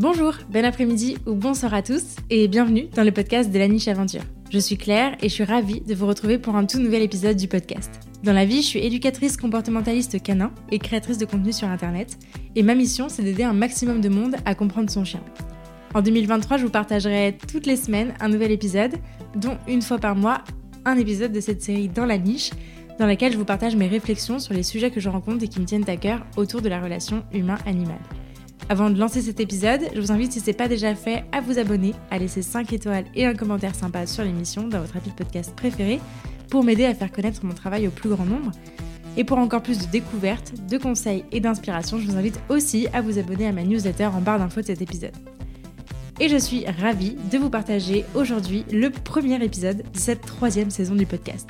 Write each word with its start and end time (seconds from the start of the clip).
Bonjour, 0.00 0.34
bon 0.48 0.64
après-midi 0.64 1.16
ou 1.26 1.34
bonsoir 1.34 1.74
à 1.74 1.82
tous 1.82 2.14
et 2.30 2.46
bienvenue 2.46 2.86
dans 2.94 3.02
le 3.02 3.10
podcast 3.10 3.50
de 3.50 3.58
la 3.58 3.66
niche 3.66 3.88
aventure. 3.88 4.22
Je 4.48 4.60
suis 4.60 4.76
Claire 4.76 5.16
et 5.20 5.28
je 5.28 5.34
suis 5.34 5.42
ravie 5.42 5.80
de 5.80 5.92
vous 5.92 6.06
retrouver 6.06 6.38
pour 6.38 6.54
un 6.54 6.66
tout 6.66 6.78
nouvel 6.78 7.02
épisode 7.02 7.36
du 7.36 7.48
podcast. 7.48 7.90
Dans 8.22 8.32
la 8.32 8.44
vie, 8.44 8.62
je 8.62 8.66
suis 8.68 8.78
éducatrice 8.78 9.36
comportementaliste 9.36 10.22
canin 10.22 10.52
et 10.70 10.78
créatrice 10.78 11.18
de 11.18 11.24
contenu 11.24 11.52
sur 11.52 11.66
internet 11.66 12.16
et 12.54 12.62
ma 12.62 12.76
mission 12.76 13.08
c'est 13.08 13.24
d'aider 13.24 13.42
un 13.42 13.52
maximum 13.52 14.00
de 14.00 14.08
monde 14.08 14.36
à 14.44 14.54
comprendre 14.54 14.88
son 14.88 15.04
chien. 15.04 15.20
En 15.94 16.00
2023, 16.00 16.58
je 16.58 16.66
vous 16.66 16.70
partagerai 16.70 17.36
toutes 17.50 17.66
les 17.66 17.74
semaines 17.74 18.14
un 18.20 18.28
nouvel 18.28 18.52
épisode, 18.52 18.94
dont 19.34 19.58
une 19.66 19.82
fois 19.82 19.98
par 19.98 20.14
mois 20.14 20.44
un 20.84 20.96
épisode 20.96 21.32
de 21.32 21.40
cette 21.40 21.60
série 21.60 21.88
dans 21.88 22.06
la 22.06 22.18
niche 22.18 22.52
dans 23.00 23.06
laquelle 23.06 23.32
je 23.32 23.38
vous 23.38 23.44
partage 23.44 23.74
mes 23.74 23.88
réflexions 23.88 24.38
sur 24.38 24.54
les 24.54 24.62
sujets 24.62 24.92
que 24.92 25.00
je 25.00 25.08
rencontre 25.08 25.42
et 25.42 25.48
qui 25.48 25.58
me 25.58 25.64
tiennent 25.64 25.90
à 25.90 25.96
cœur 25.96 26.24
autour 26.36 26.62
de 26.62 26.68
la 26.68 26.80
relation 26.80 27.24
humain-animal. 27.32 27.98
Avant 28.70 28.90
de 28.90 28.98
lancer 28.98 29.22
cet 29.22 29.40
épisode, 29.40 29.80
je 29.94 30.00
vous 30.00 30.12
invite, 30.12 30.32
si 30.32 30.40
ce 30.40 30.46
n'est 30.46 30.52
pas 30.52 30.68
déjà 30.68 30.94
fait, 30.94 31.24
à 31.32 31.40
vous 31.40 31.58
abonner, 31.58 31.94
à 32.10 32.18
laisser 32.18 32.42
5 32.42 32.70
étoiles 32.74 33.06
et 33.14 33.24
un 33.24 33.34
commentaire 33.34 33.74
sympa 33.74 34.06
sur 34.06 34.24
l'émission 34.24 34.68
dans 34.68 34.80
votre 34.80 34.94
appli 34.98 35.10
de 35.10 35.16
podcast 35.16 35.56
préféré 35.56 36.00
pour 36.50 36.64
m'aider 36.64 36.84
à 36.84 36.94
faire 36.94 37.10
connaître 37.10 37.46
mon 37.46 37.54
travail 37.54 37.88
au 37.88 37.90
plus 37.90 38.10
grand 38.10 38.26
nombre. 38.26 38.52
Et 39.16 39.24
pour 39.24 39.38
encore 39.38 39.62
plus 39.62 39.78
de 39.78 39.86
découvertes, 39.86 40.52
de 40.68 40.76
conseils 40.76 41.24
et 41.32 41.40
d'inspiration, 41.40 41.98
je 41.98 42.06
vous 42.06 42.16
invite 42.18 42.38
aussi 42.50 42.88
à 42.92 43.00
vous 43.00 43.18
abonner 43.18 43.46
à 43.46 43.52
ma 43.52 43.64
newsletter 43.64 44.06
en 44.06 44.20
barre 44.20 44.38
d'infos 44.38 44.60
de 44.60 44.66
cet 44.66 44.82
épisode. 44.82 45.16
Et 46.20 46.28
je 46.28 46.36
suis 46.36 46.66
ravie 46.66 47.16
de 47.32 47.38
vous 47.38 47.48
partager 47.48 48.04
aujourd'hui 48.14 48.66
le 48.70 48.90
premier 48.90 49.42
épisode 49.42 49.78
de 49.78 49.98
cette 49.98 50.26
troisième 50.26 50.70
saison 50.70 50.94
du 50.94 51.06
podcast 51.06 51.48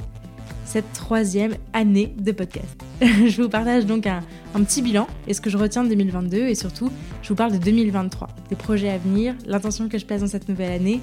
cette 0.68 0.92
troisième 0.92 1.54
année 1.72 2.14
de 2.18 2.30
podcast. 2.30 2.84
je 3.00 3.42
vous 3.42 3.48
partage 3.48 3.86
donc 3.86 4.06
un, 4.06 4.22
petit 4.54 4.82
bilan 4.82 5.06
et 5.26 5.32
ce 5.32 5.40
que 5.40 5.48
je 5.48 5.56
retiens 5.56 5.82
de 5.82 5.88
2022 5.88 6.46
et 6.46 6.54
surtout, 6.54 6.90
je 7.22 7.30
vous 7.30 7.34
parle 7.34 7.52
de 7.52 7.56
2023, 7.56 8.28
des 8.50 8.54
projets 8.54 8.90
à 8.90 8.98
venir, 8.98 9.34
l'intention 9.46 9.88
que 9.88 9.96
je 9.96 10.04
place 10.04 10.20
dans 10.20 10.26
cette 10.26 10.46
nouvelle 10.46 10.72
année 10.72 11.00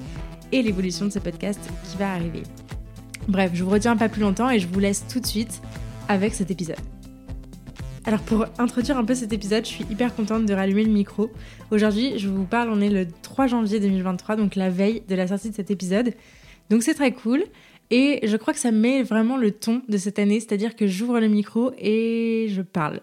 et 0.52 0.62
l'évolution 0.62 1.06
de 1.06 1.10
ce 1.10 1.18
podcast 1.18 1.58
qui 1.90 1.96
va 1.96 2.12
arriver. 2.12 2.44
Bref, 3.26 3.50
je 3.54 3.64
vous 3.64 3.70
retiens 3.70 3.96
pas 3.96 4.08
plus 4.08 4.22
longtemps 4.22 4.48
et 4.48 4.60
je 4.60 4.68
vous 4.68 4.78
laisse 4.78 5.04
tout 5.08 5.18
de 5.18 5.26
suite 5.26 5.60
avec 6.08 6.34
cet 6.34 6.52
épisode. 6.52 6.76
Alors 8.04 8.20
pour 8.20 8.46
introduire 8.58 8.96
un 8.98 9.04
peu 9.04 9.16
cet 9.16 9.32
épisode, 9.32 9.64
je 9.64 9.70
suis 9.70 9.86
hyper 9.90 10.14
contente 10.14 10.46
de 10.46 10.54
rallumer 10.54 10.84
le 10.84 10.92
micro. 10.92 11.28
Aujourd'hui, 11.72 12.20
je 12.20 12.28
vous 12.28 12.44
parle, 12.44 12.70
on 12.70 12.80
est 12.80 12.88
le 12.88 13.08
3 13.22 13.48
janvier 13.48 13.80
2023, 13.80 14.36
donc 14.36 14.54
la 14.54 14.70
veille 14.70 15.02
de 15.08 15.16
la 15.16 15.26
sortie 15.26 15.50
de 15.50 15.56
cet 15.56 15.72
épisode. 15.72 16.12
Donc 16.70 16.84
c'est 16.84 16.94
très 16.94 17.10
cool. 17.10 17.42
Et 17.90 18.20
je 18.24 18.36
crois 18.36 18.52
que 18.52 18.60
ça 18.60 18.72
met 18.72 19.02
vraiment 19.02 19.36
le 19.36 19.50
ton 19.52 19.82
de 19.88 19.96
cette 19.96 20.18
année, 20.18 20.40
c'est-à-dire 20.40 20.76
que 20.76 20.86
j'ouvre 20.86 21.20
le 21.20 21.28
micro 21.28 21.72
et 21.78 22.46
je 22.50 22.62
parle. 22.62 23.00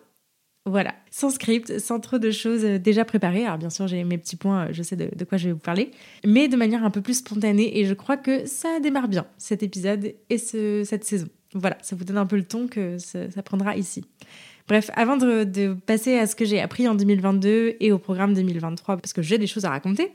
Voilà, 0.66 0.96
sans 1.12 1.30
script, 1.30 1.78
sans 1.80 2.00
trop 2.00 2.20
de 2.20 2.32
choses 2.32 2.64
euh, 2.64 2.80
déjà 2.80 3.04
préparées. 3.04 3.46
Alors 3.46 3.58
bien 3.58 3.70
sûr, 3.70 3.86
j'ai 3.88 4.02
mes 4.06 4.18
petits 4.18 4.38
points, 4.38 4.72
je 4.72 4.82
sais 4.82 4.96
de, 4.96 5.26
quoi 5.26 5.38
je 5.38 5.48
vais 5.48 5.54
vous 5.54 5.60
parler, 5.60 5.92
mais 6.26 6.48
de 6.48 6.56
manière 6.56 6.86
un 6.86 6.90
peu 6.90 7.02
plus 7.02 7.18
spontanée 7.18 7.80
et 7.80 7.86
je 7.86 7.94
crois 7.94 8.16
que 8.16 8.46
ça 8.46 8.80
démarre 8.80 9.10
bien 9.10 9.26
cet 9.38 9.62
épisode 9.62 10.14
et 10.30 10.38
cette 10.38 11.04
saison. 11.04 11.28
Voilà, 11.54 11.78
ça 11.82 11.98
vous 11.98 12.06
donne 12.06 12.18
un 12.18 12.26
peu 12.26 12.38
le 12.38 12.46
ton 12.46 12.68
que 12.68 12.98
ça 12.98 13.44
prendra 13.44 13.76
ici. 13.76 14.06
Bref, 14.68 14.92
avant 14.96 15.18
de, 15.18 15.76
passer 15.86 16.18
à 16.18 16.26
ce 16.26 16.36
que 16.36 16.46
j'ai 16.46 16.62
appris 16.62 16.88
en 16.88 16.96
2022 16.96 17.76
et 17.80 17.92
au 17.92 17.98
programme 17.98 18.34
2023, 18.34 18.96
parce 18.98 19.12
que 19.12 19.22
j'ai 19.22 19.38
des 19.38 19.48
choses 19.48 19.66
à 19.66 19.70
raconter, 19.70 20.12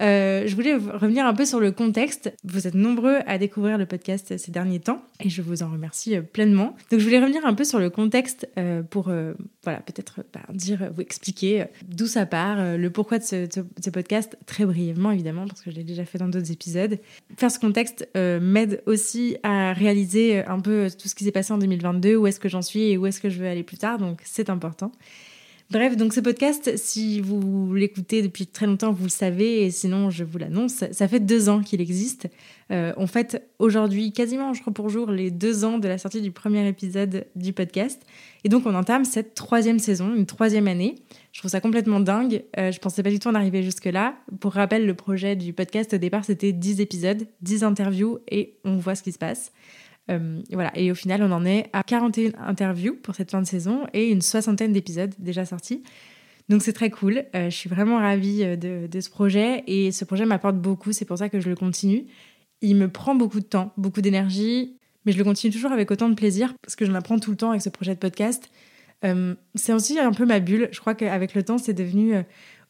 euh, 0.00 0.44
je 0.46 0.54
voulais 0.54 0.74
revenir 0.74 1.26
un 1.26 1.34
peu 1.34 1.44
sur 1.44 1.60
le 1.60 1.70
contexte. 1.70 2.32
Vous 2.42 2.66
êtes 2.66 2.74
nombreux 2.74 3.18
à 3.26 3.36
découvrir 3.36 3.76
le 3.76 3.84
podcast 3.84 4.38
ces 4.38 4.50
derniers 4.50 4.80
temps 4.80 5.02
et 5.22 5.28
je 5.28 5.42
vous 5.42 5.62
en 5.62 5.70
remercie 5.70 6.16
euh, 6.16 6.22
pleinement. 6.22 6.76
Donc 6.90 7.00
je 7.00 7.04
voulais 7.04 7.20
revenir 7.20 7.44
un 7.44 7.52
peu 7.52 7.64
sur 7.64 7.78
le 7.78 7.90
contexte 7.90 8.48
euh, 8.58 8.82
pour, 8.82 9.12
voilà, 9.64 9.80
peut-être 9.80 10.20
bah, 10.32 10.40
dire, 10.54 10.90
vous 10.94 11.02
expliquer 11.02 11.66
d'où 11.86 12.06
ça 12.06 12.24
part, 12.24 12.78
le 12.78 12.90
pourquoi 12.90 13.18
de 13.18 13.24
ce, 13.24 13.90
podcast, 13.90 14.38
très 14.46 14.64
brièvement 14.64 15.10
évidemment, 15.10 15.46
parce 15.46 15.60
que 15.60 15.70
je 15.70 15.76
l'ai 15.76 15.84
déjà 15.84 16.06
fait 16.06 16.16
dans 16.16 16.28
d'autres 16.28 16.52
épisodes. 16.52 16.98
Faire 17.36 17.50
ce 17.50 17.58
contexte 17.58 18.08
m'aide 18.14 18.82
aussi 18.86 19.36
à 19.42 19.74
réaliser 19.74 20.42
un 20.44 20.60
peu 20.60 20.88
tout 20.90 21.08
ce 21.08 21.14
qui 21.14 21.24
s'est 21.24 21.32
passé 21.32 21.52
en 21.52 21.58
2022, 21.58 22.16
où 22.16 22.26
est-ce 22.26 22.40
que 22.40 22.48
j'en 22.48 22.62
suis 22.62 22.90
et 22.90 22.96
où 22.96 23.06
est-ce 23.06 23.20
que 23.20 23.28
je 23.28 23.38
veux 23.38 23.48
aller 23.48 23.62
plus 23.62 23.76
tard 23.76 23.89
donc 23.98 24.20
c'est 24.24 24.50
important. 24.50 24.92
Bref, 25.70 25.96
donc 25.96 26.12
ce 26.12 26.18
podcast, 26.18 26.76
si 26.76 27.20
vous 27.20 27.72
l'écoutez 27.74 28.22
depuis 28.22 28.48
très 28.48 28.66
longtemps, 28.66 28.90
vous 28.90 29.04
le 29.04 29.08
savez, 29.08 29.62
et 29.62 29.70
sinon 29.70 30.10
je 30.10 30.24
vous 30.24 30.36
l'annonce, 30.36 30.82
ça 30.90 31.06
fait 31.06 31.20
deux 31.20 31.48
ans 31.48 31.60
qu'il 31.62 31.80
existe. 31.80 32.26
Euh, 32.72 32.92
on 32.96 33.06
fête 33.06 33.48
aujourd'hui 33.60 34.12
quasiment, 34.12 34.52
crois 34.52 34.72
pour 34.72 34.88
jour, 34.88 35.12
les 35.12 35.30
deux 35.30 35.64
ans 35.64 35.78
de 35.78 35.86
la 35.86 35.96
sortie 35.96 36.22
du 36.22 36.32
premier 36.32 36.66
épisode 36.66 37.24
du 37.36 37.52
podcast. 37.52 38.02
Et 38.42 38.48
donc 38.48 38.66
on 38.66 38.74
entame 38.74 39.04
cette 39.04 39.34
troisième 39.34 39.78
saison, 39.78 40.12
une 40.12 40.26
troisième 40.26 40.66
année. 40.66 40.96
Je 41.30 41.38
trouve 41.38 41.52
ça 41.52 41.60
complètement 41.60 42.00
dingue. 42.00 42.42
Euh, 42.58 42.72
je 42.72 42.80
pensais 42.80 43.04
pas 43.04 43.10
du 43.10 43.20
tout 43.20 43.28
en 43.28 43.36
arriver 43.36 43.62
jusque-là. 43.62 44.16
Pour 44.40 44.54
rappel, 44.54 44.86
le 44.86 44.94
projet 44.94 45.36
du 45.36 45.52
podcast 45.52 45.94
au 45.94 45.98
départ, 45.98 46.24
c'était 46.24 46.50
10 46.50 46.80
épisodes, 46.80 47.28
10 47.42 47.62
interviews, 47.62 48.18
et 48.28 48.56
on 48.64 48.76
voit 48.78 48.96
ce 48.96 49.04
qui 49.04 49.12
se 49.12 49.18
passe. 49.18 49.52
Euh, 50.10 50.40
voilà. 50.52 50.76
Et 50.76 50.90
au 50.90 50.94
final, 50.94 51.22
on 51.22 51.30
en 51.30 51.44
est 51.44 51.68
à 51.72 51.82
41 51.82 52.32
interviews 52.46 52.94
pour 52.94 53.14
cette 53.14 53.30
fin 53.30 53.40
de 53.40 53.46
saison 53.46 53.86
et 53.92 54.08
une 54.08 54.22
soixantaine 54.22 54.72
d'épisodes 54.72 55.14
déjà 55.18 55.44
sortis. 55.44 55.82
Donc 56.48 56.62
c'est 56.62 56.72
très 56.72 56.90
cool. 56.90 57.24
Euh, 57.34 57.48
je 57.48 57.56
suis 57.56 57.70
vraiment 57.70 57.98
ravie 57.98 58.42
euh, 58.42 58.56
de, 58.56 59.00
ce 59.00 59.08
projet 59.08 59.62
et 59.66 59.92
ce 59.92 60.04
projet 60.04 60.26
m'apporte 60.26 60.56
beaucoup. 60.56 60.92
C'est 60.92 61.04
pour 61.04 61.18
ça 61.18 61.28
que 61.28 61.40
je 61.40 61.48
le 61.48 61.54
continue. 61.54 62.06
Il 62.60 62.76
me 62.76 62.88
prend 62.88 63.14
beaucoup 63.14 63.40
de 63.40 63.44
temps, 63.44 63.72
beaucoup 63.76 64.00
d'énergie, 64.00 64.76
mais 65.06 65.12
je 65.12 65.18
le 65.18 65.24
continue 65.24 65.52
toujours 65.52 65.72
avec 65.72 65.90
autant 65.90 66.08
de 66.08 66.14
plaisir 66.14 66.54
parce 66.62 66.76
que 66.76 66.84
j'en 66.84 66.94
apprends 66.94 67.18
tout 67.18 67.30
le 67.30 67.36
temps 67.36 67.50
avec 67.50 67.62
ce 67.62 67.70
projet 67.70 67.94
de 67.94 68.00
podcast. 68.00 68.50
c'est 69.54 69.72
aussi 69.72 69.98
un 69.98 70.12
peu 70.12 70.26
ma 70.26 70.40
bulle. 70.40 70.68
Je 70.72 70.80
crois 70.80 70.94
qu'avec 70.94 71.34
le 71.34 71.42
temps, 71.42 71.56
c'est 71.56 71.72
devenu 71.72 72.16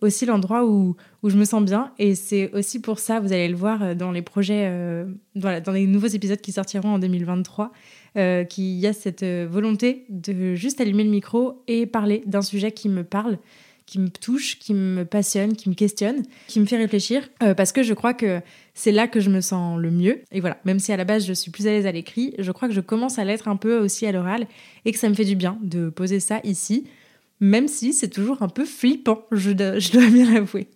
aussi 0.01 0.27
l'endroit 0.27 0.65
où, 0.65 0.97
où 1.23 1.31
je 1.31 1.37
me 1.37 1.45
sens 1.45 1.63
bien. 1.65 1.93
Et 1.99 2.15
c'est 2.15 2.51
aussi 2.53 2.81
pour 2.81 2.99
ça, 2.99 3.21
vous 3.21 3.33
allez 3.33 3.49
le 3.49 3.57
voir 3.57 3.83
euh, 3.83 3.95
dans 3.95 4.13
les 4.13 4.23
projets, 4.23 4.67
euh, 4.69 5.05
voilà, 5.35 5.61
dans 5.61 5.73
les 5.73 5.87
nouveaux 5.87 6.07
épisodes 6.07 6.41
qui 6.41 6.53
sortiront 6.53 6.95
en 6.95 6.99
2023, 6.99 7.73
euh, 8.17 8.45
qu'il 8.45 8.65
y 8.65 8.87
a 8.87 8.93
cette 8.93 9.25
volonté 9.25 10.05
de 10.09 10.55
juste 10.55 10.81
allumer 10.81 11.05
le 11.05 11.11
micro 11.11 11.63
et 11.69 11.87
parler 11.87 12.23
d'un 12.27 12.43
sujet 12.43 12.73
qui 12.73 12.89
me 12.89 13.05
parle 13.05 13.39
qui 13.87 13.99
me 13.99 14.09
touche, 14.09 14.61
qui 14.61 14.73
me 14.73 15.05
passionne, 15.05 15.57
qui 15.57 15.69
me 15.69 15.75
questionne, 15.75 16.23
qui 16.47 16.61
me 16.61 16.65
fait 16.65 16.77
réfléchir, 16.77 17.29
parce 17.57 17.73
que 17.73 17.83
je 17.83 17.93
crois 17.93 18.15
que 18.15 18.41
c'est 18.73 18.93
là 18.93 19.09
que 19.09 19.19
je 19.19 19.31
me 19.31 19.41
sens 19.41 19.81
le 19.81 19.91
mieux. 19.91 20.21
Et 20.31 20.39
voilà, 20.39 20.59
même 20.65 20.79
si 20.79 20.93
à 20.93 20.97
la 20.97 21.05
base 21.05 21.27
je 21.27 21.33
suis 21.33 21.51
plus 21.51 21.67
à 21.67 21.71
l'aise 21.71 21.87
à 21.87 21.91
l'écrit, 21.91 22.33
je 22.39 22.53
crois 22.53 22.69
que 22.69 22.75
je 22.75 22.81
commence 22.81 23.19
à 23.19 23.25
l'être 23.25 23.49
un 23.49 23.57
peu 23.57 23.79
aussi 23.81 24.07
à 24.07 24.13
l'oral 24.13 24.47
et 24.85 24.93
que 24.93 24.99
ça 24.99 25.09
me 25.09 25.15
fait 25.15 25.25
du 25.25 25.35
bien 25.35 25.59
de 25.61 25.89
poser 25.89 26.21
ça 26.21 26.39
ici 26.45 26.85
même 27.41 27.69
si 27.69 27.93
c'est 27.93 28.09
toujours 28.09 28.43
un 28.43 28.49
peu 28.49 28.65
flippant, 28.65 29.23
je 29.33 29.51
dois, 29.51 29.79
bien 30.11 30.33
l'avouer. 30.33 30.69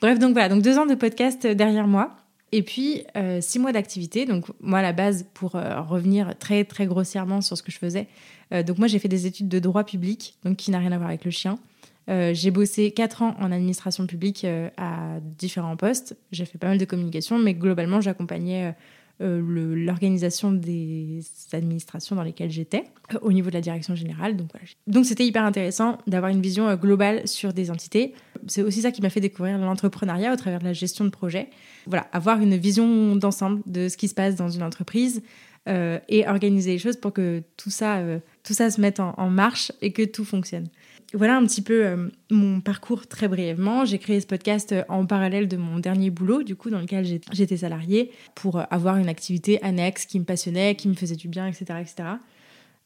Bref, 0.00 0.18
donc 0.18 0.32
voilà, 0.32 0.48
donc 0.48 0.62
deux 0.62 0.78
ans 0.78 0.86
de 0.86 0.94
podcast 0.94 1.46
derrière 1.46 1.86
moi. 1.86 2.16
Et 2.52 2.62
puis 2.62 3.02
euh, 3.16 3.40
six 3.40 3.58
mois 3.58 3.72
d'activité. 3.72 4.26
Donc 4.26 4.46
moi 4.60 4.78
à 4.78 4.82
la 4.82 4.92
base, 4.92 5.26
pour 5.34 5.56
euh, 5.56 5.80
revenir 5.80 6.38
très 6.38 6.64
très 6.64 6.86
grossièrement 6.86 7.40
sur 7.40 7.58
ce 7.58 7.64
que 7.64 7.72
je 7.72 7.78
faisais, 7.78 8.06
euh, 8.52 8.62
donc 8.62 8.78
moi 8.78 8.86
j'ai 8.86 9.00
fait 9.00 9.08
des 9.08 9.26
études 9.26 9.48
de 9.48 9.58
droit 9.58 9.82
public, 9.82 10.38
donc 10.44 10.56
qui 10.56 10.70
n'a 10.70 10.78
rien 10.78 10.92
à 10.92 10.98
voir 10.98 11.08
avec 11.08 11.24
le 11.24 11.32
chien. 11.32 11.58
j'ai 12.06 12.50
bossé 12.52 12.92
quatre 12.92 13.22
ans 13.22 13.34
en 13.40 13.50
administration 13.50 14.06
publique 14.06 14.46
à 14.76 15.18
différents 15.38 15.76
postes. 15.76 16.16
J'ai 16.30 16.44
fait 16.44 16.58
pas 16.58 16.68
mal 16.68 16.78
de 16.78 16.84
communication, 16.84 17.38
mais 17.40 17.54
globalement 17.54 18.00
j'accompagnais 18.00 18.74
euh, 19.20 19.40
l'organisation 19.76 20.50
des 20.50 21.20
administrations 21.52 22.16
dans 22.16 22.24
lesquelles 22.24 22.50
j'étais 22.50 22.82
euh, 23.12 23.18
au 23.22 23.32
niveau 23.32 23.48
de 23.48 23.54
la 23.54 23.60
direction 23.60 23.94
générale. 23.94 24.36
Donc 24.36 24.48
voilà. 24.52 24.66
Donc 24.88 25.06
c'était 25.06 25.24
hyper 25.24 25.44
intéressant 25.44 25.98
d'avoir 26.08 26.32
une 26.32 26.42
vision 26.42 26.66
euh, 26.68 26.74
globale 26.74 27.28
sur 27.28 27.52
des 27.52 27.70
entités. 27.70 28.12
C'est 28.48 28.62
aussi 28.62 28.82
ça 28.82 28.90
qui 28.90 29.02
m'a 29.02 29.10
fait 29.10 29.20
découvrir 29.20 29.56
l'entrepreneuriat 29.58 30.32
au 30.32 30.36
travers 30.36 30.58
de 30.58 30.64
la 30.64 30.72
gestion 30.72 31.04
de 31.04 31.10
projet. 31.10 31.48
Voilà, 31.86 32.08
avoir 32.12 32.40
une 32.40 32.56
vision 32.56 33.14
d'ensemble 33.14 33.62
de 33.66 33.88
ce 33.88 33.96
qui 33.96 34.08
se 34.08 34.14
passe 34.14 34.34
dans 34.34 34.48
une 34.48 34.64
entreprise 34.64 35.22
et 35.66 36.28
organiser 36.28 36.72
les 36.72 36.78
choses 36.78 36.96
pour 36.96 37.14
que 37.14 37.42
tout 37.56 37.70
ça, 37.70 38.02
tout 38.42 38.52
ça 38.52 38.70
se 38.70 38.78
mette 38.82 39.00
en 39.00 39.30
marche 39.30 39.72
et 39.80 39.92
que 39.92 40.02
tout 40.02 40.26
fonctionne. 40.26 40.68
Voilà 41.14 41.36
un 41.36 41.46
petit 41.46 41.62
peu 41.62 41.86
euh, 41.86 42.08
mon 42.32 42.60
parcours 42.60 43.06
très 43.06 43.28
brièvement. 43.28 43.84
J'ai 43.84 43.98
créé 43.98 44.20
ce 44.20 44.26
podcast 44.26 44.72
euh, 44.72 44.82
en 44.88 45.06
parallèle 45.06 45.46
de 45.46 45.56
mon 45.56 45.78
dernier 45.78 46.10
boulot, 46.10 46.42
du 46.42 46.56
coup, 46.56 46.70
dans 46.70 46.80
lequel 46.80 47.06
j'étais 47.32 47.58
salariée, 47.58 48.10
pour 48.34 48.58
euh, 48.58 48.64
avoir 48.70 48.96
une 48.96 49.08
activité 49.08 49.62
annexe 49.62 50.06
qui 50.06 50.18
me 50.18 50.24
passionnait, 50.24 50.74
qui 50.74 50.88
me 50.88 50.94
faisait 50.94 51.14
du 51.14 51.28
bien, 51.28 51.46
etc. 51.46 51.66
etc. 51.80 52.08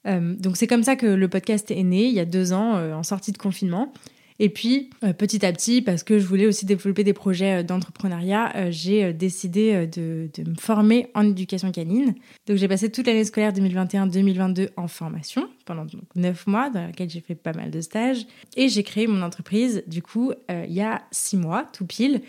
donc 0.04 0.56
c'est 0.56 0.66
comme 0.66 0.84
ça 0.84 0.96
que 0.96 1.06
le 1.06 1.28
podcast 1.28 1.70
est 1.70 1.82
né, 1.82 2.06
il 2.06 2.14
y 2.14 2.20
a 2.20 2.24
deux 2.24 2.52
ans, 2.52 2.80
en 2.94 3.02
sortie 3.02 3.32
de 3.32 3.36
confinement. 3.36 3.92
Et 4.40 4.48
puis, 4.48 4.90
euh, 5.02 5.12
petit 5.12 5.44
à 5.44 5.52
petit, 5.52 5.82
parce 5.82 6.02
que 6.02 6.18
je 6.18 6.26
voulais 6.26 6.46
aussi 6.46 6.64
développer 6.64 7.02
des 7.02 7.12
projets 7.12 7.60
euh, 7.60 7.62
d'entrepreneuriat, 7.62 8.52
euh, 8.56 8.68
j'ai 8.70 9.12
décidé 9.12 9.86
de, 9.86 10.30
me 10.38 10.54
former 10.54 11.08
en 11.14 11.28
éducation 11.28 11.72
canine. 11.72 12.14
Donc, 12.46 12.56
j'ai 12.56 12.68
passé 12.68 12.90
toute 12.90 13.06
l'année 13.06 13.24
scolaire 13.24 13.52
2021-2022 13.52 14.70
en 14.76 14.86
formation 14.86 15.48
pendant 15.64 15.86
neuf 16.14 16.46
mois, 16.46 16.70
dans 16.70 16.86
laquelle 16.86 17.10
j'ai 17.10 17.20
fait 17.20 17.34
pas 17.34 17.52
mal 17.52 17.70
de 17.70 17.80
stages. 17.80 18.26
Et 18.56 18.68
j'ai 18.68 18.82
créé 18.82 19.06
mon 19.06 19.22
entreprise, 19.22 19.82
du 19.86 20.02
coup, 20.02 20.32
il 20.48 20.72
y 20.72 20.80
a 20.80 21.02
six 21.10 21.36
mois, 21.36 21.66
tout 21.72 21.84
pile, 21.84 22.22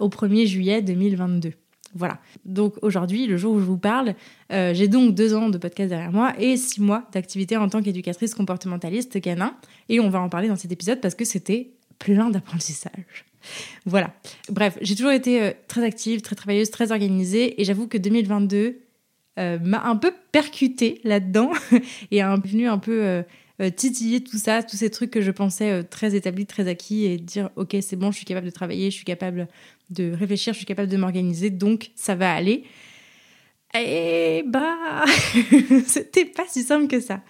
au 0.00 0.08
1er 0.08 0.46
juillet 0.46 0.82
2022. 0.82 1.52
Voilà. 1.94 2.18
Donc 2.44 2.74
aujourd'hui, 2.82 3.26
le 3.26 3.36
jour 3.36 3.54
où 3.54 3.60
je 3.60 3.64
vous 3.64 3.78
parle, 3.78 4.14
euh, 4.52 4.72
j'ai 4.72 4.88
donc 4.88 5.14
deux 5.14 5.34
ans 5.34 5.50
de 5.50 5.58
podcast 5.58 5.90
derrière 5.90 6.12
moi 6.12 6.32
et 6.38 6.56
six 6.56 6.80
mois 6.80 7.06
d'activité 7.12 7.56
en 7.56 7.68
tant 7.68 7.82
qu'éducatrice 7.82 8.34
comportementaliste 8.34 9.20
canin. 9.20 9.54
Et 9.88 10.00
on 10.00 10.08
va 10.08 10.20
en 10.20 10.28
parler 10.28 10.48
dans 10.48 10.56
cet 10.56 10.72
épisode 10.72 11.00
parce 11.00 11.14
que 11.14 11.24
c'était 11.24 11.70
plein 11.98 12.30
d'apprentissage. 12.30 13.26
voilà. 13.86 14.14
Bref, 14.48 14.78
j'ai 14.80 14.96
toujours 14.96 15.12
été 15.12 15.52
très 15.68 15.84
active, 15.84 16.22
très 16.22 16.36
travailleuse, 16.36 16.70
très 16.70 16.92
organisée. 16.92 17.60
Et 17.60 17.64
j'avoue 17.64 17.86
que 17.86 17.98
2022 17.98 18.78
m'a 19.36 19.82
un 19.84 19.96
peu 19.96 20.12
percutée 20.30 21.00
là-dedans 21.04 21.52
et 22.10 22.18
est 22.18 22.46
venu 22.46 22.68
un 22.68 22.78
peu 22.78 23.22
titiller 23.76 24.22
tout 24.22 24.38
ça, 24.38 24.62
tous 24.62 24.76
ces 24.76 24.90
trucs 24.90 25.10
que 25.10 25.20
je 25.20 25.30
pensais 25.30 25.84
très 25.84 26.14
établis, 26.14 26.46
très 26.46 26.68
acquis 26.68 27.04
et 27.04 27.16
dire 27.16 27.50
ok 27.56 27.76
c'est 27.80 27.96
bon, 27.96 28.10
je 28.10 28.16
suis 28.16 28.26
capable 28.26 28.46
de 28.46 28.52
travailler, 28.52 28.90
je 28.90 28.96
suis 28.96 29.04
capable 29.04 29.48
de 29.92 30.12
réfléchir, 30.12 30.52
je 30.52 30.58
suis 30.58 30.66
capable 30.66 30.90
de 30.90 30.96
m'organiser, 30.96 31.50
donc 31.50 31.90
ça 31.94 32.14
va 32.14 32.32
aller. 32.32 32.64
Et 33.74 34.44
bah, 34.46 35.04
c'était 35.86 36.26
pas 36.26 36.44
si 36.46 36.62
simple 36.62 36.88
que 36.88 37.00
ça. 37.00 37.22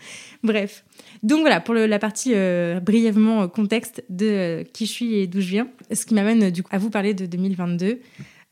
Bref. 0.43 0.85
Donc 1.23 1.41
voilà, 1.41 1.61
pour 1.61 1.75
la 1.75 1.99
partie 2.01 2.33
euh, 2.35 2.81
brièvement 2.81 3.43
euh, 3.43 3.47
contexte 3.47 4.05
de 4.09 4.27
euh, 4.27 4.65
qui 4.65 4.87
je 4.87 4.91
suis 4.91 5.15
et 5.15 5.27
d'où 5.29 5.41
je 5.41 5.49
viens, 5.49 5.69
ce 5.93 6.05
qui 6.05 6.15
m'amène 6.15 6.51
du 6.51 6.65
coup 6.65 6.71
à 6.73 6.79
vous 6.79 6.91
parler 6.91 7.15
de 7.15 7.27
2022 7.27 8.01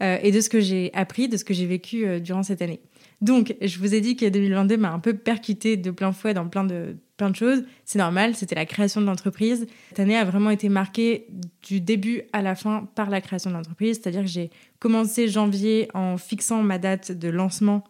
et 0.02 0.32
de 0.32 0.40
ce 0.40 0.48
que 0.48 0.60
j'ai 0.60 0.90
appris, 0.94 1.28
de 1.28 1.36
ce 1.36 1.44
que 1.44 1.52
j'ai 1.52 1.66
vécu 1.66 2.20
durant 2.22 2.42
cette 2.42 2.62
année. 2.62 2.80
Donc, 3.20 3.55
je 3.61 3.78
vous 3.78 3.94
ai 3.94 4.00
dit 4.00 4.17
que 4.17 4.26
2022 4.26 4.76
m'a 4.76 4.93
un 4.93 4.99
peu 4.99 5.14
percuté 5.14 5.76
de 5.76 5.90
plein 5.90 6.12
fouet 6.12 6.32
dans 6.32 6.49
plein 6.49 6.64
de, 6.64 6.96
plein 7.19 7.28
de 7.28 7.37
choses. 7.37 7.64
C'est 7.84 7.99
normal, 7.99 8.34
c'était 8.34 8.55
la 8.55 8.64
création 8.64 9.02
de 9.02 9.06
l'entreprise. 9.06 9.67
Cette 9.90 10.00
année 10.00 10.17
a 10.17 10.25
vraiment 10.25 10.49
été 10.49 10.70
marquée 10.70 11.26
du 11.69 11.82
début 11.82 12.22
à 12.32 12.40
la 12.40 12.55
fin 12.55 12.88
par 12.94 13.11
la 13.11 13.20
création 13.20 13.50
de 13.50 13.56
l'entreprise. 13.56 14.00
C'est-à-dire 14.00 14.22
que 14.22 14.28
j'ai 14.28 14.50
commencé 14.78 15.28
janvier 15.28 15.88
en 15.93 16.17
fixant 16.17 16.62
ma 16.62 16.78
date 16.78 17.12
de 17.12 17.28
lancement 17.28 17.84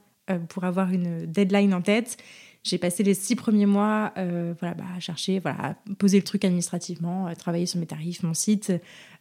pour 0.49 0.65
avoir 0.65 0.93
une 0.93 1.27
deadline 1.27 1.75
en 1.75 1.83
tête. 1.83 2.17
J'ai 2.63 2.77
passé 2.77 3.03
les 3.03 3.15
six 3.15 3.37
premiers 3.37 3.65
mois 3.65 4.13
euh, 4.19 4.53
voilà, 4.61 4.75
bah, 4.75 4.85
à 4.95 5.01
chercher, 5.01 5.39
voilà, 5.39 5.59
à 5.65 5.77
poser 5.99 6.19
le 6.19 6.25
truc 6.25 6.45
administrativement, 6.45 7.27
à 7.27 7.35
travailler 7.35 7.65
sur 7.65 7.81
mes 7.81 7.87
tarifs, 7.87 8.23
mon 8.23 8.35
site. 8.35 8.71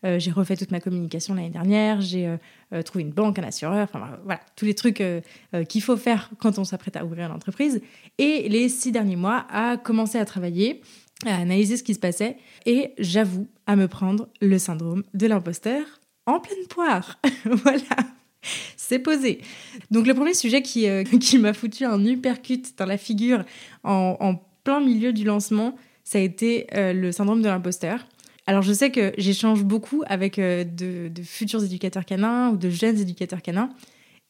Euh, 0.04 0.20
j'ai 0.20 0.32
refait 0.32 0.58
toute 0.58 0.72
ma 0.72 0.82
communication 0.82 1.36
l'année 1.36 1.50
dernière. 1.50 2.02
J'ai 2.02 2.28
euh, 2.74 2.82
trouvé 2.82 3.06
une 3.06 3.12
banque, 3.12 3.40
un 3.40 3.44
assureur. 3.44 3.84
Enfin 3.84 4.20
voilà, 4.26 4.42
tous 4.58 4.66
les 4.66 4.74
trucs 4.74 5.02
qu'il 5.70 5.82
faut 5.82 5.96
faire 5.96 6.30
quand 6.40 6.60
on 6.60 6.66
s'apprête 6.66 6.98
à 6.98 7.06
ouvrir 7.06 7.28
une 7.28 7.36
entreprise. 7.36 7.82
Et 8.18 8.50
les 8.50 8.68
six 8.68 8.92
derniers 8.92 9.16
mois, 9.16 9.46
à 9.50 9.78
commencer 9.78 10.18
à 10.18 10.26
travailler, 10.26 10.82
à 11.26 11.36
analyser 11.36 11.78
ce 11.78 11.84
qui 11.84 11.94
se 11.94 12.00
passait. 12.00 12.36
Et 12.66 12.94
j'avoue 12.98 13.48
à 13.68 13.78
me 13.78 13.88
prendre 13.88 14.28
le 14.42 14.58
syndrome 14.58 15.04
de 15.14 15.28
l'imposteur 15.28 15.86
en 16.26 16.42
pleine 16.42 16.68
poire. 16.68 17.20
voilà 17.46 18.19
c'est 18.78 19.00
posé. 19.00 19.42
Donc 19.92 20.08
le 20.08 20.14
premier 20.14 20.34
sujet 20.34 20.62
qui, 20.62 20.88
euh, 20.88 21.04
qui 21.20 21.38
m'a 21.38 21.54
foutu 21.54 21.86
un 21.86 22.04
uppercut 22.06 22.64
dans 22.78 22.86
la 22.86 22.98
figure 22.98 23.44
en, 23.84 24.42
plein 24.66 24.82
milieu 24.82 25.14
du 25.14 25.24
lancement, 25.24 25.76
ça 26.04 26.18
a 26.18 26.22
été 26.22 26.68
euh, 26.76 26.92
le 26.94 27.12
syndrome 27.12 27.42
de 27.42 27.48
l'imposteur. 27.48 28.06
Alors 28.46 28.62
je 28.62 28.74
sais 28.74 28.92
que 28.92 29.14
j'échange 29.18 29.64
beaucoup 29.64 30.04
avec 30.08 30.38
euh, 30.38 30.64
de, 30.64 31.12
futurs 31.24 31.64
éducateurs 31.64 32.06
canins 32.06 32.50
ou 32.50 32.58
de 32.58 32.70
jeunes 32.70 33.00
éducateurs 33.00 33.42
canins, 33.42 33.70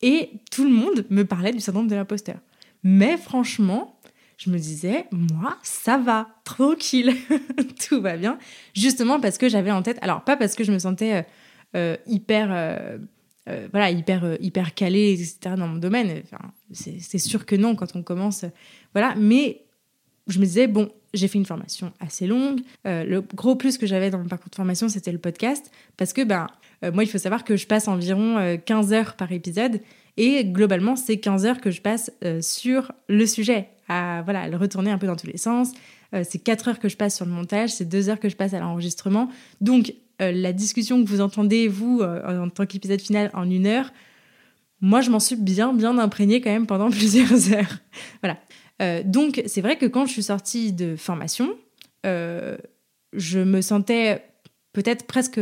et 0.01 0.29
tout 0.51 0.63
le 0.63 0.69
monde 0.69 1.05
me 1.09 1.23
parlait 1.23 1.51
du 1.51 1.59
syndrome 1.59 1.87
de 1.87 1.95
l'imposteur. 1.95 2.37
Mais 2.83 3.17
franchement, 3.17 3.99
je 4.37 4.49
me 4.49 4.57
disais, 4.57 5.07
moi, 5.11 5.57
ça 5.63 5.97
va, 5.97 6.29
tranquille, 6.45 7.13
tout 7.89 8.01
va 8.01 8.15
bien. 8.15 8.37
Justement 8.75 9.19
parce 9.19 9.37
que 9.37 9.49
j'avais 9.49 9.71
en 9.71 9.81
tête, 9.81 9.97
alors 10.01 10.23
pas 10.23 10.37
parce 10.37 10.55
que 10.55 10.63
je 10.63 10.71
me 10.71 10.79
sentais 10.79 11.25
hyper 12.07 12.99
euh, 13.47 13.67
voilà, 13.71 13.89
hyper, 13.89 14.23
euh, 14.23 14.35
hyper 14.39 14.73
calé, 14.73 15.13
etc., 15.13 15.55
dans 15.57 15.67
mon 15.67 15.77
domaine. 15.77 16.23
C'est 16.71 17.17
sûr 17.17 17.45
que 17.45 17.55
non 17.55 17.75
quand 17.75 17.95
on 17.95 18.03
commence. 18.03 18.45
voilà, 18.93 19.15
mais 19.15 19.63
je 20.27 20.39
me 20.39 20.45
disais, 20.45 20.67
bon, 20.67 20.91
j'ai 21.13 21.27
fait 21.27 21.39
une 21.39 21.45
formation 21.45 21.91
assez 21.99 22.27
longue. 22.27 22.61
Euh, 22.85 23.03
le 23.03 23.21
gros 23.21 23.55
plus 23.55 23.77
que 23.77 23.87
j'avais 23.87 24.11
dans 24.11 24.19
mon 24.19 24.27
parcours 24.27 24.51
de 24.51 24.55
formation, 24.55 24.89
c'était 24.89 25.11
le 25.11 25.17
podcast. 25.17 25.71
Parce 25.97 26.13
que, 26.13 26.23
ben, 26.23 26.47
moi, 26.93 27.03
il 27.03 27.07
faut 27.07 27.17
savoir 27.17 27.43
que 27.43 27.57
je 27.57 27.67
passe 27.67 27.87
environ 27.87 28.57
15 28.65 28.93
heures 28.93 29.15
par 29.15 29.31
épisode. 29.31 29.81
Et 30.15 30.45
globalement, 30.45 30.95
c'est 30.95 31.17
15 31.17 31.45
heures 31.45 31.61
que 31.61 31.71
je 31.71 31.81
passe 31.81 32.11
sur 32.41 32.93
le 33.09 33.25
sujet, 33.25 33.69
à, 33.89 34.21
voilà, 34.23 34.47
le 34.47 34.55
retourner 34.55 34.91
un 34.91 34.97
peu 34.97 35.07
dans 35.07 35.17
tous 35.17 35.27
les 35.27 35.37
sens. 35.37 35.71
c'est 36.23 36.39
4 36.39 36.69
heures 36.69 36.79
que 36.79 36.87
je 36.87 36.95
passe 36.95 37.17
sur 37.17 37.25
le 37.25 37.31
montage, 37.31 37.71
c'est 37.71 37.83
2 37.83 38.09
heures 38.09 38.19
que 38.19 38.29
je 38.29 38.37
passe 38.37 38.53
à 38.53 38.59
l'enregistrement. 38.59 39.29
Donc, 39.59 39.93
euh, 40.21 40.31
la 40.31 40.53
discussion 40.53 41.03
que 41.03 41.09
vous 41.09 41.21
entendez, 41.21 41.67
vous, 41.67 42.01
euh, 42.01 42.43
en 42.43 42.49
tant 42.49 42.65
qu'épisode 42.65 42.99
final, 42.99 43.31
en 43.33 43.49
une 43.49 43.67
heure, 43.67 43.91
moi, 44.81 45.01
je 45.01 45.09
m'en 45.09 45.19
suis 45.19 45.35
bien, 45.35 45.73
bien 45.73 45.97
imprégnée 45.97 46.41
quand 46.41 46.51
même 46.51 46.67
pendant 46.67 46.89
plusieurs 46.91 47.53
heures. 47.53 47.79
voilà. 48.21 48.37
Euh, 48.81 49.01
donc, 49.03 49.41
c'est 49.45 49.61
vrai 49.61 49.77
que 49.77 49.85
quand 49.85 50.05
je 50.05 50.11
suis 50.11 50.23
sortie 50.23 50.73
de 50.73 50.95
formation, 50.95 51.55
je 52.03 53.39
me 53.39 53.61
sentais 53.61 54.23
peut-être 54.73 55.05
presque... 55.05 55.39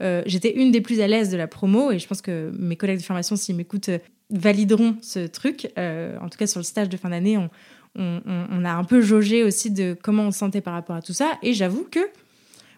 J'étais 0.00 0.52
une 0.54 0.72
des 0.72 0.80
plus 0.80 1.00
à 1.00 1.08
l'aise 1.08 1.30
de 1.30 1.36
la 1.36 1.46
promo 1.46 1.90
et 1.90 1.98
je 1.98 2.06
pense 2.06 2.20
que 2.20 2.52
mes 2.58 2.76
collègues 2.76 2.98
de 2.98 3.02
formation, 3.02 3.34
s'ils 3.34 3.56
m'écoutent, 3.56 3.90
valideront 4.30 4.96
ce 5.00 5.26
truc. 5.26 5.72
en 5.76 6.28
tout 6.28 6.38
cas, 6.38 6.46
sur 6.46 6.60
le 6.60 6.64
stage 6.64 6.88
de 6.88 6.96
fin 6.96 7.08
d'année, 7.10 7.38
on, 7.38 7.50
on, 7.96 8.64
a 8.64 8.72
un 8.72 8.84
peu 8.84 9.00
jaugé 9.00 9.42
aussi 9.42 9.70
de 9.70 9.96
comment 10.00 10.24
on 10.24 10.30
se 10.30 10.38
sentait 10.38 10.60
par 10.60 10.74
rapport 10.74 10.96
à 10.96 11.02
tout 11.02 11.14
ça. 11.14 11.38
Et 11.42 11.54
j'avoue 11.54 11.88
que 11.90 12.00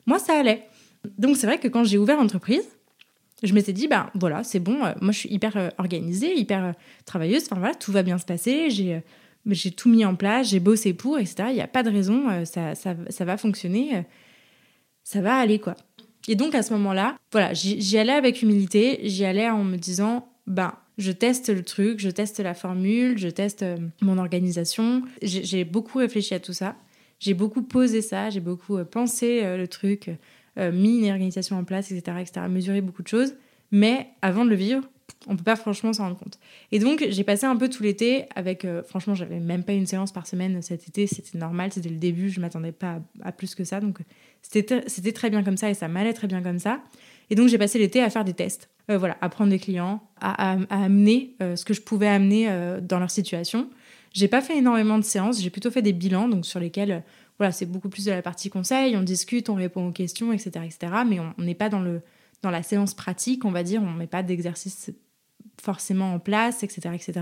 moi, 0.07 0.19
ça 0.19 0.39
allait. 0.39 0.68
Donc 1.19 1.37
c'est 1.37 1.47
vrai 1.47 1.59
que 1.59 1.69
quand 1.69 1.85
j'ai 1.85 1.99
ouvert 1.99 2.17
l'entreprise, 2.17 2.65
je 3.43 3.55
m'étais 3.55 3.73
dit, 3.73 3.89
ben 3.89 4.11
voilà, 4.15 4.43
c'est 4.43 4.59
bon, 4.59 4.85
euh, 4.85 4.93
moi 5.01 5.13
je 5.13 5.19
suis 5.19 5.33
hyper 5.33 5.57
euh, 5.57 5.69
organisée, 5.79 6.37
hyper 6.37 6.65
euh, 6.65 6.73
travailleuse, 7.05 7.45
enfin 7.45 7.59
voilà, 7.59 7.75
tout 7.75 7.93
va 7.93 8.03
bien 8.03 8.19
se 8.19 8.25
passer, 8.25 8.71
j'ai 8.71 9.03
j'ai 9.47 9.71
tout 9.71 9.89
mis 9.89 10.05
en 10.05 10.15
place, 10.15 10.51
j'ai 10.51 10.61
bossé 10.61 10.93
pour, 10.93 11.19
etc. 11.19 11.45
Il 11.49 11.55
n'y 11.55 11.63
a 11.63 11.69
pas 11.69 11.83
de 11.83 11.89
raison, 11.89 12.45
ça, 12.45 12.75
ça, 12.75 12.95
ça, 13.09 13.25
va 13.25 13.39
fonctionner, 13.39 14.05
ça 15.05 15.23
va 15.23 15.37
aller 15.37 15.59
quoi. 15.59 15.75
Et 16.27 16.35
donc 16.35 16.55
à 16.55 16.63
ce 16.63 16.75
moment-là, 16.75 17.17
voilà, 17.33 17.55
j'y 17.55 17.97
allais 17.97 18.13
avec 18.13 18.43
humilité, 18.43 19.01
j'y 19.05 19.25
allais 19.25 19.49
en 19.49 19.65
me 19.65 19.77
disant, 19.77 20.29
ben 20.47 20.75
je 20.99 21.13
teste 21.13 21.49
le 21.49 21.63
truc, 21.63 21.99
je 21.99 22.11
teste 22.11 22.41
la 22.41 22.53
formule, 22.53 23.17
je 23.17 23.29
teste 23.29 23.65
mon 24.03 24.19
organisation. 24.19 25.03
J'ai 25.23 25.65
beaucoup 25.65 25.99
réfléchi 25.99 26.35
à 26.35 26.41
tout 26.41 26.53
ça, 26.53 26.77
j'ai 27.19 27.33
beaucoup 27.33 27.63
posé 27.63 28.03
ça, 28.03 28.29
j'ai 28.29 28.41
beaucoup 28.41 28.85
pensé 28.85 29.57
le 29.57 29.67
truc 29.67 30.11
mis 30.59 30.99
une 30.99 31.11
organisation 31.11 31.57
en 31.57 31.65
place, 31.65 31.91
etc., 31.93 32.19
etc., 32.21 32.47
mesurer 32.49 32.81
beaucoup 32.81 33.03
de 33.03 33.09
choses. 33.09 33.35
Mais 33.71 34.09
avant 34.23 34.45
de 34.45 34.51
le 34.51 34.57
vivre, 34.57 34.83
on 35.27 35.37
peut 35.37 35.45
pas 35.45 35.57
franchement 35.57 35.93
s'en 35.93 36.05
rendre 36.05 36.19
compte. 36.19 36.39
Et 36.73 36.79
donc, 36.79 37.05
j'ai 37.09 37.25
passé 37.25 37.47
un 37.47 37.57
peu 37.57 37.69
tout 37.69 37.83
l'été 37.83 38.27
avec, 38.35 38.65
euh, 38.65 38.83
franchement, 38.83 39.15
j'avais 39.15 39.41
même 39.41 39.65
pas 39.65 39.73
une 39.73 39.87
séance 39.87 40.13
par 40.13 40.27
semaine 40.27 40.63
cet 40.63 40.89
été, 40.89 41.07
c'était 41.07 41.39
normal, 41.39 41.73
c'était 41.73 41.89
le 41.89 41.97
début, 41.97 42.31
je 42.31 42.41
m'attendais 42.41 42.73
pas 42.73 43.01
à, 43.23 43.33
plus 43.33 43.55
que 43.55 43.65
ça, 43.65 43.81
donc 43.81 43.99
c'était 44.43 45.13
très 45.13 45.31
bien 45.31 45.43
comme 45.43 45.57
ça 45.57 45.71
et 45.71 45.75
ça 45.75 45.89
m'allait 45.89 46.13
très 46.13 46.27
bien 46.27 46.43
comme 46.43 46.59
ça. 46.59 46.81
Et 47.31 47.35
donc, 47.35 47.49
j'ai 47.49 47.59
passé 47.59 47.79
l'été 47.79 48.03
à 48.03 48.11
faire 48.11 48.25
des 48.25 48.33
tests, 48.33 48.71
euh, 48.91 48.97
voilà, 48.97 49.19
à 49.21 49.29
prendre 49.29 49.51
des 49.51 49.59
clients, 49.59 50.03
à, 50.21 50.55
à, 50.55 50.85
amener 50.85 51.35
ce 51.41 51.65
que 51.65 51.75
je 51.75 51.83
pouvais 51.83 52.09
amener 52.09 52.49
dans 52.83 52.99
leur 52.99 53.11
situation. 53.11 53.69
J'ai 54.15 54.29
pas 54.29 54.41
fait 54.41 54.57
énormément 54.57 54.99
de 54.99 55.05
séances, 55.05 55.43
j'ai 55.43 55.51
plutôt 55.51 55.71
fait 55.71 55.83
des 55.83 55.93
bilans, 55.93 56.29
donc 56.29 56.47
sur 56.47 56.61
lesquels 56.61 57.03
voilà, 57.39 57.53
c'est 57.53 57.67
beaucoup 57.67 57.89
plus 57.89 58.05
de 58.05 58.11
la 58.11 58.23
partie 58.23 58.51
conseil, 58.51 58.97
on 58.97 59.03
discute, 59.03 59.49
on 59.49 59.55
répond 59.55 59.89
aux 59.89 59.93
questions, 59.93 60.33
etc. 60.33 60.51
etc. 60.65 60.93
mais 61.07 61.21
on 61.21 61.35
n'est 61.39 61.55
pas 61.55 61.69
dans, 61.69 61.81
le, 61.81 62.03
dans 62.43 62.51
la 62.51 62.63
séance 62.63 62.95
pratique, 62.95 63.45
on 63.45 63.51
va 63.51 63.63
dire, 63.63 63.83
on 63.83 63.93
ne 63.93 63.99
met 63.99 64.07
pas 64.07 64.23
d'exercice 64.23 64.91
forcément 65.61 66.15
en 66.15 66.19
place, 66.19 66.63
etc. 66.63 66.91
etc. 66.95 67.21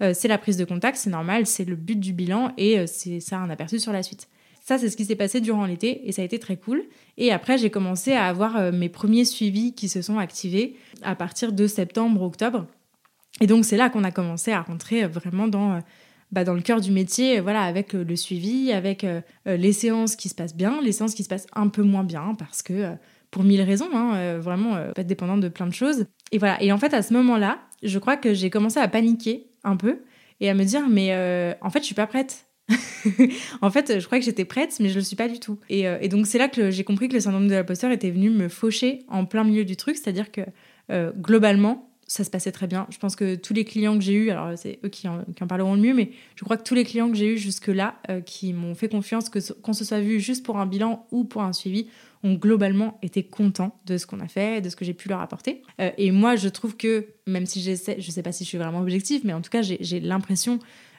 Euh, 0.00 0.12
c'est 0.14 0.28
la 0.28 0.38
prise 0.38 0.56
de 0.56 0.64
contact, 0.64 0.96
c'est 0.98 1.10
normal, 1.10 1.46
c'est 1.46 1.64
le 1.64 1.76
but 1.76 1.98
du 1.98 2.12
bilan 2.12 2.52
et 2.56 2.78
euh, 2.78 2.86
c'est 2.86 3.20
ça 3.20 3.38
un 3.38 3.50
aperçu 3.50 3.78
sur 3.78 3.92
la 3.92 4.02
suite. 4.02 4.28
Ça, 4.64 4.78
c'est 4.78 4.88
ce 4.90 4.96
qui 4.96 5.04
s'est 5.04 5.16
passé 5.16 5.40
durant 5.40 5.66
l'été 5.66 6.08
et 6.08 6.12
ça 6.12 6.22
a 6.22 6.24
été 6.24 6.38
très 6.38 6.56
cool. 6.56 6.84
Et 7.16 7.32
après, 7.32 7.58
j'ai 7.58 7.70
commencé 7.70 8.12
à 8.12 8.26
avoir 8.26 8.56
euh, 8.56 8.72
mes 8.72 8.88
premiers 8.88 9.24
suivis 9.24 9.74
qui 9.74 9.88
se 9.88 10.02
sont 10.02 10.18
activés 10.18 10.76
à 11.02 11.16
partir 11.16 11.52
de 11.52 11.66
septembre, 11.66 12.22
octobre. 12.22 12.66
Et 13.40 13.46
donc, 13.46 13.64
c'est 13.64 13.76
là 13.76 13.90
qu'on 13.90 14.04
a 14.04 14.12
commencé 14.12 14.52
à 14.52 14.62
rentrer 14.62 15.06
vraiment 15.06 15.48
dans 15.48 15.80
bah, 16.32 16.44
dans 16.44 16.54
le 16.54 16.62
cœur 16.62 16.80
du 16.80 16.90
métier, 16.90 17.40
voilà, 17.40 17.62
avec 17.62 17.94
euh, 17.94 18.04
le 18.04 18.16
suivi, 18.16 18.72
avec 18.72 19.04
euh, 19.04 19.20
euh, 19.46 19.56
les 19.58 19.72
séances 19.72 20.16
qui 20.16 20.30
se 20.30 20.34
passent 20.34 20.56
bien, 20.56 20.80
les 20.82 20.92
séances 20.92 21.14
qui 21.14 21.22
se 21.22 21.28
passent 21.28 21.46
un 21.54 21.68
peu 21.68 21.82
moins 21.82 22.04
bien, 22.04 22.34
parce 22.38 22.62
que 22.62 22.94
pour 23.30 23.44
mille 23.44 23.60
raisons, 23.62 23.88
hein, 23.94 24.38
vraiment, 24.38 24.76
pas 24.94 25.04
dépendant 25.04 25.38
de 25.38 25.48
plein 25.48 25.66
de 25.66 25.72
choses. 25.72 26.04
Et 26.32 26.38
voilà. 26.38 26.62
Et 26.62 26.70
en 26.70 26.76
fait, 26.76 26.92
à 26.92 27.00
ce 27.00 27.14
moment-là, 27.14 27.60
je 27.82 27.98
crois 27.98 28.18
que 28.18 28.34
j'ai 28.34 28.50
commencé 28.50 28.78
à 28.78 28.88
paniquer 28.88 29.46
un 29.64 29.76
peu 29.76 30.00
et 30.40 30.50
à 30.50 30.54
me 30.54 30.64
dire, 30.64 30.86
mais 30.90 31.14
en 31.62 31.70
fait, 31.70 31.78
je 31.78 31.86
suis 31.86 31.94
pas 31.94 32.06
prête. 32.06 32.44
en 33.62 33.70
fait, 33.70 34.00
je 34.00 34.04
crois 34.04 34.18
que 34.18 34.24
j'étais 34.26 34.44
prête, 34.44 34.76
mais 34.80 34.90
je 34.90 34.96
le 34.96 35.00
suis 35.00 35.16
pas 35.16 35.28
du 35.28 35.40
tout. 35.40 35.58
Et 35.70 36.08
donc, 36.08 36.26
c'est 36.26 36.36
là 36.36 36.48
que 36.48 36.70
j'ai 36.70 36.84
compris 36.84 37.08
que 37.08 37.14
le 37.14 37.20
syndrome 37.20 37.48
de 37.48 37.54
l'imposteur 37.54 37.90
était 37.90 38.10
venu 38.10 38.28
me 38.28 38.50
faucher 38.50 38.98
en 39.08 39.24
plein 39.24 39.44
milieu 39.44 39.64
du 39.64 39.76
truc, 39.76 39.96
c'est-à-dire 39.96 40.30
que 40.30 40.42
globalement, 41.18 41.88
ça 42.12 42.24
se 42.24 42.30
passait 42.30 42.52
très 42.52 42.66
bien. 42.66 42.86
Je 42.90 42.98
pense 42.98 43.16
que 43.16 43.36
tous 43.36 43.54
les 43.54 43.64
clients 43.64 43.96
que 43.96 44.04
j'ai 44.04 44.12
eus, 44.12 44.30
alors 44.30 44.52
c'est 44.58 44.78
eux 44.84 44.90
qui 44.90 45.08
en, 45.08 45.24
parleront 45.48 45.76
le 45.76 45.80
mieux, 45.80 45.94
mais 45.94 46.10
je 46.36 46.44
crois 46.44 46.58
que 46.58 46.62
tous 46.62 46.74
les 46.74 46.84
clients 46.84 47.08
que 47.08 47.16
j'ai 47.16 47.32
eus 47.32 47.38
jusque-là, 47.38 47.94
euh, 48.10 48.20
qui 48.20 48.52
m'ont 48.52 48.74
fait 48.74 48.90
confiance, 48.90 49.30
que 49.30 49.38
qu'on 49.54 49.72
se 49.72 49.82
soit 49.82 50.00
vu 50.00 50.20
juste 50.20 50.44
pour 50.44 50.58
un 50.58 50.66
bilan 50.66 51.06
ou 51.10 51.24
pour 51.24 51.40
un 51.40 51.54
suivi, 51.54 51.86
ont 52.22 52.34
globalement 52.34 52.98
été 53.00 53.22
contents 53.22 53.80
de 53.86 53.96
ce 53.96 54.06
qu'on 54.06 54.20
a 54.20 54.28
fait, 54.28 54.60
de 54.60 54.68
ce 54.68 54.76
que 54.76 54.84
j'ai 54.84 54.92
pu 54.92 55.08
leur 55.08 55.20
apporter. 55.22 55.62
Euh, 55.80 55.90
et 55.96 56.10
moi, 56.10 56.36
je 56.36 56.50
trouve 56.50 56.76
que, 56.76 57.06
même 57.26 57.46
si 57.46 57.62
j'essaie, 57.62 57.96
je 57.98 58.10
sais 58.10 58.22
pas 58.22 58.32
si 58.32 58.44
je 58.44 58.48
suis 58.50 58.58
vraiment 58.58 58.80
objective, 58.80 59.22
mais 59.24 59.32
en 59.32 59.40
tout 59.40 59.50
cas, 59.50 59.62
j'ai 59.62 60.00
l'impression 60.00 60.58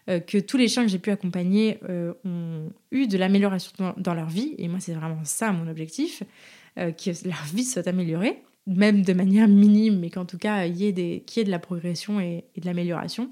euh, 0.10 0.20
que 0.20 0.40
tous 0.40 0.58
les 0.58 0.68
chiens 0.68 0.82
que 0.82 0.90
j'ai 0.90 0.98
pu 0.98 1.12
accompagner 1.12 1.78
ont 2.26 2.72
eu 2.90 3.06
de 3.06 3.20
l'amélioration 3.20 3.94
dans, 3.98 4.14
leur 4.16 4.30
vie. 4.30 4.56
Et 4.58 4.68
moi, 4.68 4.80
c'est 4.80 4.94
vraiment 4.94 5.24
ça 5.26 5.52
mon 5.52 5.70
objectif, 5.70 6.24
que 6.76 7.28
leur 7.28 7.44
vie 7.54 7.66
soit 7.66 7.88
améliorée. 7.88 8.42
Même 8.66 9.02
de 9.04 9.14
manière 9.14 9.48
minime, 9.48 10.00
mais 10.00 10.10
qu'en 10.10 10.26
tout 10.26 10.38
cas, 10.38 10.66
il 10.66 10.78
y 10.78 10.86
ait, 10.86 10.94
de 10.94 11.52
la 11.52 11.60
progression 11.60 12.20
et, 12.20 12.46
de 12.58 12.66
l'amélioration. 12.66 13.30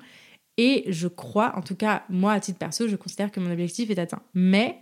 Et 0.58 0.84
je 0.88 1.08
crois, 1.08 1.56
en 1.56 1.62
tout 1.62 1.76
cas, 1.76 2.04
moi, 2.10 2.34
à 2.34 2.40
titre 2.40 2.60
perso, 2.60 2.88
je 2.88 2.96
considère 2.96 3.32
que 3.32 3.40
mon 3.40 3.52
objectif 3.52 3.90
est 3.90 4.00
atteint. 4.00 4.22
Mais 4.34 4.82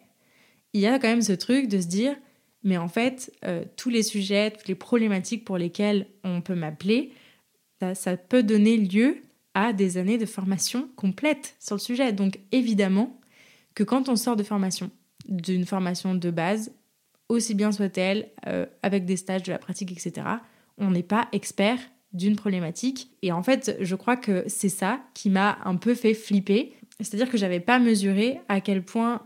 il 0.73 0.81
y 0.81 0.87
a 0.87 0.97
quand 0.99 1.07
même 1.07 1.21
ce 1.21 1.33
truc 1.33 1.67
de 1.67 1.79
se 1.79 1.87
dire, 1.87 2.15
mais 2.63 2.77
en 2.77 2.87
fait, 2.87 3.31
euh, 3.45 3.63
tous 3.77 3.89
les 3.89 4.03
sujets, 4.03 4.51
toutes 4.51 4.67
les 4.67 4.75
problématiques 4.75 5.45
pour 5.45 5.57
lesquelles 5.57 6.07
on 6.23 6.41
peut 6.41 6.55
m'appeler, 6.55 7.11
ça, 7.93 8.17
peut 8.17 8.43
donner 8.43 8.77
lieu 8.77 9.21
à 9.53 9.73
des 9.73 9.97
années 9.97 10.17
de 10.17 10.25
formation 10.25 10.89
complète 10.95 11.55
sur 11.59 11.75
le 11.75 11.79
sujet. 11.79 12.11
Donc 12.11 12.39
évidemment 12.51 13.19
que 13.73 13.83
quand 13.83 14.09
on 14.09 14.15
sort 14.15 14.35
de 14.35 14.43
formation, 14.43 14.91
d'une 15.25 15.65
formation 15.65 16.13
de 16.13 16.31
base, 16.31 16.73
aussi 17.29 17.53
bien 17.53 17.71
soit-elle, 17.71 18.29
euh, 18.47 18.65
avec 18.83 19.05
des 19.05 19.15
stages 19.15 19.43
de 19.43 19.51
la 19.51 19.59
pratique, 19.59 19.91
etc., 19.91 20.27
on 20.77 20.91
n'est 20.91 21.03
pas 21.03 21.27
expert 21.31 21.79
d'une 22.11 22.35
problématique. 22.35 23.11
Et 23.21 23.31
en 23.31 23.43
fait, 23.43 23.77
je 23.79 23.95
crois 23.95 24.17
que 24.17 24.43
c'est 24.47 24.69
ça 24.69 24.99
qui 25.13 25.29
m'a 25.29 25.59
un 25.63 25.75
peu 25.75 25.93
fait 25.93 26.15
flipper. 26.15 26.73
C'est-à-dire 26.99 27.29
que 27.29 27.37
j'avais 27.37 27.59
pas 27.59 27.79
mesuré 27.79 28.41
à 28.49 28.59
quel 28.61 28.83
point 28.83 29.21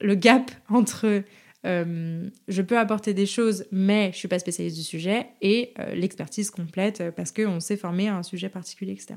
le 0.00 0.14
gap 0.14 0.50
entre 0.68 1.22
euh, 1.64 2.30
je 2.46 2.62
peux 2.62 2.78
apporter 2.78 3.14
des 3.14 3.24
choses, 3.24 3.64
mais 3.72 4.10
je 4.12 4.18
suis 4.18 4.28
pas 4.28 4.38
spécialiste 4.38 4.76
du 4.76 4.82
sujet, 4.82 5.28
et 5.40 5.72
euh, 5.78 5.94
l'expertise 5.94 6.50
complète 6.50 7.02
parce 7.16 7.32
qu'on 7.32 7.58
s'est 7.58 7.78
formé 7.78 8.08
à 8.08 8.16
un 8.16 8.22
sujet 8.22 8.50
particulier, 8.50 8.92
etc. 8.92 9.14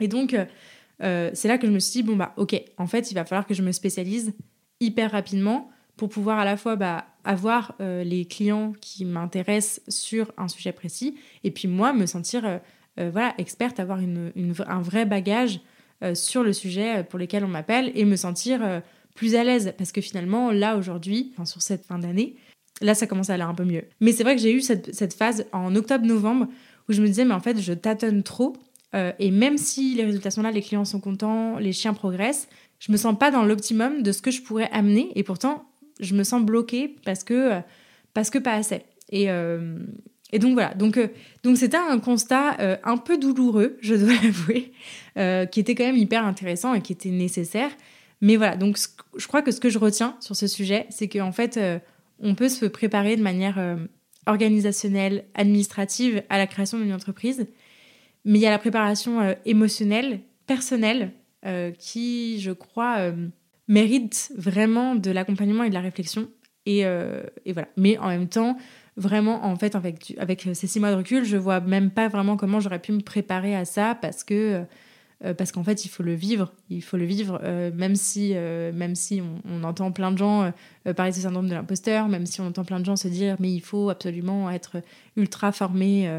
Et 0.00 0.08
donc, 0.08 0.34
c'est 1.00 1.48
là 1.48 1.58
que 1.58 1.66
je 1.66 1.72
me 1.72 1.80
suis 1.80 2.00
dit, 2.00 2.02
bon, 2.04 2.16
bah, 2.16 2.32
ok, 2.36 2.54
en 2.78 2.86
fait, 2.86 3.10
il 3.10 3.14
va 3.14 3.24
falloir 3.24 3.46
que 3.46 3.54
je 3.54 3.62
me 3.62 3.72
spécialise 3.72 4.32
hyper 4.80 5.10
rapidement 5.10 5.70
pour 5.96 6.08
pouvoir 6.08 6.38
à 6.38 6.44
la 6.44 6.56
fois 6.56 6.76
bah, 6.76 7.06
avoir 7.24 7.74
euh, 7.80 8.04
les 8.04 8.24
clients 8.24 8.72
qui 8.80 9.04
m'intéressent 9.04 9.80
sur 9.88 10.32
un 10.36 10.48
sujet 10.48 10.72
précis 10.72 11.16
et 11.44 11.50
puis 11.50 11.68
moi 11.68 11.92
me 11.92 12.06
sentir 12.06 12.44
euh, 12.44 12.58
euh, 13.00 13.10
voilà 13.10 13.34
experte, 13.38 13.80
avoir 13.80 14.00
une, 14.00 14.32
un 14.66 14.80
vrai 14.80 15.06
bagage 15.06 15.60
sur 16.14 16.42
le 16.42 16.52
sujet 16.52 17.04
pour 17.04 17.16
lequel 17.16 17.44
on 17.44 17.48
m'appelle 17.48 17.92
et 17.94 18.04
me 18.04 18.16
sentir 18.16 18.82
plus 19.14 19.36
à 19.36 19.44
l'aise 19.44 19.72
parce 19.78 19.92
que 19.92 20.00
finalement 20.00 20.50
là 20.50 20.76
aujourd'hui, 20.76 21.32
sur 21.44 21.62
cette 21.62 21.84
fin 21.84 21.96
d'année, 21.96 22.34
là 22.80 22.96
ça 22.96 23.06
commence 23.06 23.30
à 23.30 23.34
aller 23.34 23.44
un 23.44 23.54
peu 23.54 23.62
mieux. 23.62 23.84
Mais 24.00 24.10
c'est 24.10 24.24
vrai 24.24 24.34
que 24.34 24.42
j'ai 24.42 24.52
eu 24.52 24.62
cette, 24.62 24.92
cette 24.92 25.14
phase 25.14 25.46
en 25.52 25.76
octobre-novembre 25.76 26.48
où 26.88 26.92
je 26.92 27.00
me 27.00 27.06
disais 27.06 27.24
mais 27.24 27.34
en 27.34 27.40
fait 27.40 27.60
je 27.60 27.72
tâtonne 27.72 28.24
trop 28.24 28.56
et 29.20 29.30
même 29.30 29.58
si 29.58 29.94
les 29.94 30.04
résultats 30.04 30.32
sont 30.32 30.42
là, 30.42 30.50
les 30.50 30.60
clients 30.60 30.84
sont 30.84 30.98
contents, 30.98 31.56
les 31.58 31.72
chiens 31.72 31.94
progressent, 31.94 32.48
je 32.80 32.90
me 32.90 32.96
sens 32.96 33.16
pas 33.16 33.30
dans 33.30 33.44
l'optimum 33.44 34.02
de 34.02 34.10
ce 34.10 34.22
que 34.22 34.32
je 34.32 34.42
pourrais 34.42 34.68
amener 34.72 35.12
et 35.14 35.22
pourtant 35.22 35.71
je 36.02 36.14
me 36.14 36.24
sens 36.24 36.42
bloquée 36.42 36.96
parce 37.04 37.24
que, 37.24 37.60
parce 38.12 38.28
que 38.28 38.38
pas 38.38 38.54
assez. 38.54 38.82
Et, 39.12 39.30
euh, 39.30 39.78
et 40.32 40.38
donc 40.38 40.54
voilà, 40.54 40.74
donc 40.74 40.96
euh, 40.96 41.08
donc 41.44 41.58
c'était 41.58 41.76
un 41.76 41.98
constat 42.00 42.58
euh, 42.60 42.76
un 42.82 42.96
peu 42.96 43.18
douloureux, 43.18 43.76
je 43.82 43.94
dois 43.94 44.14
l'avouer, 44.14 44.72
qui 45.50 45.60
était 45.60 45.74
quand 45.74 45.84
même 45.84 45.96
hyper 45.96 46.24
intéressant 46.24 46.74
et 46.74 46.80
qui 46.80 46.92
était 46.92 47.10
nécessaire. 47.10 47.70
Mais 48.22 48.36
voilà, 48.36 48.56
donc 48.56 48.78
je 49.16 49.26
crois 49.26 49.42
que 49.42 49.50
ce 49.50 49.60
que 49.60 49.68
je 49.68 49.78
retiens 49.78 50.16
sur 50.20 50.34
ce 50.34 50.46
sujet, 50.46 50.86
c'est 50.90 51.08
qu'en 51.08 51.32
fait, 51.32 51.60
on 52.20 52.34
peut 52.34 52.48
se 52.48 52.66
préparer 52.66 53.16
de 53.16 53.22
manière 53.22 53.60
organisationnelle, 54.26 55.24
administrative 55.34 56.22
à 56.28 56.38
la 56.38 56.46
création 56.46 56.78
d'une 56.78 56.92
entreprise, 56.92 57.46
mais 58.24 58.38
il 58.38 58.42
y 58.42 58.46
a 58.46 58.50
la 58.50 58.60
préparation 58.60 59.34
émotionnelle, 59.44 60.20
personnelle, 60.46 61.10
qui, 61.80 62.40
je 62.40 62.52
crois, 62.52 63.12
mérite 63.68 64.32
vraiment 64.36 64.94
de 64.94 65.10
l'accompagnement 65.10 65.64
et 65.64 65.68
de 65.68 65.74
la 65.74 65.80
réflexion. 65.80 66.28
Et, 66.66 66.84
euh, 66.84 67.22
et, 67.44 67.52
voilà. 67.52 67.68
Mais 67.76 67.98
en 67.98 68.08
même 68.08 68.28
temps, 68.28 68.56
vraiment, 68.96 69.44
en 69.44 69.56
fait, 69.56 69.74
avec, 69.74 70.14
avec 70.18 70.48
ces 70.54 70.66
six 70.66 70.80
mois 70.80 70.90
de 70.90 70.96
recul, 70.96 71.24
je 71.24 71.36
vois 71.36 71.60
même 71.60 71.90
pas 71.90 72.08
vraiment 72.08 72.36
comment 72.36 72.60
j'aurais 72.60 72.78
pu 72.80 72.92
me 72.92 73.00
préparer 73.00 73.54
à 73.54 73.64
ça 73.64 73.96
parce 74.00 74.24
que. 74.24 74.64
Euh, 75.24 75.34
parce 75.34 75.52
qu'en 75.52 75.62
fait, 75.62 75.84
il 75.84 75.88
faut 75.88 76.02
le 76.02 76.14
vivre. 76.14 76.52
Il 76.68 76.82
faut 76.82 76.96
le 76.96 77.04
vivre, 77.04 77.40
euh, 77.44 77.70
même 77.72 77.94
si, 77.94 78.34
même 78.34 78.96
si 78.96 79.22
on, 79.48 79.62
entend 79.62 79.92
plein 79.92 80.10
de 80.10 80.18
gens 80.18 80.52
parler 80.96 81.12
de 81.12 81.16
ce 81.16 81.22
syndrome 81.22 81.48
de 81.48 81.54
l'imposteur, 81.54 82.08
même 82.08 82.26
si 82.26 82.40
on 82.40 82.46
entend 82.48 82.64
plein 82.64 82.80
de 82.80 82.84
gens 82.84 82.96
se 82.96 83.06
dire 83.06 83.36
mais 83.38 83.52
il 83.52 83.60
faut 83.60 83.88
absolument 83.88 84.50
être 84.50 84.82
ultra 85.16 85.52
formé 85.52 86.10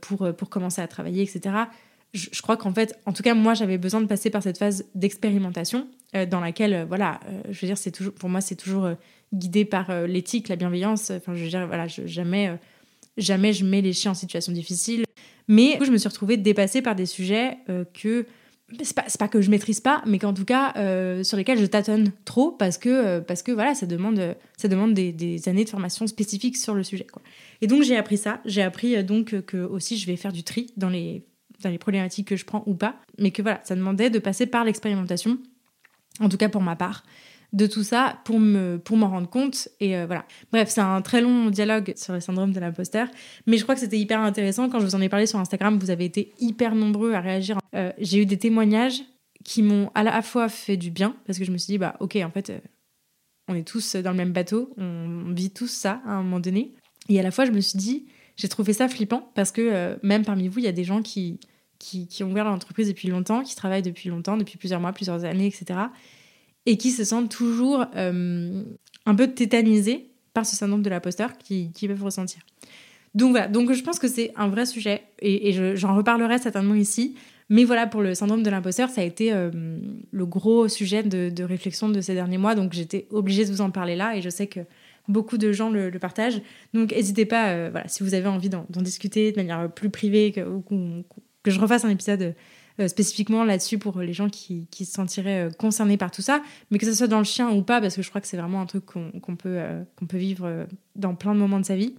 pour, 0.00 0.34
pour 0.34 0.48
commencer 0.48 0.80
à 0.80 0.88
travailler, 0.88 1.22
etc. 1.22 1.66
Je, 2.14 2.40
crois 2.40 2.56
qu'en 2.56 2.72
fait, 2.72 2.98
en 3.04 3.12
tout 3.12 3.22
cas, 3.22 3.34
moi, 3.34 3.52
j'avais 3.52 3.76
besoin 3.76 4.00
de 4.00 4.06
passer 4.06 4.30
par 4.30 4.42
cette 4.42 4.56
phase 4.56 4.86
d'expérimentation 4.94 5.88
euh, 6.16 6.24
dans 6.24 6.40
laquelle, 6.40 6.72
euh, 6.72 6.84
voilà, 6.86 7.20
euh, 7.28 7.42
je 7.50 7.60
veux 7.60 7.66
dire, 7.66 7.76
c'est 7.76 7.90
toujours, 7.90 8.14
pour 8.14 8.30
moi, 8.30 8.40
c'est 8.40 8.56
toujours 8.56 8.90
guidé 9.34 9.66
par 9.66 10.06
l'éthique, 10.06 10.48
la 10.48 10.56
bienveillance. 10.56 11.10
Enfin, 11.10 11.34
je 11.34 11.42
veux 11.42 11.50
dire, 11.50 11.66
voilà, 11.66 11.86
jamais, 11.86 12.58
jamais 13.18 13.52
je 13.52 13.64
mets 13.64 13.82
les 13.82 13.92
chiens 13.92 14.12
en 14.12 14.14
situation 14.14 14.52
difficile. 14.52 15.04
Mais 15.48 15.72
du 15.72 15.78
coup, 15.78 15.84
je 15.84 15.90
me 15.90 15.98
suis 15.98 16.08
retrouvée 16.08 16.38
dépassée 16.38 16.80
par 16.80 16.94
des 16.94 17.04
sujets 17.04 17.58
que 17.92 18.24
c'est 18.82 18.94
pas, 18.94 19.04
pas, 19.18 19.28
que 19.28 19.42
je 19.42 19.50
maîtrise 19.50 19.80
pas, 19.80 20.02
mais 20.06 20.18
qu'en 20.18 20.32
tout 20.32 20.46
cas 20.46 20.72
sur 21.24 21.36
lesquels 21.36 21.58
je 21.58 21.66
tâtonne 21.66 22.12
trop 22.24 22.52
parce 22.52 22.78
que 22.78 23.18
parce 23.20 23.42
que 23.42 23.52
voilà, 23.52 23.74
ça 23.74 23.86
demande 23.86 24.34
ça 24.56 24.68
demande 24.68 24.94
des, 24.94 25.48
années 25.48 25.64
de 25.64 25.70
formation 25.70 26.06
spécifiques 26.06 26.56
sur 26.56 26.74
le 26.74 26.82
sujet. 26.82 27.06
Quoi. 27.10 27.22
Et 27.60 27.66
donc 27.66 27.82
j'ai 27.82 27.96
appris 27.96 28.16
ça. 28.16 28.40
J'ai 28.46 28.62
appris 28.62 29.02
donc 29.04 29.42
que 29.42 29.58
aussi 29.58 29.98
je 29.98 30.06
vais 30.06 30.16
faire 30.16 30.32
du 30.32 30.42
tri 30.42 30.72
dans 30.76 30.90
les 30.90 31.22
dans 31.62 31.70
les 31.70 31.78
problématiques 31.78 32.28
que 32.28 32.36
je 32.36 32.44
prends 32.44 32.62
ou 32.66 32.74
pas, 32.74 32.96
mais 33.18 33.30
que 33.30 33.42
voilà, 33.42 33.60
ça 33.64 33.74
demandait 33.74 34.10
de 34.10 34.18
passer 34.18 34.46
par 34.46 34.64
l'expérimentation 34.64 35.38
en 36.20 36.28
tout 36.28 36.36
cas 36.36 36.48
pour 36.48 36.62
ma 36.62 36.76
part, 36.76 37.04
de 37.52 37.66
tout 37.66 37.82
ça 37.82 38.18
pour 38.24 38.38
me 38.38 38.76
pour 38.76 38.96
m'en 38.96 39.08
rendre 39.08 39.28
compte 39.28 39.68
et 39.80 39.96
euh, 39.96 40.06
voilà. 40.06 40.26
Bref, 40.52 40.68
c'est 40.68 40.80
un 40.80 41.00
très 41.00 41.20
long 41.22 41.48
dialogue 41.48 41.94
sur 41.96 42.12
le 42.12 42.20
syndrome 42.20 42.52
de 42.52 42.60
l'imposteur, 42.60 43.08
mais 43.46 43.56
je 43.56 43.62
crois 43.62 43.74
que 43.74 43.80
c'était 43.80 43.98
hyper 43.98 44.20
intéressant 44.20 44.68
quand 44.68 44.80
je 44.80 44.84
vous 44.84 44.94
en 44.94 45.00
ai 45.00 45.08
parlé 45.08 45.26
sur 45.26 45.38
Instagram, 45.38 45.78
vous 45.78 45.90
avez 45.90 46.04
été 46.04 46.32
hyper 46.40 46.74
nombreux 46.74 47.14
à 47.14 47.20
réagir. 47.20 47.58
Euh, 47.74 47.92
j'ai 47.98 48.20
eu 48.22 48.26
des 48.26 48.36
témoignages 48.36 49.02
qui 49.44 49.62
m'ont 49.62 49.90
à 49.94 50.02
la 50.02 50.20
fois 50.20 50.48
fait 50.48 50.76
du 50.76 50.90
bien 50.90 51.16
parce 51.26 51.38
que 51.38 51.44
je 51.44 51.52
me 51.52 51.56
suis 51.56 51.72
dit 51.72 51.78
bah 51.78 51.96
OK, 52.00 52.16
en 52.16 52.30
fait 52.30 52.50
euh, 52.50 52.58
on 53.48 53.54
est 53.54 53.66
tous 53.66 53.96
dans 53.96 54.10
le 54.10 54.16
même 54.16 54.32
bateau, 54.32 54.74
on 54.76 55.32
vit 55.32 55.50
tous 55.50 55.70
ça 55.70 56.02
à 56.06 56.12
un 56.12 56.22
moment 56.22 56.40
donné 56.40 56.74
et 57.08 57.18
à 57.18 57.22
la 57.22 57.30
fois 57.30 57.46
je 57.46 57.50
me 57.50 57.60
suis 57.60 57.78
dit 57.78 58.06
j'ai 58.36 58.48
trouvé 58.48 58.74
ça 58.74 58.88
flippant 58.88 59.32
parce 59.34 59.52
que 59.52 59.98
même 60.02 60.24
parmi 60.24 60.48
vous, 60.48 60.58
il 60.58 60.66
y 60.66 60.68
a 60.68 60.72
des 60.72 60.84
gens 60.84 61.00
qui 61.00 61.40
qui, 61.78 62.08
ont 62.22 62.30
ouvert 62.30 62.44
leur 62.44 62.52
entreprise 62.52 62.88
depuis 62.88 63.08
longtemps, 63.08 63.42
qui 63.42 63.54
travaillent 63.54 63.82
depuis 63.82 64.08
longtemps, 64.08 64.36
depuis 64.36 64.58
plusieurs 64.58 64.80
mois, 64.80 64.92
plusieurs 64.92 65.24
années, 65.24 65.46
etc. 65.46 65.80
Et 66.66 66.76
qui 66.76 66.90
se 66.90 67.04
sentent 67.04 67.30
toujours 67.30 67.86
euh, 67.96 68.64
un 69.06 69.14
peu 69.14 69.28
tétanisés 69.28 70.10
par 70.34 70.44
ce 70.44 70.56
syndrome 70.56 70.82
de 70.82 70.90
l'imposteur 70.90 71.38
qu'ils 71.38 71.72
qui 71.72 71.88
peuvent 71.88 72.02
ressentir. 72.02 72.42
Donc 73.14 73.30
voilà, 73.30 73.48
donc 73.48 73.72
je 73.72 73.82
pense 73.82 73.98
que 73.98 74.08
c'est 74.08 74.32
un 74.36 74.48
vrai 74.48 74.66
sujet 74.66 75.02
et, 75.20 75.76
j'en 75.76 75.96
reparlerai 75.96 76.38
certainement 76.38 76.74
ici. 76.74 77.16
Mais 77.50 77.64
voilà, 77.64 77.86
pour 77.86 78.02
le 78.02 78.14
syndrome 78.14 78.42
de 78.42 78.50
l'imposteur, 78.50 78.90
ça 78.90 79.00
a 79.00 79.04
été 79.04 79.32
euh, 79.32 79.50
le 80.10 80.26
gros 80.26 80.68
sujet 80.68 81.02
de, 81.02 81.42
réflexion 81.42 81.88
de 81.88 82.00
ces 82.02 82.12
derniers 82.12 82.36
mois. 82.36 82.54
Donc 82.54 82.74
j'étais 82.74 83.06
obligée 83.10 83.46
de 83.46 83.50
vous 83.50 83.62
en 83.62 83.70
parler 83.70 83.96
là 83.96 84.14
et 84.14 84.20
je 84.20 84.28
sais 84.28 84.46
que 84.48 84.60
beaucoup 85.08 85.38
de 85.38 85.52
gens 85.52 85.70
le, 85.70 85.90
partagent. 85.98 86.42
Donc 86.74 86.92
n'hésitez 86.92 87.24
pas, 87.24 87.48
euh, 87.48 87.68
voilà, 87.70 87.88
si 87.88 88.02
vous 88.02 88.12
avez 88.12 88.28
envie 88.28 88.50
d'en 88.50 88.66
discuter 88.82 89.32
de 89.32 89.36
manière 89.36 89.72
plus 89.72 89.88
privée 89.88 90.34
ou 90.44 90.62
que 91.42 91.50
je 91.50 91.60
refasse 91.60 91.84
un 91.84 91.90
épisode 91.90 92.34
euh, 92.80 92.86
spécifiquement 92.86 93.42
là-dessus 93.42 93.76
pour 93.76 93.98
les 94.00 94.12
gens 94.12 94.28
qui, 94.28 94.68
se 94.72 94.84
sentiraient 94.84 95.48
euh, 95.48 95.50
concernés 95.50 95.96
par 95.96 96.12
tout 96.12 96.22
ça, 96.22 96.42
mais 96.70 96.78
que 96.78 96.86
ce 96.86 96.94
soit 96.94 97.08
dans 97.08 97.18
le 97.18 97.24
chien 97.24 97.50
ou 97.50 97.62
pas, 97.62 97.80
parce 97.80 97.96
que 97.96 98.02
je 98.02 98.08
crois 98.08 98.20
que 98.20 98.28
c'est 98.28 98.36
vraiment 98.36 98.60
un 98.60 98.66
truc 98.66 98.84
qu'on 98.86 99.36
peut, 99.36 99.56
euh, 99.58 99.82
qu'on 99.96 100.06
peut 100.06 100.16
vivre 100.16 100.66
dans 100.94 101.16
plein 101.16 101.34
de 101.34 101.40
moments 101.40 101.58
de 101.58 101.64
sa 101.64 101.74
vie. 101.74 101.96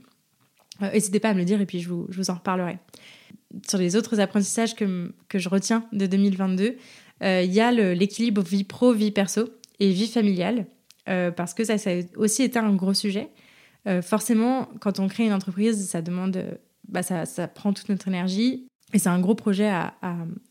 N'hésitez 0.80 1.20
pas 1.20 1.30
à 1.30 1.34
me 1.34 1.40
le 1.40 1.46
dire 1.46 1.60
et 1.60 1.66
puis 1.66 1.82
je 1.82 1.90
vous, 1.90 2.08
je 2.10 2.16
vous 2.16 2.30
en 2.30 2.36
reparlerai. 2.36 2.78
Sur 3.68 3.78
les 3.78 3.98
autres 3.98 4.22
apprentissages 4.22 4.76
que, 4.76 5.14
que 5.28 5.38
je 5.38 5.50
retiens 5.50 5.86
de 5.92 6.06
2022, 6.06 6.78
il 7.22 7.54
y 7.54 7.60
a 7.60 7.72
l'équilibre 7.74 8.42
vie 8.42 8.64
pro, 8.64 8.94
vie 8.94 9.12
perso 9.12 9.50
et 9.82 9.92
vie 9.92 10.08
familiale, 10.08 10.66
parce 11.06 11.54
que 11.54 11.66
ça, 11.66 11.78
ça 11.78 11.90
a 11.90 12.02
aussi 12.16 12.44
été 12.44 12.58
un 12.58 12.74
gros 12.74 12.94
sujet. 12.94 13.28
forcément, 14.02 14.70
quand 14.80 15.00
on 15.02 15.10
crée 15.10 15.26
une 15.26 15.34
entreprise, 15.34 15.90
ça 15.90 16.02
demande, 16.02 16.42
bah, 16.88 17.04
ça, 17.04 17.26
ça 17.26 17.50
prend 17.50 17.74
toute 17.74 17.90
notre 17.90 18.08
énergie 18.08 18.69
et 18.94 19.00
c'est 19.00 19.10
un 19.10 19.20
gros 19.20 19.36
projet 19.36 19.68
à, 19.68 19.94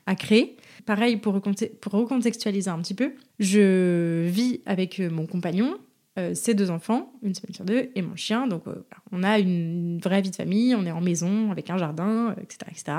à, 0.07 0.15
créer. 0.15 0.57
Pareil, 0.87 1.17
pour, 1.17 1.41
pour, 1.41 1.93
recontextualiser 1.93 2.71
un 2.71 2.79
petit 2.79 2.95
peu, 2.95 3.13
je 3.39 4.27
vis 4.29 4.61
avec 4.65 5.01
euh, 5.01 5.11
mon 5.11 5.27
compagnon, 5.27 5.77
euh, 6.19 6.35
ses 6.35 6.55
deux 6.55 6.71
enfants, 6.71 7.13
une 7.23 7.35
semaine 7.35 7.55
sur 7.55 7.65
deux, 7.65 7.91
et 7.95 8.03
mon 8.03 8.17
chien. 8.17 8.47
Donc, 8.47 8.67
euh, 8.67 8.87
on 9.13 9.23
a 9.23 9.39
une 9.39 9.99
vraie 9.99 10.23
vie 10.23 10.31
de 10.31 10.37
famille, 10.37 10.75
on 10.75 10.87
est 10.87 10.93
en 10.93 11.01
maison, 11.01 11.51
avec 11.51 11.69
un 11.71 11.79
jardin, 11.79 12.35
etc. 12.41 12.59
etc. 12.71 12.97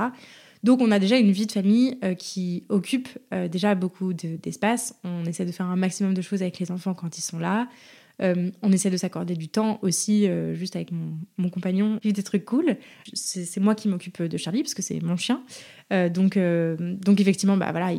Donc, 0.64 0.82
on 0.82 0.92
a 0.92 1.00
déjà 1.00 1.18
une 1.18 1.32
vie 1.32 1.46
de 1.46 1.52
famille 1.54 1.98
qui 2.18 2.66
occupe 2.68 3.08
déjà 3.50 3.76
beaucoup 3.76 4.12
d'espace. 4.12 4.94
on 5.06 5.24
essaie 5.24 5.46
de 5.46 5.54
faire 5.54 5.68
un 5.68 5.78
maximum 5.78 6.14
de 6.14 6.22
choses 6.22 6.42
avec 6.42 6.60
les 6.60 6.70
enfants 6.70 6.94
quand 6.94 7.18
ils 7.18 7.22
sont 7.22 7.40
là. 7.40 7.70
Euh, 8.22 8.52
on 8.62 8.72
essaie 8.72 8.90
de 8.90 8.98
s'accorder 8.98 9.36
du 9.36 9.48
temps 9.48 9.80
aussi, 9.82 10.28
euh, 10.28 10.54
juste 10.54 10.76
avec 10.76 10.92
mon, 10.92 11.50
compagnon, 11.50 12.00
vivre 12.04 12.16
des 12.16 12.24
trucs 12.24 12.46
cool. 12.46 12.78
C'est 13.14 13.60
moi 13.60 13.76
qui 13.76 13.88
m'occupe 13.88 14.22
de 14.22 14.38
Charlie 14.38 14.62
parce 14.62 14.74
que 14.74 14.82
c'est 14.82 15.00
mon 15.02 15.18
chien. 15.18 15.42
Euh, 15.92 16.10
donc, 16.10 16.38
donc 16.38 17.20
effectivement, 17.20 17.58
bah 17.58 17.72
voilà, 17.72 17.92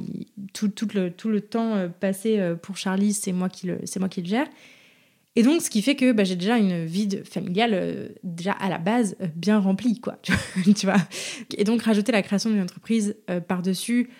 tout, 0.52 0.70
le, 0.94 1.10
tout 1.10 1.28
le 1.28 1.40
temps 1.40 1.88
passé 2.00 2.54
pour 2.62 2.76
Charlie, 2.76 3.12
c'est 3.12 3.32
moi 3.32 3.48
qui 3.48 3.66
le, 3.66 3.80
moi 3.98 4.08
qui 4.08 4.22
le 4.22 4.28
gère. 4.28 4.46
Et 5.36 5.42
donc, 5.42 5.62
ce 5.62 5.70
qui 5.70 5.80
fait 5.80 5.94
que 5.94 6.12
bah, 6.12 6.24
j'ai 6.24 6.34
déjà 6.34 6.58
une 6.58 6.84
vie 6.84 7.08
familiale, 7.24 8.10
déjà 8.24 8.52
à 8.52 8.68
la 8.68 8.78
base, 8.78 9.16
bien 9.36 9.58
remplie, 9.58 10.00
quoi. 10.00 10.18
tu 10.76 10.86
vois 10.86 10.96
Et 11.56 11.64
donc, 11.64 11.82
rajouter 11.82 12.12
la 12.12 12.22
création 12.22 12.50
d'une 12.50 12.62
entreprise 12.62 13.16
par-dessus, 13.48 14.10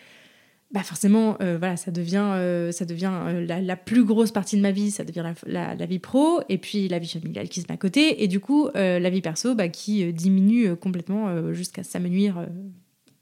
bah 0.72 0.82
forcément, 0.84 1.36
voilà, 1.40 1.76
ça 1.76 1.90
devient, 1.90 2.70
ça 2.72 2.84
devient 2.84 3.12
la, 3.46 3.76
plus 3.76 4.04
grosse 4.04 4.30
partie 4.30 4.56
de 4.56 4.60
ma 4.62 4.70
vie, 4.70 4.92
ça 4.92 5.02
devient 5.02 5.24
la, 5.46 5.74
la, 5.74 5.86
vie 5.86 5.98
pro, 5.98 6.42
et 6.48 6.58
puis 6.58 6.86
la 6.86 7.00
vie 7.00 7.08
familiale 7.08 7.48
qui 7.48 7.60
se 7.60 7.66
met 7.68 7.74
à 7.74 7.76
côté, 7.76 8.22
et 8.22 8.28
du 8.28 8.38
coup, 8.38 8.68
la 8.74 9.10
vie 9.10 9.20
perso 9.20 9.56
bah, 9.56 9.68
qui 9.68 10.12
diminue 10.12 10.76
complètement 10.76 11.52
jusqu'à 11.52 11.82
s'amenuire 11.82 12.46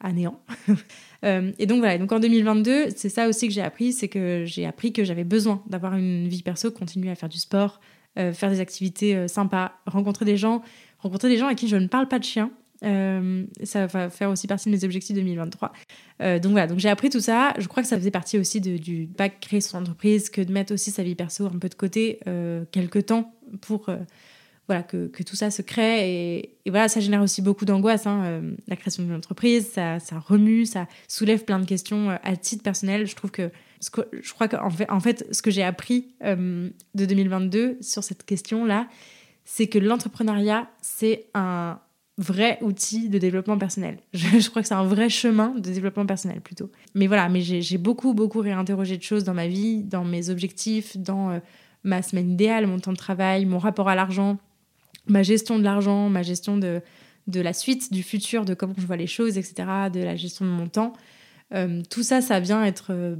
à 0.00 0.12
néant. 0.12 0.40
et 1.22 1.66
donc 1.66 1.78
voilà, 1.78 1.96
donc 1.96 2.12
en 2.12 2.20
2022, 2.20 2.90
c'est 2.94 3.08
ça 3.08 3.28
aussi 3.28 3.48
que 3.48 3.54
j'ai 3.54 3.62
appris, 3.62 3.94
c'est 3.94 4.08
que 4.08 4.44
j'ai 4.44 4.66
appris 4.66 4.92
que 4.92 5.02
j'avais 5.04 5.24
besoin 5.24 5.62
d'avoir 5.68 5.94
une 5.96 6.28
vie 6.28 6.42
perso, 6.42 6.70
continuer 6.70 7.10
à 7.10 7.14
faire 7.14 7.30
du 7.30 7.38
sport, 7.38 7.80
faire 8.14 8.50
des 8.50 8.60
activités 8.60 9.26
sympas, 9.26 9.72
rencontrer 9.86 10.26
des 10.26 10.36
gens, 10.36 10.60
rencontrer 10.98 11.30
des 11.30 11.38
gens 11.38 11.46
à 11.46 11.54
qui 11.54 11.68
je 11.68 11.76
ne 11.76 11.86
parle 11.86 12.08
pas 12.08 12.18
de 12.18 12.24
chiens. 12.82 13.44
ça 13.62 13.86
va 13.86 14.10
faire 14.10 14.30
aussi 14.30 14.46
partie 14.46 14.70
de 14.70 14.74
mes 14.74 14.84
objectifs 14.84 15.14
2023. 15.14 15.72
donc 16.20 16.52
voilà, 16.52 16.66
donc 16.66 16.78
j'ai 16.78 16.88
appris 16.88 17.10
tout 17.10 17.20
ça. 17.20 17.54
Je 17.58 17.66
crois 17.68 17.82
que 17.82 17.88
ça 17.88 17.96
faisait 17.96 18.10
partie 18.10 18.38
aussi 18.38 18.60
du 18.60 19.08
pas 19.16 19.28
créer 19.28 19.60
son 19.60 19.78
entreprise, 19.78 20.30
que 20.30 20.40
de 20.40 20.52
mettre 20.52 20.72
aussi 20.72 20.90
sa 20.90 21.02
vie 21.02 21.14
perso 21.14 21.46
un 21.46 21.58
peu 21.58 21.68
de 21.68 21.74
côté 21.74 22.20
quelques 22.72 23.06
temps 23.06 23.32
pour 23.60 23.88
voilà, 24.68 24.82
que, 24.82 25.22
tout 25.22 25.34
ça 25.34 25.50
se 25.50 25.62
crée. 25.62 26.46
Et, 26.66 26.70
voilà, 26.70 26.88
ça 26.88 27.00
génère 27.00 27.22
aussi 27.22 27.40
beaucoup 27.40 27.64
d'angoisse. 27.64 28.06
Hein, 28.06 28.22
euh, 28.24 28.52
la 28.68 28.76
création 28.76 29.02
d'une 29.02 29.14
entreprise, 29.14 29.66
ça, 29.72 29.98
remue, 30.26 30.66
ça 30.66 30.86
soulève 31.08 31.44
plein 31.44 31.58
de 31.58 31.64
questions 31.64 32.10
euh, 32.10 32.16
à 32.22 32.36
titre 32.36 32.62
personnel. 32.62 33.06
Je 33.06 33.16
trouve 33.16 33.30
que, 33.30 33.50
je 33.80 34.32
crois 34.34 34.46
qu'en 34.46 34.68
en 34.90 35.00
fait, 35.00 35.26
ce 35.32 35.40
que 35.40 35.50
j'ai 35.50 35.64
appris 35.64 36.14
euh, 36.22 36.68
de 36.94 37.06
2022 37.06 37.78
sur 37.80 38.04
cette 38.04 38.24
question-là, 38.24 38.88
c'est 39.46 39.68
que 39.68 39.78
l'entrepreneuriat, 39.78 40.68
c'est 40.82 41.24
un 41.32 41.80
vrai 42.18 42.58
outil 42.60 43.08
de 43.08 43.18
développement 43.18 43.56
personnel. 43.56 43.98
Je, 44.12 44.48
crois 44.50 44.62
que 44.62 44.68
c'est 44.68 44.74
un 44.74 44.84
vrai 44.84 45.08
chemin 45.08 45.50
de 45.50 45.60
développement 45.60 46.04
personnel 46.04 46.40
plutôt. 46.40 46.70
Mais 46.94 47.06
voilà, 47.06 47.28
mais 47.28 47.40
j'ai 47.40 47.78
beaucoup, 47.78 48.12
beaucoup 48.12 48.40
réinterrogé 48.40 48.96
de 48.96 49.02
choses 49.02 49.24
dans 49.24 49.34
ma 49.34 49.46
vie, 49.46 49.82
dans 49.84 50.04
mes 50.04 50.28
objectifs, 50.28 50.96
dans 50.96 51.40
ma 51.84 52.02
semaine 52.02 52.32
idéale, 52.32 52.66
mon 52.66 52.80
temps 52.80 52.92
de 52.92 52.98
travail, 52.98 53.46
mon 53.46 53.58
rapport 53.58 53.88
à 53.88 53.94
l'argent 53.94 54.38
ma 55.08 55.22
gestion 55.22 55.58
de 55.58 55.64
l'argent, 55.64 56.08
ma 56.08 56.22
gestion 56.22 56.56
de, 56.56 56.80
de 57.26 57.40
la 57.40 57.52
suite, 57.52 57.92
du 57.92 58.02
futur, 58.02 58.44
de 58.44 58.54
comment 58.54 58.74
je 58.76 58.86
vois 58.86 58.96
les 58.96 59.06
choses, 59.06 59.38
etc., 59.38 59.68
de 59.92 60.00
la 60.00 60.16
gestion 60.16 60.44
de 60.44 60.50
mon 60.50 60.68
temps. 60.68 60.92
Euh, 61.54 61.82
tout 61.90 62.02
ça, 62.02 62.20
ça 62.20 62.40
vient 62.40 62.64
être... 62.64 62.88
Euh, 62.90 63.16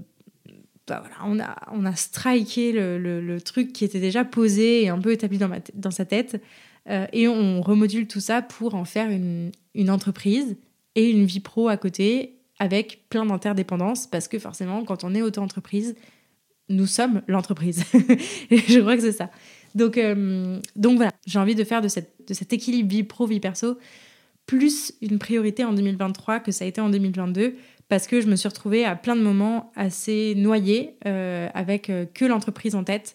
bah 0.86 1.02
voilà, 1.02 1.16
on 1.26 1.38
a, 1.38 1.54
on 1.72 1.84
a 1.84 1.94
striké 1.94 2.72
le, 2.72 2.98
le, 2.98 3.40
truc 3.42 3.74
qui 3.74 3.84
était 3.84 4.00
déjà 4.00 4.24
posé 4.24 4.84
et 4.84 4.88
un 4.88 4.98
peu 4.98 5.12
établi 5.12 5.36
dans, 5.36 5.48
ma 5.48 5.58
dans 5.74 5.90
sa 5.90 6.06
tête. 6.06 6.42
Euh, 6.88 7.06
et 7.12 7.28
on 7.28 7.60
remodule 7.60 8.06
tout 8.06 8.20
ça 8.20 8.42
pour 8.42 8.74
en 8.74 8.84
faire 8.84 9.10
une, 9.10 9.52
entreprise 9.90 10.56
et 10.94 11.10
une 11.10 11.24
vie 11.24 11.40
pro 11.40 11.68
à 11.68 11.76
côté 11.76 12.36
avec 12.58 13.08
plein 13.08 13.26
d'interdépendances 13.26 14.06
parce 14.06 14.26
que 14.26 14.38
forcément, 14.38 14.84
quand 14.84 15.04
on 15.04 15.14
est 15.14 15.22
auto-entreprise, 15.22 15.94
nous 16.68 16.86
sommes 16.86 17.22
l'entreprise. 17.28 17.84
je 18.50 18.80
crois 18.80 18.96
que 18.96 19.02
c'est 19.02 19.12
ça. 19.12 19.30
Donc, 19.74 19.96
euh, 19.98 20.58
donc 20.76 20.96
voilà, 20.96 21.12
j'ai 21.26 21.38
envie 21.38 21.54
de 21.54 21.64
faire 21.64 21.82
de, 21.82 21.88
cet 21.88 22.52
équilibre 22.52 22.88
vie 22.88 23.04
pro, 23.04 23.26
vie 23.26 23.40
perso, 23.40 23.78
plus 24.46 24.94
une 25.02 25.18
priorité 25.18 25.64
en 25.64 25.72
2023 25.72 26.40
que 26.40 26.52
ça 26.52 26.64
a 26.64 26.68
été 26.68 26.80
en 26.80 26.88
2022, 26.88 27.54
parce 27.88 28.06
que 28.06 28.20
je 28.20 28.26
me 28.26 28.36
suis 28.36 28.48
retrouvée 28.48 28.84
à 28.84 28.96
plein 28.96 29.14
de 29.14 29.20
moments 29.20 29.72
assez 29.76 30.34
noyée, 30.36 30.96
euh, 31.06 31.48
avec 31.54 31.92
que 32.14 32.24
l'entreprise 32.24 32.74
en 32.74 32.82
tête, 32.82 33.14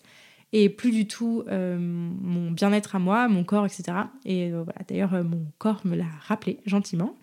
et 0.54 0.70
plus 0.70 0.92
du 0.92 1.08
tout 1.08 1.44
mon 1.50 2.52
bien-être 2.52 2.96
à 2.96 3.00
moi, 3.00 3.28
mon 3.28 3.44
corps, 3.44 3.66
etc. 3.66 3.84
Et 4.24 4.52
voilà, 4.52 4.80
d'ailleurs, 4.88 5.24
mon 5.24 5.46
corps 5.58 5.82
me 5.84 5.96
l'a 5.96 6.06
rappelé 6.28 6.60
gentiment. 6.66 7.18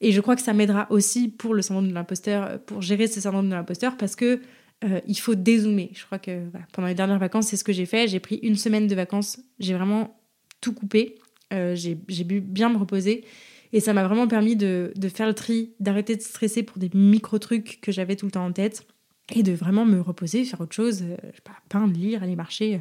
Et 0.00 0.12
je 0.12 0.20
crois 0.20 0.36
que 0.36 0.42
ça 0.42 0.52
m'aidera 0.52 0.86
aussi 0.90 1.28
pour 1.28 1.52
le 1.52 1.62
syndrome 1.62 1.88
de 1.88 1.94
l'imposteur, 1.94 2.58
pour 2.60 2.82
gérer 2.82 3.06
ce 3.06 3.20
syndrome 3.20 3.48
de 3.48 3.54
l'imposteur, 3.54 3.96
parce 3.96 4.16
que 4.16 4.40
euh, 4.84 5.00
il 5.06 5.18
faut 5.18 5.34
dézoomer. 5.34 5.90
Je 5.94 6.04
crois 6.04 6.18
que 6.18 6.42
pendant 6.72 6.88
les 6.88 6.94
dernières 6.94 7.18
vacances, 7.18 7.48
c'est 7.48 7.56
ce 7.56 7.64
que 7.64 7.72
j'ai 7.72 7.86
fait. 7.86 8.08
J'ai 8.08 8.20
pris 8.20 8.36
une 8.36 8.56
semaine 8.56 8.86
de 8.86 8.94
vacances. 8.94 9.40
J'ai 9.58 9.74
vraiment 9.74 10.20
tout 10.60 10.72
coupé. 10.72 11.16
Euh, 11.52 11.74
j'ai 11.74 11.94
pu 11.96 12.40
bien 12.40 12.68
me 12.68 12.76
reposer. 12.76 13.24
Et 13.72 13.80
ça 13.80 13.92
m'a 13.92 14.06
vraiment 14.06 14.28
permis 14.28 14.56
de, 14.56 14.92
faire 15.12 15.26
le 15.26 15.34
tri, 15.34 15.74
d'arrêter 15.80 16.16
de 16.16 16.22
stresser 16.22 16.62
pour 16.62 16.78
des 16.78 16.90
micro-trucs 16.94 17.80
que 17.80 17.90
j'avais 17.90 18.16
tout 18.16 18.26
le 18.26 18.32
temps 18.32 18.44
en 18.44 18.52
tête. 18.52 18.86
Et 19.34 19.42
de 19.42 19.52
vraiment 19.52 19.84
me 19.84 20.00
reposer, 20.00 20.44
faire 20.44 20.60
autre 20.60 20.74
chose. 20.74 21.02
Euh, 21.02 21.16
je 21.32 21.36
sais 21.36 21.42
peindre, 21.68 21.92
lire, 21.92 22.22
aller 22.22 22.36
marcher, 22.36 22.80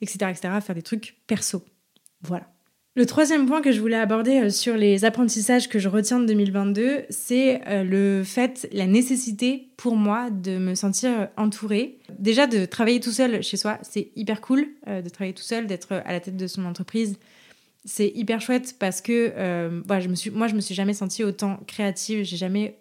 etc., 0.00 0.30
etc. 0.30 0.58
Faire 0.60 0.74
des 0.74 0.82
trucs 0.82 1.16
perso. 1.26 1.64
Voilà. 2.22 2.52
Le 2.94 3.06
troisième 3.06 3.46
point 3.46 3.62
que 3.62 3.72
je 3.72 3.80
voulais 3.80 3.96
aborder 3.96 4.42
euh, 4.42 4.50
sur 4.50 4.76
les 4.76 5.06
apprentissages 5.06 5.70
que 5.70 5.78
je 5.78 5.88
retiens 5.88 6.20
de 6.20 6.26
2022, 6.26 7.04
c'est 7.08 7.66
euh, 7.66 7.84
le 7.84 8.22
fait, 8.22 8.68
la 8.70 8.86
nécessité 8.86 9.70
pour 9.78 9.96
moi 9.96 10.28
de 10.28 10.58
me 10.58 10.74
sentir 10.74 11.28
entourée. 11.38 12.00
Déjà 12.18 12.46
de 12.46 12.66
travailler 12.66 13.00
tout 13.00 13.10
seul 13.10 13.42
chez 13.42 13.56
soi, 13.56 13.78
c'est 13.80 14.12
hyper 14.14 14.42
cool 14.42 14.66
euh, 14.88 15.00
de 15.00 15.08
travailler 15.08 15.32
tout 15.32 15.42
seul, 15.42 15.66
d'être 15.66 15.92
à 16.04 16.12
la 16.12 16.20
tête 16.20 16.36
de 16.36 16.46
son 16.46 16.66
entreprise. 16.66 17.18
C'est 17.86 18.12
hyper 18.14 18.42
chouette 18.42 18.76
parce 18.78 19.00
que 19.00 19.32
voilà, 19.86 20.00
je 20.00 20.08
me 20.08 20.14
suis, 20.14 20.30
moi 20.30 20.46
je 20.46 20.54
me 20.54 20.60
suis 20.60 20.74
jamais 20.74 20.94
sentie 20.94 21.24
autant 21.24 21.58
créative, 21.66 22.24
j'ai 22.24 22.36
jamais, 22.36 22.78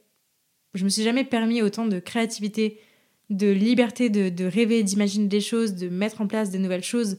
je 0.76 0.84
me 0.84 0.90
suis 0.90 1.02
jamais 1.02 1.24
permis 1.24 1.64
autant 1.64 1.88
de 1.88 1.98
créativité, 1.98 2.80
de 3.32 3.50
liberté 3.50 4.10
de, 4.10 4.46
rêver, 4.46 4.84
d'imaginer 4.84 5.28
des 5.28 5.42
choses, 5.42 5.74
de 5.74 5.90
mettre 5.90 6.22
en 6.22 6.28
place 6.28 6.52
de 6.52 6.58
nouvelles 6.58 6.84
choses 6.84 7.18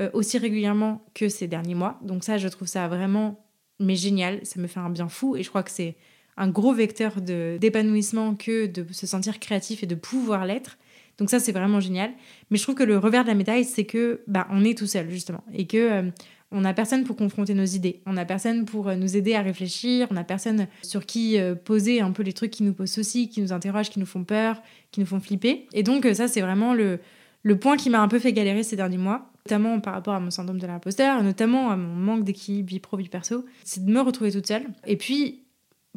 euh, 0.00 0.10
aussi 0.14 0.38
régulièrement 0.38 1.04
que 1.14 1.28
ces 1.28 1.46
derniers 1.46 1.74
mois. 1.74 2.00
Donc 2.02 2.24
ça, 2.24 2.38
je 2.38 2.48
trouve 2.48 2.66
ça 2.66 2.88
vraiment 2.88 3.44
mais 3.78 3.96
génial. 3.96 4.40
Ça 4.44 4.60
me 4.60 4.66
fait 4.66 4.80
un 4.80 4.90
bien 4.90 5.08
fou 5.08 5.36
et 5.36 5.42
je 5.42 5.48
crois 5.48 5.62
que 5.62 5.70
c'est 5.70 5.96
un 6.36 6.48
gros 6.48 6.72
vecteur 6.72 7.20
d'épanouissement 7.20 8.34
que 8.34 8.66
de 8.66 8.90
se 8.92 9.06
sentir 9.06 9.38
créatif 9.38 9.82
et 9.82 9.86
de 9.86 9.94
pouvoir 9.94 10.46
l'être. 10.46 10.78
Donc 11.18 11.28
ça, 11.28 11.38
c'est 11.38 11.52
vraiment 11.52 11.80
génial. 11.80 12.12
Mais 12.50 12.56
je 12.56 12.62
trouve 12.62 12.74
que 12.74 12.82
le 12.82 12.96
revers 12.96 13.22
de 13.22 13.28
la 13.28 13.34
médaille, 13.34 13.64
c'est 13.64 13.84
que 13.84 14.22
bah, 14.26 14.46
on 14.50 14.64
est 14.64 14.76
tout 14.76 14.86
seul 14.86 15.10
justement 15.10 15.44
et 15.52 15.66
que 15.66 15.76
euh, 15.76 16.10
on 16.52 16.60
n'a 16.60 16.74
personne 16.74 17.04
pour 17.04 17.16
confronter 17.16 17.54
nos 17.54 17.64
idées. 17.64 18.00
On 18.06 18.12
n'a 18.12 18.24
personne 18.24 18.64
pour 18.64 18.88
euh, 18.88 18.96
nous 18.96 19.16
aider 19.16 19.34
à 19.34 19.42
réfléchir. 19.42 20.06
On 20.10 20.14
n'a 20.14 20.24
personne 20.24 20.66
sur 20.82 21.06
qui 21.06 21.38
poser 21.64 22.00
un 22.00 22.12
peu 22.12 22.22
les 22.22 22.32
trucs 22.32 22.50
qui 22.50 22.62
nous 22.62 22.72
posent 22.72 22.92
soucis, 22.92 23.28
qui 23.28 23.40
nous 23.40 23.52
interrogent, 23.52 23.90
qui 23.90 23.98
nous 23.98 24.06
font 24.06 24.24
peur, 24.24 24.62
qui 24.90 25.00
nous 25.00 25.06
font 25.06 25.20
flipper. 25.20 25.66
Et 25.72 25.82
donc 25.82 26.06
ça, 26.14 26.28
c'est 26.28 26.40
vraiment 26.40 26.74
le, 26.74 27.00
le 27.42 27.58
point 27.58 27.76
qui 27.76 27.90
m'a 27.90 28.00
un 28.00 28.08
peu 28.08 28.18
fait 28.18 28.32
galérer 28.32 28.62
ces 28.62 28.76
derniers 28.76 28.98
mois 28.98 29.32
notamment 29.46 29.80
par 29.80 29.94
rapport 29.94 30.14
à 30.14 30.20
mon 30.20 30.30
syndrome 30.30 30.58
de 30.58 30.66
l'imposteur, 30.66 31.22
notamment 31.22 31.70
à 31.70 31.76
mon 31.76 31.94
manque 31.94 32.24
d'équilibre 32.24 32.68
vie 32.68 32.78
pro 32.78 32.96
vie 32.96 33.08
perso, 33.08 33.44
c'est 33.64 33.84
de 33.84 33.90
me 33.90 34.00
retrouver 34.00 34.30
toute 34.30 34.46
seule. 34.46 34.66
Et 34.86 34.96
puis 34.96 35.42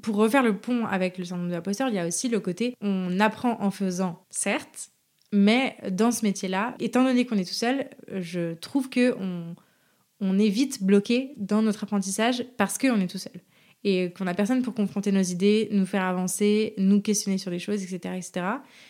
pour 0.01 0.15
refaire 0.15 0.43
le 0.43 0.57
pont 0.57 0.85
avec 0.85 1.17
le 1.17 1.25
syndrome 1.25 1.49
de 1.49 1.53
l'imposteur, 1.53 1.89
il 1.89 1.95
y 1.95 1.99
a 1.99 2.07
aussi 2.07 2.29
le 2.29 2.39
côté 2.39 2.75
on 2.81 3.19
apprend 3.19 3.61
en 3.61 3.71
faisant, 3.71 4.25
certes, 4.29 4.91
mais 5.31 5.77
dans 5.91 6.11
ce 6.11 6.25
métier-là, 6.25 6.75
étant 6.79 7.03
donné 7.03 7.25
qu'on 7.25 7.37
est 7.37 7.47
tout 7.47 7.53
seul, 7.53 7.89
je 8.11 8.53
trouve 8.55 8.89
que 8.89 9.15
on, 9.19 9.55
on 10.21 10.39
est 10.39 10.49
vite 10.49 10.83
bloqué 10.83 11.33
dans 11.37 11.61
notre 11.61 11.83
apprentissage 11.83 12.45
parce 12.57 12.77
qu'on 12.77 12.99
est 12.99 13.07
tout 13.07 13.17
seul 13.17 13.41
et 13.87 14.11
qu'on 14.17 14.25
n'a 14.25 14.33
personne 14.33 14.63
pour 14.63 14.73
confronter 14.73 15.11
nos 15.11 15.21
idées, 15.21 15.69
nous 15.71 15.85
faire 15.85 16.03
avancer, 16.03 16.73
nous 16.79 17.01
questionner 17.01 17.37
sur 17.37 17.51
les 17.51 17.59
choses, 17.59 17.83
etc. 17.83 18.15
etc. 18.15 18.45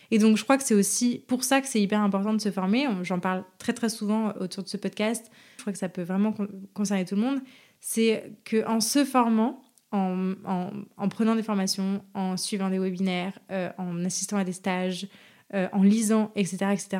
Et 0.09 0.19
donc 0.19 0.37
je 0.37 0.43
crois 0.43 0.57
que 0.57 0.63
c'est 0.63 0.73
aussi 0.73 1.21
pour 1.27 1.43
ça 1.43 1.59
que 1.59 1.67
c'est 1.67 1.81
hyper 1.81 1.99
important 1.99 2.33
de 2.33 2.39
se 2.39 2.49
former. 2.49 2.87
J'en 3.03 3.19
parle 3.19 3.43
très 3.57 3.73
très 3.73 3.89
souvent 3.89 4.33
autour 4.39 4.63
de 4.63 4.69
ce 4.69 4.77
podcast. 4.77 5.29
Je 5.57 5.63
crois 5.63 5.73
que 5.73 5.79
ça 5.79 5.89
peut 5.89 6.03
vraiment 6.03 6.33
concerner 6.73 7.03
tout 7.03 7.15
le 7.15 7.21
monde. 7.21 7.39
C'est 7.81 8.31
qu'en 8.49 8.79
se 8.79 9.03
formant, 9.03 9.61
en, 9.91 10.33
en, 10.45 11.09
prenant 11.09 11.35
des 11.35 11.43
formations, 11.43 12.03
en 12.13 12.37
suivant 12.37 12.69
des 12.69 12.79
webinaires, 12.79 13.37
euh, 13.51 13.69
en 13.77 14.03
assistant 14.05 14.37
à 14.37 14.43
des 14.43 14.53
stages, 14.53 15.07
euh, 15.53 15.67
en 15.73 15.83
lisant, 15.83 16.31
etc., 16.35 16.71
etc., 16.71 16.97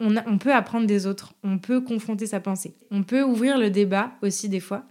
on, 0.00 0.38
peut 0.38 0.52
apprendre 0.52 0.86
des 0.86 1.06
autres, 1.06 1.34
on 1.44 1.58
peut 1.58 1.80
confronter 1.80 2.26
sa 2.26 2.40
pensée, 2.40 2.74
on 2.90 3.02
peut 3.02 3.22
ouvrir 3.22 3.58
le 3.58 3.70
débat 3.70 4.12
aussi 4.22 4.48
des 4.48 4.60
fois. 4.60 4.84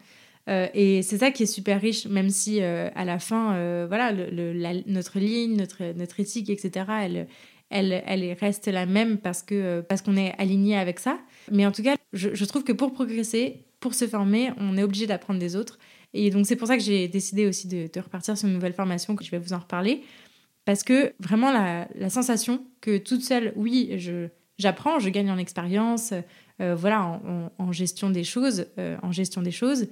Euh, 0.48 0.68
et 0.74 1.02
c'est 1.04 1.18
ça 1.18 1.32
qui 1.32 1.44
est 1.44 1.48
super 1.48 1.82
riche, 1.82 2.08
même 2.08 2.30
si 2.30 2.62
euh, 2.62 2.90
à 2.96 3.06
la 3.06 3.20
fin, 3.20 3.54
euh, 3.54 3.86
voilà, 3.88 4.14
notre 4.88 5.20
ligne, 5.20 5.58
notre, 5.58 5.94
notre 5.94 6.20
éthique, 6.20 6.50
etc., 6.50 6.86
elle, 7.02 7.28
elle, 7.70 8.04
elle 8.06 8.34
reste 8.40 8.68
la 8.68 8.86
même 8.86 9.18
parce 9.18 9.44
que 9.44 9.82
parce 9.82 10.02
qu'on 10.02 10.18
est 10.18 10.34
aligné 10.40 10.76
avec 10.78 11.00
ça. 11.00 11.20
Mais 11.52 11.66
en 11.66 11.72
tout 11.72 11.84
cas, 11.84 11.96
je, 12.14 12.46
trouve 12.46 12.64
que 12.64 12.72
pour 12.72 12.94
progresser, 12.94 13.66
pour 13.80 13.94
se 13.94 14.08
former, 14.08 14.52
on 14.58 14.76
est 14.78 14.84
obligé 14.84 15.06
d'apprendre 15.06 15.40
des 15.40 15.56
autres. 15.56 15.78
Et 16.14 16.32
donc 16.32 16.48
c'est 16.48 16.56
pour 16.56 16.68
ça 16.68 16.78
que 16.78 16.84
j'ai 16.84 17.08
décidé 17.08 17.46
aussi 17.46 17.68
de, 17.68 17.88
de, 17.94 18.00
repartir 18.00 18.36
sur 18.36 18.48
une 18.48 18.56
nouvelle 18.56 18.74
formation, 18.74 19.16
que 19.16 19.24
je 19.24 19.30
vais 19.30 19.38
vous 19.38 19.54
en 19.54 19.60
reparler. 19.60 20.02
Parce 20.66 20.84
que 20.84 21.14
vraiment 21.20 21.52
la, 21.52 21.88
la 21.96 22.10
sensation 22.10 22.66
que 22.82 22.98
toute 22.98 23.22
seule, 23.22 23.54
oui, 23.56 23.92
je, 23.98 24.30
j'apprends, 24.60 25.00
je 25.00 25.10
gagne 25.10 25.32
en 25.32 25.38
expérience, 25.38 26.14
voilà, 26.60 27.20
en, 27.58 27.72
gestion 27.72 28.10
des 28.10 28.24
choses, 28.24 28.68
en 29.02 29.12
gestion 29.12 29.42
des 29.42 29.52
choses 29.52 29.88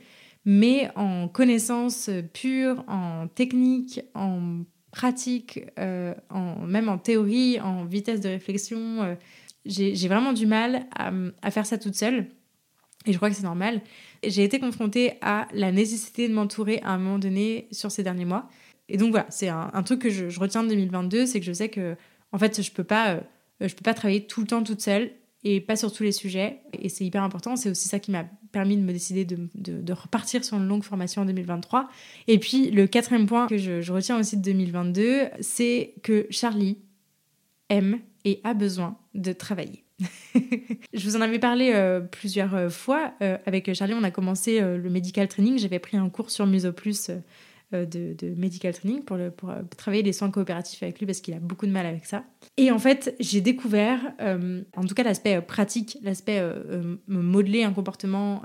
mais 0.49 0.89
en 0.95 1.27
connaissance 1.27 2.09
pure, 2.31 2.85
en 2.87 3.27
technique, 3.27 3.99
en 4.13 4.63
pratique, 4.91 5.59
euh, 5.77 6.13
même 6.65 6.87
en 6.87 6.97
théorie, 6.97 7.59
en 7.59 7.83
vitesse 7.83 8.21
de 8.21 8.29
réflexion. 8.29 9.03
Euh, 9.03 9.15
j'ai 9.65 10.07
vraiment 10.07 10.31
du 10.31 10.47
mal 10.47 10.87
à, 10.95 11.51
faire 11.51 11.65
ça 11.65 11.77
toute 11.77 11.95
seule. 11.95 12.27
Et 13.05 13.11
je 13.11 13.17
crois 13.17 13.29
que 13.29 13.35
c'est 13.35 13.43
normal. 13.43 13.81
J'ai 14.25 14.45
été 14.45 14.57
confrontée 14.59 15.15
à 15.21 15.49
la 15.51 15.73
nécessité 15.73 16.29
de 16.29 16.33
m'entourer 16.33 16.79
à 16.81 16.91
un 16.91 16.97
moment 16.97 17.19
donné 17.19 17.67
sur 17.71 17.91
ces 17.91 18.01
derniers 18.01 18.23
mois. 18.23 18.47
Et 18.87 18.95
donc 18.95 19.11
voilà, 19.11 19.27
c'est 19.29 19.49
un, 19.49 19.83
truc 19.83 20.01
que 20.01 20.09
je, 20.09 20.39
retiens 20.39 20.63
de 20.63 20.69
2022, 20.69 21.25
c'est 21.25 21.41
que 21.41 21.45
je 21.45 21.51
sais 21.51 21.67
que 21.67 21.97
en 22.31 22.37
fait, 22.37 22.61
je 22.61 22.71
peux 22.71 22.85
pas, 22.85 23.15
euh, 23.15 23.19
je 23.61 23.73
peux 23.73 23.83
pas 23.83 23.93
travailler 23.93 24.25
tout 24.25 24.41
le 24.41 24.47
temps 24.47 24.63
toute 24.63 24.81
seule 24.81 25.11
et 25.43 25.61
pas 25.61 25.75
sur 25.75 25.91
tous 25.93 26.03
les 26.03 26.11
sujets. 26.11 26.61
Et 26.73 26.89
c'est 26.89 27.05
hyper 27.05 27.23
important. 27.23 27.55
C'est 27.55 27.69
aussi 27.69 27.87
ça 27.87 27.99
qui 27.99 28.11
m'a 28.11 28.25
permis 28.51 28.77
de 28.77 28.81
me 28.81 28.91
décider 28.91 29.25
de, 29.25 29.47
de, 29.55 29.93
repartir 29.93 30.43
sur 30.43 30.57
une 30.57 30.67
longue 30.67 30.83
formation 30.83 31.21
en 31.21 31.25
2023. 31.25 31.89
Et 32.27 32.39
puis 32.39 32.71
le 32.71 32.87
quatrième 32.87 33.27
point 33.27 33.47
que 33.47 33.57
je, 33.57 33.91
retiens 33.91 34.19
aussi 34.19 34.37
de 34.37 34.41
2022, 34.41 35.25
c'est 35.41 35.93
que 36.03 36.27
Charlie 36.29 36.77
aime 37.69 37.99
et 38.25 38.41
a 38.43 38.53
besoin 38.53 38.97
de 39.13 39.31
travailler. 39.31 39.83
je 40.35 41.03
vous 41.03 41.15
en 41.15 41.21
avais 41.21 41.39
parlé 41.39 41.71
euh, 41.73 41.99
plusieurs 41.99 42.53
euh, 42.53 42.69
fois. 42.69 43.13
Euh, 43.21 43.37
avec 43.45 43.73
Charlie, 43.73 43.93
on 43.93 44.03
a 44.03 44.11
commencé 44.11 44.59
le 44.59 44.89
medical 44.89 45.27
training. 45.27 45.57
J'avais 45.57 45.79
pris 45.79 45.97
un 45.97 46.09
cours 46.09 46.29
sur 46.29 46.45
Muso 46.45 46.71
Plus 46.71 47.11
de, 47.71 47.85
de, 48.13 48.33
medical 48.35 48.73
training 48.73 49.03
pour, 49.03 49.17
pour 49.35 49.53
travailler 49.75 50.03
les 50.03 50.13
soins 50.13 50.31
coopératifs 50.31 50.81
avec 50.83 50.99
lui 50.99 51.05
parce 51.05 51.19
qu'il 51.19 51.33
a 51.33 51.39
beaucoup 51.39 51.65
de 51.65 51.71
mal 51.71 51.85
avec 51.85 52.05
ça. 52.05 52.23
Et 52.55 52.71
en 52.71 52.79
fait, 52.79 53.15
j'ai 53.19 53.41
découvert, 53.41 53.99
en 54.19 54.83
tout 54.85 54.95
cas 54.95 55.03
l'aspect 55.03 55.41
pratique, 55.41 55.97
l'aspect 56.01 56.41
modeler 57.07 57.63
un 57.63 57.73
comportement, 57.73 58.41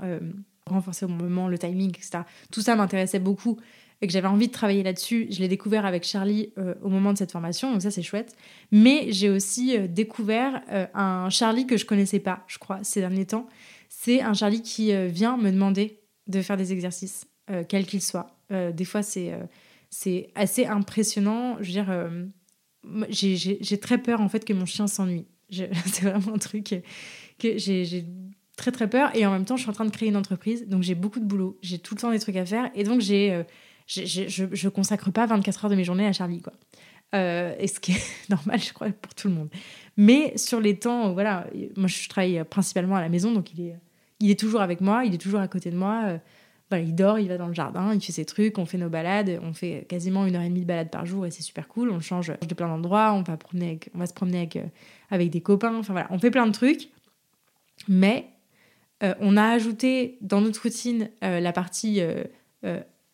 renforcer 0.65 1.05
au 1.05 1.09
moment, 1.09 1.47
le 1.47 1.57
timing, 1.57 1.89
etc. 1.89 2.19
Tout 2.51 2.61
ça 2.61 2.75
m'intéressait 2.75 3.19
beaucoup 3.19 3.59
et 4.03 4.07
que 4.07 4.11
j'avais 4.11 4.27
envie 4.27 4.47
de 4.47 4.51
travailler 4.51 4.83
là-dessus. 4.83 5.27
Je 5.29 5.39
l'ai 5.39 5.47
découvert 5.47 5.85
avec 5.85 6.03
Charlie 6.03 6.51
euh, 6.57 6.75
au 6.81 6.89
moment 6.89 7.13
de 7.13 7.17
cette 7.17 7.31
formation, 7.31 7.71
donc 7.71 7.81
ça 7.81 7.89
c'est 7.89 8.03
chouette. 8.03 8.35
Mais 8.69 9.07
j'ai 9.09 9.29
aussi 9.29 9.77
euh, 9.77 9.87
découvert 9.87 10.61
euh, 10.71 10.85
un 10.93 11.29
Charlie 11.29 11.65
que 11.65 11.77
je 11.77 11.85
connaissais 11.85 12.19
pas, 12.19 12.43
je 12.47 12.57
crois, 12.57 12.79
ces 12.83 12.99
derniers 12.99 13.25
temps. 13.25 13.47
C'est 13.87 14.21
un 14.21 14.33
Charlie 14.33 14.61
qui 14.61 14.93
vient 15.07 15.37
me 15.37 15.51
demander 15.51 16.01
de 16.27 16.41
faire 16.41 16.57
des 16.57 16.73
exercices, 16.73 17.25
quels 17.69 17.85
qu'ils 17.85 18.01
soient. 18.01 18.32
Des 18.49 18.85
fois 18.85 19.03
c'est 19.03 19.33
c'est 19.89 20.29
assez 20.35 20.65
impressionnant. 20.65 21.57
Je 21.59 21.67
veux 21.67 21.71
dire, 21.71 23.09
j'ai 23.09 23.79
très 23.79 23.97
peur 23.97 24.21
en 24.21 24.29
fait 24.29 24.45
que 24.45 24.53
mon 24.53 24.65
chien 24.65 24.87
s'ennuie. 24.87 25.27
c'est 25.49 26.01
vraiment 26.01 26.33
un 26.33 26.39
truc 26.39 26.75
que 27.39 27.57
j'ai 27.57 28.05
très 28.57 28.71
très 28.71 28.89
peur 28.89 29.15
et 29.15 29.25
en 29.25 29.31
même 29.31 29.45
temps 29.45 29.55
je 29.55 29.61
suis 29.61 29.69
en 29.69 29.73
train 29.73 29.85
de 29.85 29.91
créer 29.91 30.09
une 30.09 30.15
entreprise 30.15 30.67
donc 30.67 30.83
j'ai 30.83 30.95
beaucoup 30.95 31.19
de 31.19 31.25
boulot 31.25 31.59
j'ai 31.61 31.79
tout 31.79 31.95
le 31.95 32.01
temps 32.01 32.11
des 32.11 32.19
trucs 32.19 32.35
à 32.37 32.45
faire 32.45 32.71
et 32.75 32.83
donc 32.83 33.01
j'ai 33.01 33.43
je, 33.87 34.47
je, 34.51 34.69
consacre 34.69 35.11
pas 35.11 35.25
24 35.25 35.65
heures 35.65 35.71
de 35.71 35.75
mes 35.75 35.83
journées 35.83 36.07
à 36.07 36.13
Charlie, 36.13 36.41
quoi. 36.41 36.53
Euh, 37.15 37.53
et 37.59 37.67
ce 37.67 37.79
qui 37.79 37.91
est 37.91 38.01
normal, 38.29 38.59
je 38.59 38.73
crois, 38.73 38.89
pour 38.89 39.13
tout 39.13 39.27
le 39.27 39.33
monde. 39.33 39.49
Mais 39.97 40.35
sur 40.37 40.59
les 40.59 40.77
temps, 40.77 41.13
voilà, 41.13 41.47
moi 41.75 41.87
je 41.87 42.09
travaille 42.09 42.43
principalement 42.49 42.95
à 42.95 43.01
la 43.01 43.09
maison, 43.09 43.31
donc 43.31 43.53
il 43.53 43.67
est, 43.67 43.75
il 44.19 44.31
est 44.31 44.39
toujours 44.39 44.61
avec 44.61 44.81
moi, 44.81 45.05
il 45.05 45.13
est 45.13 45.19
toujours 45.19 45.39
à 45.39 45.47
côté 45.47 45.69
de 45.69 45.77
moi. 45.77 46.19
Euh, 46.73 46.77
voilà, 46.77 46.83
il 46.83 46.95
dort, 46.95 47.19
il 47.19 47.27
va 47.27 47.37
dans 47.37 47.47
le 47.47 47.53
jardin, 47.53 47.93
il 47.93 48.01
fait 48.01 48.11
ses 48.11 48.25
trucs, 48.25 48.57
on 48.57 48.65
fait 48.65 48.77
nos 48.77 48.89
balades, 48.89 49.39
on 49.43 49.53
fait 49.53 49.85
quasiment 49.87 50.25
une 50.25 50.35
heure 50.35 50.41
et 50.41 50.49
demie 50.49 50.61
de 50.61 50.65
balade 50.65 50.89
par 50.89 51.05
jour 51.05 51.25
et 51.25 51.31
c'est 51.31 51.41
super 51.41 51.67
cool. 51.67 51.91
On 51.91 51.99
change 51.99 52.33
de 52.47 52.53
plein 52.53 52.67
d'endroits, 52.67 53.13
on 53.13 53.23
va 53.23 53.33
se 54.05 54.13
promener 54.13 54.37
avec, 54.37 54.55
euh, 54.55 54.65
avec 55.09 55.29
des 55.29 55.41
copains. 55.41 55.75
Enfin 55.75 55.93
voilà, 55.93 56.07
on 56.09 56.19
fait 56.19 56.31
plein 56.31 56.47
de 56.47 56.51
trucs. 56.51 56.89
Mais 57.87 58.27
on 59.19 59.35
a 59.35 59.43
ajouté 59.43 60.17
dans 60.21 60.39
notre 60.39 60.61
routine 60.61 61.09
la 61.21 61.51
partie 61.51 61.99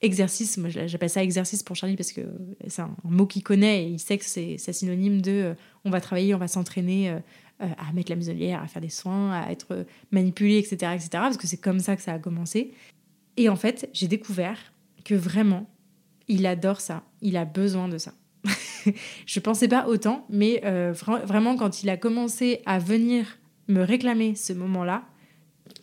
exercice, 0.02 0.58
moi 0.58 0.70
j'appelle 0.70 1.10
ça 1.10 1.24
exercice 1.24 1.64
pour 1.64 1.76
Charlie 1.76 1.96
parce 1.96 2.12
que 2.12 2.22
c'est 2.68 2.82
un, 2.82 2.96
mot 3.04 3.26
qu'il 3.26 3.44
connaît 3.44 3.86
et 3.86 3.88
il 3.88 4.00
sait 4.00 4.18
que 4.18 4.26
c'est 4.26 4.58
synonyme 4.58 5.22
de 5.22 5.32
euh, 5.32 5.54
on 5.84 5.90
va 5.90 6.00
travailler, 6.00 6.34
on 6.34 6.38
va 6.38 6.48
s'entraîner 6.48 7.10
euh, 7.10 7.20
euh, 7.62 7.68
à 7.78 7.92
mettre 7.94 8.10
la 8.10 8.16
muselière, 8.16 8.62
à 8.62 8.68
faire 8.68 8.82
des 8.82 8.90
soins, 8.90 9.34
à 9.34 9.52
être 9.52 9.86
manipulé, 10.12 10.58
etc., 10.58 10.94
etc. 10.94 11.10
Parce 11.12 11.38
que 11.38 11.48
c'est 11.48 11.60
comme 11.60 11.80
ça 11.80 11.96
que 11.96 12.02
ça 12.02 12.14
a 12.14 12.20
commencé. 12.20 12.72
Et 13.40 13.50
en 13.50 13.56
fait, 13.56 13.90
j'ai 13.94 14.08
découvert 14.08 14.60
que 15.04 15.16
vraiment, 15.16 15.68
il 16.28 16.46
adore 16.46 16.80
ça, 16.80 17.04
il 17.22 17.38
a 17.38 17.46
besoin 17.46 17.88
de 17.88 17.98
ça. 17.98 18.14
je 19.26 19.40
pensais 19.40 19.68
pas 19.68 19.88
autant, 19.88 20.28
mais 20.30 20.62
vraiment 20.94 21.56
quand 21.56 21.82
il 21.82 21.90
a 21.90 21.98
commencé 21.98 22.62
à 22.68 22.78
venir 22.78 23.40
me 23.68 23.82
réclamer 23.82 24.36
ce 24.36 24.54
moment-là, 24.54 25.04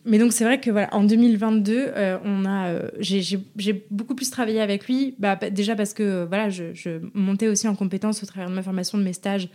mais 0.05 0.19
donc 0.19 0.31
c'est 0.31 0.45
vrai 0.45 0.59
que 0.59 0.71
voilà, 0.71 0.93
en 0.93 1.03
2022, 1.03 1.73
euh, 1.75 2.17
on 2.23 2.45
a, 2.45 2.69
euh, 2.69 2.89
j'ai 2.99 3.85
beaucoup 3.91 4.15
plus 4.15 4.29
travaillé 4.29 4.61
avec 4.61 4.87
lui. 4.87 5.15
Bah, 5.19 5.35
déjà 5.35 5.75
parce 5.75 5.93
que 5.93 6.25
voilà, 6.25 6.49
je, 6.49 6.99
montais 7.13 7.47
aussi 7.47 7.67
en 7.67 7.75
compétence 7.75 8.23
au 8.23 8.25
travers 8.25 8.49
de 8.49 8.55
ma 8.55 8.63
formation, 8.63 8.97
de 8.97 9.03
mes 9.03 9.13
stages. 9.13 9.49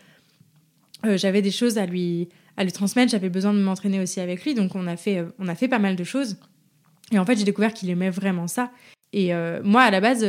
Euh, 1.06 1.16
j'avais 1.16 1.42
des 1.42 1.50
choses 1.50 1.78
à 1.78 1.86
lui, 1.86 2.28
à 2.56 2.64
lui 2.64 2.72
transmettre. 2.72 3.10
J'avais 3.10 3.30
besoin 3.30 3.54
de 3.54 3.60
m'entraîner 3.60 4.00
aussi 4.00 4.20
avec 4.20 4.44
lui. 4.44 4.54
Donc 4.54 4.74
on 4.74 4.86
a 4.86 4.96
fait, 4.96 5.24
on 5.38 5.48
a 5.48 5.54
fait 5.54 5.68
pas 5.68 5.78
mal 5.78 5.96
de 5.96 6.04
choses. 6.04 6.36
Et 7.10 7.18
en 7.18 7.26
fait, 7.26 7.36
j'ai 7.36 7.44
découvert 7.44 7.74
qu'il 7.74 7.90
aimait 7.90 8.10
vraiment 8.10 8.46
ça. 8.46 8.70
Et 9.12 9.32
moi, 9.62 9.82
à 9.82 9.90
la 9.90 10.00
base, 10.00 10.24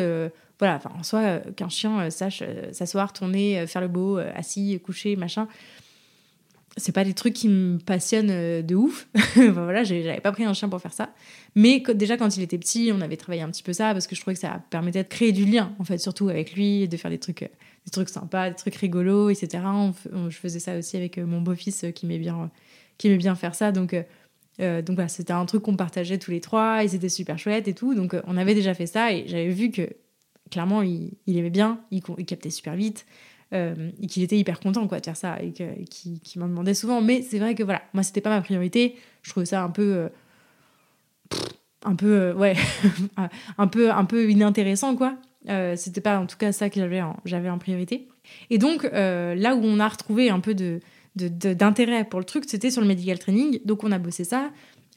voilà, 0.59 0.75
enfin, 0.75 0.91
en 0.99 1.03
soi, 1.03 1.39
qu'un 1.55 1.69
chien 1.69 2.09
sache 2.09 2.43
s'asseoir, 2.73 3.13
tourner, 3.13 3.65
faire 3.67 3.81
le 3.81 3.87
beau, 3.87 4.17
assis, 4.17 4.79
coucher, 4.83 5.15
machin 5.15 5.47
c'est 6.77 6.91
pas 6.91 7.03
des 7.03 7.13
trucs 7.13 7.33
qui 7.33 7.49
me 7.49 7.77
passionnent 7.77 8.31
euh, 8.31 8.61
de 8.61 8.75
ouf. 8.75 9.07
enfin, 9.15 9.51
voilà, 9.51 9.83
j'avais 9.83 10.19
pas 10.21 10.31
pris 10.31 10.43
un 10.43 10.53
chien 10.53 10.69
pour 10.69 10.81
faire 10.81 10.93
ça. 10.93 11.13
Mais 11.55 11.83
déjà 11.93 12.17
quand 12.17 12.35
il 12.35 12.43
était 12.43 12.57
petit, 12.57 12.91
on 12.93 13.01
avait 13.01 13.17
travaillé 13.17 13.41
un 13.41 13.49
petit 13.49 13.63
peu 13.63 13.73
ça 13.73 13.93
parce 13.93 14.07
que 14.07 14.15
je 14.15 14.21
trouvais 14.21 14.33
que 14.33 14.39
ça 14.39 14.61
permettait 14.69 15.03
de 15.03 15.07
créer 15.07 15.31
du 15.31 15.45
lien, 15.45 15.73
en 15.79 15.83
fait, 15.83 15.97
surtout 15.97 16.29
avec 16.29 16.53
lui, 16.53 16.87
de 16.87 16.97
faire 16.97 17.11
des 17.11 17.19
trucs, 17.19 17.41
des 17.41 17.91
trucs 17.91 18.09
sympas, 18.09 18.49
des 18.49 18.55
trucs 18.55 18.75
rigolos, 18.75 19.29
etc. 19.29 19.63
je 20.29 20.35
faisais 20.35 20.59
ça 20.59 20.77
aussi 20.77 20.97
avec 20.97 21.17
euh, 21.17 21.25
mon 21.25 21.41
beau-fils 21.41 21.83
euh, 21.83 21.91
qui 21.91 22.05
aimait 22.05 22.19
bien, 22.19 22.49
qui 22.97 23.07
aimait 23.07 23.17
bien 23.17 23.35
faire 23.35 23.55
ça. 23.55 23.71
Donc, 23.71 23.95
donc 24.59 24.95
voilà, 24.95 25.07
c'était 25.07 25.33
un 25.33 25.45
truc 25.45 25.63
qu'on 25.63 25.75
partageait 25.75 26.19
tous 26.19 26.31
les 26.31 26.41
trois 26.41 26.83
et 26.83 26.87
c'était 26.87 27.09
super 27.09 27.39
chouette 27.39 27.67
et 27.67 27.73
tout. 27.73 27.95
Donc 27.95 28.15
on 28.27 28.37
avait 28.37 28.53
déjà 28.53 28.73
fait 28.73 28.85
ça 28.85 29.11
et 29.11 29.25
j'avais 29.27 29.49
vu 29.49 29.71
que 29.71 29.89
clairement 30.51 30.81
il, 30.81 31.13
il 31.25 31.37
aimait 31.37 31.49
bien, 31.49 31.79
il, 31.91 32.01
il 32.17 32.25
captait 32.25 32.51
super 32.51 32.75
vite. 32.75 33.05
Euh, 33.53 33.91
et 34.01 34.07
qu'il 34.07 34.23
était 34.23 34.37
hyper 34.37 34.59
content 34.59 34.87
quoi 34.87 34.99
de 34.99 35.05
faire 35.05 35.17
ça 35.17 35.37
et 35.39 35.51
qu'il 35.51 36.19
qui, 36.21 36.39
m'en 36.39 36.47
demandait 36.47 36.73
souvent 36.73 37.01
mais 37.01 37.21
c'est 37.21 37.37
vrai 37.37 37.53
que 37.53 37.61
voilà 37.61 37.83
moi 37.93 38.01
c'était 38.01 38.21
pas 38.21 38.31
ma 38.31 38.41
priorité 38.41 38.95
je 39.21 39.29
trouvais 39.29 39.45
ça 39.45 39.61
un 39.61 39.69
peu 39.69 39.93
euh, 39.93 40.09
un 41.83 41.95
peu 41.95 42.13
euh, 42.13 42.33
ouais 42.33 42.55
un 43.59 43.67
peu 43.67 43.91
un 43.91 44.05
peu 44.05 44.31
inintéressant 44.31 44.95
quoi 44.95 45.17
c'était 45.75 46.01
pas 46.01 46.17
en 46.17 46.25
tout 46.25 46.37
cas 46.37 46.51
ça 46.51 46.71
que 46.71 46.79
j'avais 46.79 47.01
en, 47.01 47.17
j'avais 47.25 47.49
en 47.49 47.59
priorité 47.59 48.07
et 48.49 48.57
donc 48.57 48.89
là 48.91 49.55
où 49.55 49.61
on 49.61 49.79
a 49.79 49.87
retrouvé 49.87 50.31
un 50.31 50.39
peu 50.39 50.55
de 50.55 50.79
d'intérêt 51.15 52.05
pour 52.05 52.19
le 52.19 52.25
truc, 52.25 52.45
c'était 52.47 52.71
sur 52.71 52.81
le 52.81 52.87
medical 52.87 53.19
training. 53.19 53.59
Donc 53.65 53.83
on 53.83 53.91
a 53.91 53.99
bossé 53.99 54.23
ça. 54.23 54.49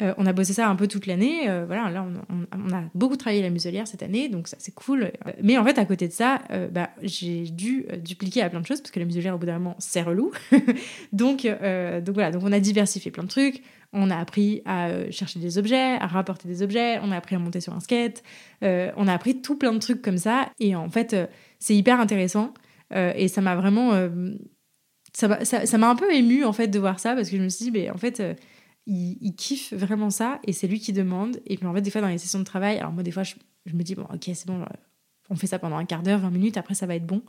Euh, 0.03 0.13
on 0.19 0.27
a 0.27 0.33
bossé 0.33 0.53
ça 0.53 0.69
un 0.69 0.77
peu 0.77 0.87
toute 0.87 1.07
l'année. 1.07 1.49
Euh, 1.49 1.65
voilà, 1.67 1.91
là, 1.91 2.07
on, 2.29 2.75
a 2.75 2.83
beaucoup 2.95 3.17
travaillé 3.17 3.43
la 3.43 3.51
muselière 3.51 3.89
cette 3.89 4.03
année, 4.03 4.29
donc 4.29 4.49
ça, 4.49 4.57
c'est 4.61 4.75
cool. 4.75 5.05
Euh, 5.05 5.33
mais 5.43 5.57
en 5.57 5.65
fait, 5.65 5.79
à 5.79 5.85
côté 5.85 6.07
de 6.07 6.13
ça, 6.13 6.43
bah, 6.71 6.91
j'ai 7.03 7.45
dû 7.45 7.87
dupliquer 8.03 8.43
à 8.43 8.51
plein 8.51 8.61
de 8.61 8.67
choses 8.67 8.81
parce 8.81 8.91
que 8.91 9.01
la 9.01 9.07
muselière, 9.07 9.35
au 9.35 9.39
bout 9.39 9.47
d'un 9.47 9.59
moment, 9.59 9.77
c'est 9.79 10.03
relou. 10.03 10.33
donc, 11.13 11.45
donc 11.47 12.15
voilà, 12.15 12.31
donc 12.31 12.43
on 12.45 12.53
a 12.53 12.61
diversifié 12.61 13.11
plein 13.11 13.25
de 13.25 13.29
trucs. 13.29 13.63
On 13.93 14.11
a 14.11 14.17
appris 14.17 14.63
à 14.67 15.11
chercher 15.11 15.39
des 15.39 15.59
objets, 15.59 15.97
à 15.99 16.07
rapporter 16.07 16.49
des 16.49 16.63
objets. 16.63 16.99
On 17.03 17.13
a 17.13 17.17
appris 17.17 17.37
à 17.37 17.39
monter 17.39 17.61
sur 17.61 17.73
un 17.73 17.81
skate. 17.81 18.23
on 18.63 19.09
a 19.09 19.13
appris 19.13 19.41
tout 19.41 19.57
plein 19.57 19.73
de 19.73 19.79
trucs 19.79 20.03
comme 20.03 20.19
ça. 20.19 20.51
Et 20.61 20.75
en 20.77 20.91
fait, 20.91 21.17
c'est 21.59 21.75
hyper 21.75 22.01
intéressant. 22.01 22.53
et 22.93 23.29
ça 23.29 23.41
m'a 23.41 23.57
vraiment. 23.57 23.93
Ça 25.17 25.79
m'a 25.79 25.89
un 25.89 25.97
peu 25.97 26.13
ému 26.15 26.45
en 26.45 26.53
fait 26.53 26.69
de 26.69 26.79
voir 26.79 27.01
ça 27.01 27.15
parce 27.15 27.31
que 27.31 27.37
je 27.37 27.43
me 27.43 27.49
suis 27.49 27.67
dit, 27.67 27.71
mais 27.71 27.91
en 27.91 27.97
fait 27.97 28.23
il, 28.87 29.35
kiffe 29.35 29.73
vraiment 29.73 30.11
ça 30.11 30.41
et 30.45 30.53
c'est 30.53 30.69
lui 30.69 30.81
qui 30.81 30.93
demande. 30.93 31.41
Et 31.47 31.57
puis 31.57 31.67
en 31.67 31.75
fait, 31.75 31.81
des 31.81 31.91
fois, 31.91 32.01
dans 32.01 32.09
les 32.09 32.19
sessions 32.19 32.39
de 32.39 32.45
travail, 32.45 32.79
alors 32.79 32.93
moi, 32.93 33.03
des 33.03 33.11
fois, 33.11 33.25
je, 33.25 33.35
me 33.73 33.83
dis, 33.83 33.95
bon, 33.95 34.07
ok, 34.13 34.31
c'est 34.33 34.47
bon, 34.47 34.63
euh, 34.63 34.67
on 35.29 35.37
fait 35.37 35.47
ça 35.47 35.59
pendant 35.59 35.77
un 35.77 35.85
quart 35.85 36.03
d'heure, 36.03 36.21
20 36.21 36.31
minutes, 36.31 36.57
après, 36.57 36.75
ça 36.75 36.87
va 36.87 36.95
être 36.95 37.07
bon. 37.07 37.23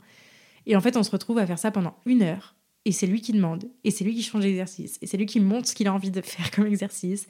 Et 0.66 0.76
en 0.76 0.80
fait, 0.80 0.96
on 0.96 1.02
se 1.02 1.10
retrouve 1.10 1.38
à 1.38 1.46
faire 1.46 1.58
ça 1.58 1.70
pendant 1.70 1.96
une 2.06 2.22
heure. 2.22 2.54
Et 2.84 2.92
c'est 2.92 3.06
lui 3.06 3.20
qui 3.20 3.32
demande. 3.32 3.64
Et 3.84 3.90
c'est 3.90 4.04
lui 4.04 4.14
qui 4.14 4.22
change 4.22 4.44
l'exercice. 4.44 4.98
Et 5.02 5.06
c'est 5.06 5.16
lui 5.16 5.26
qui 5.26 5.40
montre 5.40 5.68
ce 5.68 5.74
qu'il 5.74 5.88
a 5.88 5.92
envie 5.92 6.10
de 6.10 6.20
faire 6.20 6.50
comme 6.52 6.66
exercice. 6.66 7.26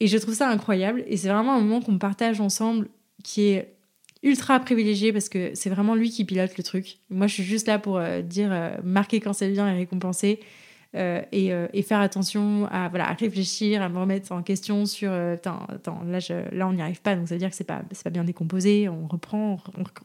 Et 0.00 0.08
je 0.08 0.18
trouve 0.18 0.34
ça 0.34 0.48
incroyable. 0.48 1.04
Et 1.06 1.16
c'est 1.16 1.28
vraiment 1.28 1.54
un 1.54 1.60
moment 1.60 1.80
qu'on 1.80 1.98
partage 1.98 2.40
ensemble 2.40 2.88
qui 3.22 3.42
est 3.42 3.73
ultra 4.24 4.58
privilégié 4.58 5.12
parce 5.12 5.28
que 5.28 5.52
c'est 5.54 5.70
vraiment 5.70 5.94
lui 5.94 6.10
qui 6.10 6.24
pilote 6.24 6.56
le 6.56 6.64
truc. 6.64 6.98
Moi, 7.10 7.26
je 7.28 7.34
suis 7.34 7.44
juste 7.44 7.68
là 7.68 7.78
pour 7.78 7.98
euh, 7.98 8.22
dire, 8.22 8.50
euh, 8.50 8.76
marquer 8.82 9.20
quand 9.20 9.32
c'est 9.32 9.50
bien 9.50 9.72
et 9.72 9.76
récompenser. 9.76 10.40
Euh, 10.96 11.22
et, 11.32 11.82
faire 11.82 12.00
attention 12.00 12.68
à, 12.70 12.88
voilà, 12.88 13.06
réfléchir, 13.14 13.82
à 13.82 13.88
me 13.88 13.98
remettre 13.98 14.30
en 14.30 14.42
question 14.42 14.86
sur 14.86 15.10
euh, 15.10 15.34
attends, 15.34 15.66
là, 16.06 16.20
là 16.52 16.68
on 16.68 16.72
n'y 16.72 16.82
arrive 16.82 17.02
pas, 17.02 17.16
donc 17.16 17.26
ça 17.26 17.34
veut 17.34 17.40
dire 17.40 17.50
que 17.50 17.56
c'est 17.56 17.64
pas, 17.64 17.82
pas 18.04 18.10
bien 18.10 18.22
décomposé, 18.22 18.88
on 18.88 19.08
reprend, 19.08 19.58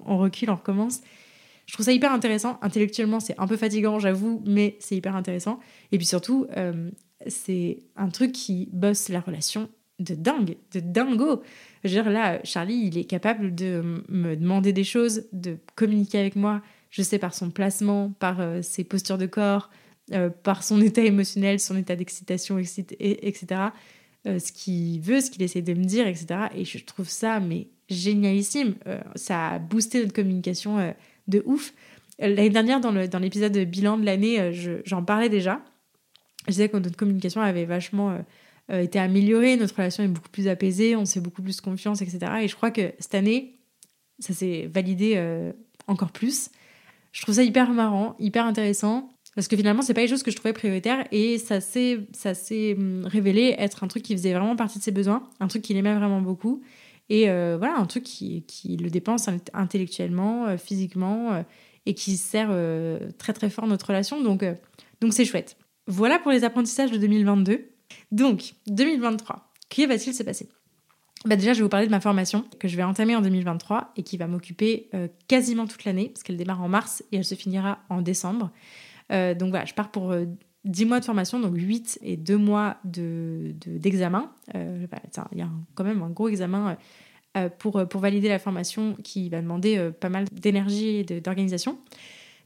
on, 0.03 0.17
recule, 0.17 0.49
on 0.49 0.55
recommence. 0.55 1.01
Je 1.67 1.73
trouve 1.73 1.85
ça 1.85 1.91
hyper 1.91 2.11
intéressant. 2.11 2.57
Intellectuellement, 2.63 3.19
c'est 3.19 3.39
un 3.39 3.45
peu 3.45 3.55
fatigant, 3.55 3.99
j'avoue, 3.99 4.41
mais 4.47 4.77
c'est 4.79 4.95
hyper 4.95 5.15
intéressant. 5.15 5.59
Et 5.91 5.97
puis 5.97 6.07
surtout, 6.07 6.47
c'est 7.27 7.83
un 7.95 8.09
truc 8.09 8.31
qui 8.31 8.69
bosse 8.73 9.09
la 9.09 9.19
relation 9.19 9.69
de 9.99 10.15
dingue, 10.15 10.55
de 10.73 10.79
dingo. 10.79 11.41
Je 11.83 11.89
veux 11.89 12.03
dire, 12.03 12.11
là, 12.11 12.39
Charlie, 12.43 12.87
il 12.87 12.97
est 12.97 13.05
capable 13.05 13.53
de 13.53 14.03
me 14.09 14.35
demander 14.35 14.73
des 14.73 14.83
choses, 14.83 15.23
de 15.31 15.57
communiquer 15.75 16.19
avec 16.19 16.35
moi, 16.35 16.61
je 16.89 17.01
sais, 17.01 17.19
par 17.19 17.33
son 17.33 17.51
placement, 17.51 18.11
par 18.19 18.41
ses 18.61 18.83
postures 18.83 19.17
de 19.17 19.27
corps, 19.27 19.69
par 20.43 20.63
son 20.63 20.81
état 20.81 21.03
émotionnel, 21.03 21.59
son 21.59 21.77
état 21.77 21.95
d'excitation, 21.95 22.57
etc. 22.57 23.45
ce 24.25 24.51
qu'il 24.51 25.01
veut, 25.01 25.21
ce 25.21 25.29
qu'il 25.29 25.43
essaie 25.43 25.61
de 25.61 25.73
me 25.73 25.83
dire, 25.83 26.07
etc. 26.07 26.47
Et 26.55 26.65
je 26.65 26.83
trouve 26.83 27.09
ça 27.09 27.39
mais 27.39 27.67
génialissime. 27.89 28.75
ça 29.15 29.49
a 29.49 29.59
boosté 29.59 30.01
notre 30.01 30.13
communication 30.13 30.95
de 31.27 31.43
ouf. 31.45 31.73
L'année 32.17 32.49
dernière, 32.49 32.81
dans 32.81 33.19
l'épisode 33.19 33.53
dans 33.53 33.63
bilan 33.65 33.97
de 33.97 34.05
l'année, 34.05 34.51
j'en 34.85 35.03
parlais 35.03 35.29
déjà. 35.29 35.61
Je 36.47 36.53
disais 36.53 36.69
que 36.69 36.77
notre 36.77 36.97
communication 36.97 37.41
avait 37.41 37.65
vachement 37.65 38.17
été 38.69 38.99
améliorée, 38.99 39.57
notre 39.57 39.75
relation 39.75 40.03
est 40.03 40.07
beaucoup 40.07 40.29
plus 40.29 40.47
apaisée, 40.47 40.95
on 40.95 41.05
se 41.05 41.13
fait 41.13 41.19
beaucoup 41.19 41.41
plus 41.41 41.59
confiance, 41.61 42.01
etc. 42.01 42.19
Et 42.41 42.47
je 42.47 42.55
crois 42.55 42.71
que 42.71 42.93
cette 42.99 43.15
année, 43.15 43.57
ça 44.19 44.33
s'est 44.33 44.69
validé 44.71 45.19
encore 45.87 46.11
plus. 46.11 46.49
Je 47.11 47.21
trouve 47.23 47.35
ça 47.35 47.43
hyper 47.43 47.71
marrant, 47.71 48.15
hyper 48.19 48.45
intéressant. 48.45 49.09
Parce 49.35 49.47
que 49.47 49.55
finalement, 49.55 49.81
c'est 49.81 49.93
pas 49.93 50.01
les 50.01 50.07
choses 50.07 50.23
que 50.23 50.31
je 50.31 50.35
trouvais 50.35 50.53
prioritaires 50.53 51.07
et 51.11 51.37
ça 51.37 51.61
s'est, 51.61 51.99
s'est 52.13 52.75
hum, 52.77 53.05
révélé 53.05 53.55
être 53.57 53.83
un 53.83 53.87
truc 53.87 54.03
qui 54.03 54.13
faisait 54.13 54.33
vraiment 54.33 54.55
partie 54.55 54.79
de 54.79 54.83
ses 54.83 54.91
besoins, 54.91 55.23
un 55.39 55.47
truc 55.47 55.61
qu'il 55.61 55.77
aimait 55.77 55.93
vraiment 55.93 56.21
beaucoup 56.21 56.61
et 57.09 57.29
euh, 57.29 57.57
voilà, 57.57 57.77
un 57.77 57.85
truc 57.85 58.03
qui, 58.03 58.43
le 58.79 58.89
dépense 58.89 59.29
intellectuellement, 59.53 60.45
euh, 60.45 60.57
physiquement 60.57 61.33
euh, 61.33 61.43
et 61.85 61.93
qui 61.95 62.17
sert 62.17 62.49
très 63.17 63.33
très 63.33 63.49
fort 63.49 63.65
notre 63.65 63.87
relation. 63.87 64.21
Donc, 64.21 64.45
donc 65.01 65.13
c'est 65.13 65.25
chouette. 65.25 65.57
Voilà 65.87 66.19
pour 66.19 66.31
les 66.31 66.43
apprentissages 66.43 66.91
de 66.91 66.97
2022. 66.97 67.68
Donc, 68.11 68.53
2023, 68.67 69.51
que 69.69 69.87
va-t-il 69.87 70.13
se 70.13 70.23
passer? 70.23 70.49
Bah 71.25 71.35
déjà, 71.35 71.51
je 71.51 71.59
vais 71.59 71.63
vous 71.63 71.69
parler 71.69 71.85
de 71.85 71.91
ma 71.91 71.99
formation 71.99 72.45
que 72.59 72.67
je 72.67 72.77
vais 72.77 72.83
entamer 72.83 73.15
en 73.15 73.21
2023 73.21 73.91
et 73.97 74.03
qui 74.03 74.15
va 74.15 74.27
m'occuper 74.27 74.89
euh, 74.93 75.09
quasiment 75.27 75.67
toute 75.67 75.83
l'année, 75.83 76.09
parce 76.09 76.23
qu'elle 76.23 76.37
démarre 76.37 76.61
en 76.61 76.69
mars 76.69 77.03
et 77.11 77.17
elle 77.17 77.25
se 77.25 77.35
finira 77.35 77.79
en 77.89 78.01
décembre. 78.01 78.51
Euh, 79.11 79.33
donc 79.33 79.49
voilà, 79.49 79.65
je 79.65 79.73
pars 79.73 79.91
pour 79.91 80.15
10 80.63 80.83
euh, 80.83 80.87
mois 80.87 81.01
de 81.01 81.05
formation, 81.05 81.39
donc 81.39 81.55
8 81.55 81.99
et 82.03 82.15
2 82.15 82.37
mois 82.37 82.77
d'examen. 82.85 84.31
De, 84.53 84.87
il 85.33 85.37
y 85.37 85.41
a 85.41 85.49
quand 85.75 85.83
même 85.83 86.01
un 86.03 86.09
gros 86.09 86.29
examen 86.29 86.77
pour, 87.59 87.87
pour 87.87 88.01
valider 88.01 88.29
la 88.29 88.39
formation 88.39 88.95
qui 89.03 89.29
va 89.29 89.41
demander 89.41 89.91
pas 89.99 90.09
mal 90.09 90.25
d'énergie 90.31 91.05
et 91.09 91.21
d'organisation. 91.21 91.79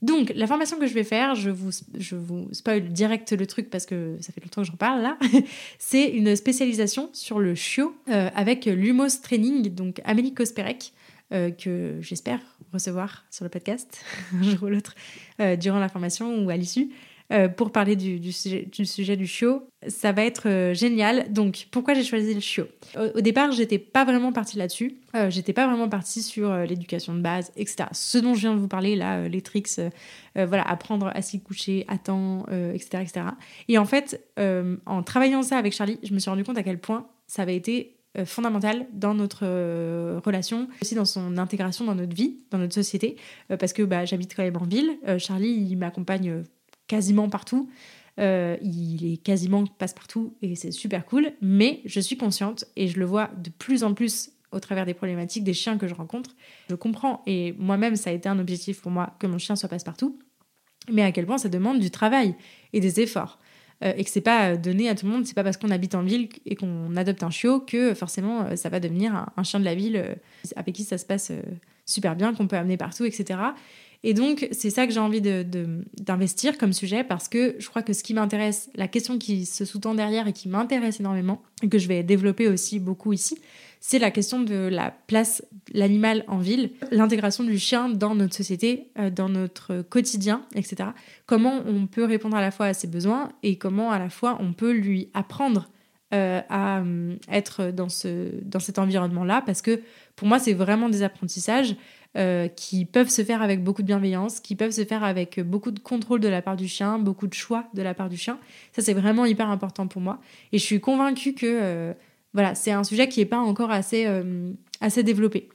Donc, 0.04 0.34
la 0.36 0.48
formation 0.48 0.78
que 0.78 0.86
je 0.86 0.94
vais 0.94 1.06
faire, 1.06 1.34
je 1.34 1.50
vous, 1.50 1.72
je 1.98 2.18
vous 2.18 2.50
spoil 2.52 2.90
direct 2.90 3.32
le 3.32 3.48
truc 3.48 3.70
parce 3.70 3.86
que 3.86 4.18
ça 4.20 4.34
fait 4.34 4.42
longtemps 4.42 4.62
que 4.62 4.68
j'en 4.68 4.76
parle 4.76 5.02
là. 5.02 5.18
c'est 5.80 6.10
une 6.10 6.36
spécialisation 6.36 7.10
sur 7.14 7.40
le 7.40 7.56
chiot 7.56 7.96
euh, 8.10 8.30
avec 8.36 8.66
l'Humos 8.66 9.22
Training, 9.24 9.74
donc 9.74 10.02
Amélie 10.04 10.34
Kosperek, 10.34 10.92
euh, 11.32 11.52
que 11.52 11.96
j'espère 12.02 12.42
recevoir 12.74 13.24
sur 13.32 13.46
le 13.46 13.50
podcast 13.50 14.04
un 14.34 14.44
jour 14.44 14.64
ou 14.64 14.68
l'autre 14.68 14.94
euh, 15.40 15.56
durant 15.56 15.80
la 15.80 15.88
formation 15.88 16.44
ou 16.44 16.50
à 16.50 16.58
l'issue. 16.58 16.90
Euh, 17.34 17.48
pour 17.48 17.72
parler 17.72 17.96
du, 17.96 18.32
sujet, 18.32 19.16
du, 19.16 19.26
chiot. 19.26 19.68
Ça 19.88 20.12
va 20.12 20.24
être 20.24 20.48
euh, 20.48 20.74
génial. 20.76 21.34
Donc, 21.34 21.68
pourquoi 21.72 21.96
j'ai 21.96 22.04
choisi 22.04 22.32
le 22.32 22.40
chiot? 22.40 22.68
Au, 22.96 23.22
départ, 23.22 23.52
j'étais 23.52 23.80
pas 23.80 24.06
vraiment 24.06 24.32
partie 24.32 24.58
là-dessus. 24.58 24.98
Euh, 25.16 25.32
j'étais 25.32 25.54
pas 25.54 25.66
vraiment 25.66 25.90
partie 25.90 26.22
sur 26.22 26.56
l'éducation 26.58 27.16
de 27.16 27.22
base, 27.22 27.52
etc. 27.56 27.86
Ce 27.92 28.20
dont 28.20 28.36
je 28.36 28.42
viens 28.42 28.54
de 28.54 28.60
vous 28.60 28.68
parler 28.68 28.96
là, 28.96 29.28
les 29.28 29.42
tricks, 29.42 29.82
voilà, 30.36 30.62
apprendre 30.64 31.12
à 31.14 31.22
s'y 31.24 31.42
coucher 31.42 31.86
à 31.88 31.98
temps, 31.98 32.46
etc., 32.74 33.02
etc. 33.02 33.26
Et 33.68 33.78
en 33.78 33.86
fait, 33.86 34.24
en 34.86 35.04
travaillant 35.04 35.42
ça 35.42 35.58
avec 35.58 35.74
Charlie, 35.74 36.00
je 36.04 36.14
me 36.14 36.20
suis 36.20 36.30
rendu 36.30 36.44
compte 36.44 36.58
à 36.58 36.64
quel 36.64 36.80
point 36.80 37.08
ça 37.28 37.42
avait 37.42 37.56
été 37.56 37.98
fondamental 38.26 38.86
dans 38.94 39.16
notre 39.16 39.46
relation, 40.24 40.68
aussi 40.82 40.96
dans 40.96 41.06
son 41.06 41.38
intégration 41.38 41.86
dans 41.86 41.96
notre 41.96 42.16
vie, 42.16 42.38
dans 42.52 42.60
notre 42.60 42.74
société, 42.74 43.16
parce 43.48 43.74
que 43.74 43.84
bah, 43.84 44.06
j'habite 44.06 44.36
quand 44.36 44.44
même 44.44 44.58
en 44.58 44.66
ville. 44.66 44.98
Charlie, 45.18 45.52
il 45.52 45.78
m'accompagne 45.78 46.44
quasiment 46.88 47.30
partout. 47.30 47.70
Euh, 48.20 48.58
il 48.62 49.12
est 49.12 49.18
quasiment 49.18 49.66
passe-partout 49.66 50.36
et 50.42 50.56
c'est 50.56 50.72
super 50.72 51.06
cool. 51.06 51.34
Mais 51.42 51.82
je 51.86 52.00
suis 52.00 52.18
consciente 52.18 52.66
et 52.76 52.88
je 52.88 53.00
le 53.00 53.06
vois 53.06 53.32
de 53.38 53.50
plus 53.50 53.84
en 53.84 53.94
plus 53.94 54.32
au 54.52 54.60
travers 54.60 54.86
des 54.86 54.94
problématiques 54.94 55.44
des 55.44 55.54
chiens 55.54 55.78
que 55.78 55.88
je 55.88 55.96
rencontre. 55.96 56.36
Je 56.70 56.76
comprends 56.76 57.24
et 57.26 57.54
moi-même, 57.54 57.96
ça 57.96 58.12
a 58.12 58.14
été 58.14 58.30
un 58.30 58.38
objectif 58.38 58.82
pour 58.82 58.92
moi 58.92 59.16
que 59.20 59.26
mon 59.26 59.40
chien 59.40 59.56
soit 59.56 59.70
passe-partout. 59.70 60.20
Mais 60.92 61.02
à 61.02 61.12
quel 61.12 61.26
point 61.26 61.38
ça 61.38 61.50
demande 61.50 61.80
du 61.80 61.90
travail 61.90 62.36
et 62.74 62.80
des 62.80 63.00
efforts. 63.00 63.40
Euh, 63.84 63.94
et 63.98 64.04
que 64.04 64.10
c'est 64.10 64.22
pas 64.22 64.58
donné 64.58 64.90
à 64.90 64.96
tout 64.96 65.06
le 65.08 65.12
monde, 65.12 65.26
c'est 65.26 65.34
pas 65.34 65.44
parce 65.44 65.58
qu'on 65.58 65.72
habite 65.72 65.96
en 65.96 66.04
ville 66.04 66.30
et 66.46 66.56
qu'on 66.56 66.96
adopte 66.96 67.24
un 67.24 67.32
chiot 67.32 67.62
que 67.62 67.94
forcément 67.96 68.42
euh, 68.42 68.56
ça 68.56 68.70
va 68.70 68.80
devenir 68.80 69.26
un, 69.36 69.44
chien 69.44 69.60
de 69.60 69.66
la 69.66 69.74
ville 69.76 70.18
avec 70.56 70.76
qui 70.76 70.84
ça 70.84 70.98
se 70.98 71.06
passe 71.06 71.32
super 71.86 72.16
bien, 72.16 72.34
qu'on 72.34 72.48
peut 72.48 72.58
amener 72.58 72.78
partout, 72.78 73.06
etc. 73.06 73.40
Et 74.06 74.14
donc, 74.14 74.48
c'est 74.52 74.70
ça 74.70 74.86
que 74.86 74.92
j'ai 74.92 75.00
envie 75.00 75.22
d'investir 75.22 76.54
de, 76.54 76.58
comme 76.58 76.74
sujet 76.74 77.06
parce 77.06 77.30
que 77.30 77.56
je 77.58 77.70
crois 77.70 77.82
que 77.82 77.94
ce 77.94 78.04
qui 78.04 78.14
m'intéresse, 78.14 78.70
la 78.76 78.90
question 78.90 79.18
qui 79.18 79.46
se 79.46 79.64
sous-tend 79.64 79.96
derrière 79.96 80.28
et 80.28 80.34
qui 80.34 80.50
m'intéresse 80.50 81.00
énormément, 81.00 81.42
et 81.62 81.70
que 81.70 81.78
je 81.78 81.88
vais 81.88 82.04
développer 82.04 82.50
aussi 82.50 82.80
beaucoup 82.80 83.14
ici, 83.14 83.38
c'est 83.80 84.00
la 84.00 84.12
question 84.12 84.42
de 84.42 84.56
la 84.56 84.92
place, 84.92 85.44
l'animal 85.74 86.26
en 86.28 86.38
ville, 86.38 86.72
l'intégration 86.92 87.46
du 87.46 87.58
chien 87.58 87.90
dans 87.90 88.14
notre 88.14 88.36
société, 88.36 88.90
euh, 89.00 89.10
dans 89.10 89.30
notre 89.30 89.82
quotidien, 89.82 90.46
etc. 90.56 90.90
Comment 91.26 91.62
on 91.66 91.88
peut 91.88 92.06
répondre 92.06 92.36
à 92.36 92.42
la 92.42 92.52
fois 92.52 92.68
à 92.68 92.74
ses 92.74 92.88
besoins 92.88 93.32
et 93.42 93.58
comment 93.58 93.92
à 93.92 94.00
la 94.00 94.10
fois 94.10 94.38
on 94.42 94.54
peut 94.54 94.72
lui 94.72 95.10
apprendre 95.14 95.70
euh, 96.14 96.42
à 96.48 96.82
euh, 96.82 97.16
être 97.32 97.72
dans, 97.72 97.90
ce, 97.90 98.30
dans 98.44 98.60
cet 98.60 98.78
environnement-là, 98.78 99.42
parce 99.46 99.64
que 99.64 99.82
pour 100.16 100.28
moi, 100.28 100.38
c'est 100.38 100.54
vraiment 100.54 100.88
des 100.88 101.02
apprentissages 101.02 101.76
euh, 102.16 102.48
qui 102.48 102.86
peuvent 102.86 103.10
se 103.10 103.24
faire 103.24 103.42
avec 103.42 103.64
beaucoup 103.64 103.82
de 103.82 103.88
bienveillance, 103.88 104.40
qui 104.40 104.56
peuvent 104.56 104.72
se 104.72 104.86
faire 104.86 105.04
avec 105.04 105.40
beaucoup 105.40 105.72
de 105.72 105.80
contrôle 105.80 106.20
de 106.20 106.28
la 106.28 106.44
part 106.44 106.56
du 106.56 106.68
chien, 106.68 107.00
beaucoup 107.00 107.26
de 107.26 107.34
choix 107.34 107.66
de 107.74 107.82
la 107.82 107.96
part 107.96 108.08
du 108.08 108.18
chien. 108.18 108.38
Ça, 108.72 108.84
c'est 108.84 108.94
vraiment 108.94 109.26
hyper 109.26 109.50
important 109.50 109.88
pour 109.88 110.00
moi. 110.00 110.20
Et 110.52 110.60
je 110.60 110.64
suis 110.64 110.80
convaincue 110.80 111.34
que 111.34 111.48
euh, 111.48 111.94
voilà, 112.34 112.54
c'est 112.54 112.72
un 112.72 112.84
sujet 112.84 113.08
qui 113.10 113.20
n'est 113.20 113.26
pas 113.26 113.40
encore 113.40 113.72
assez, 113.72 114.06
euh, 114.06 114.52
assez 114.80 115.02
développé. 115.02 115.50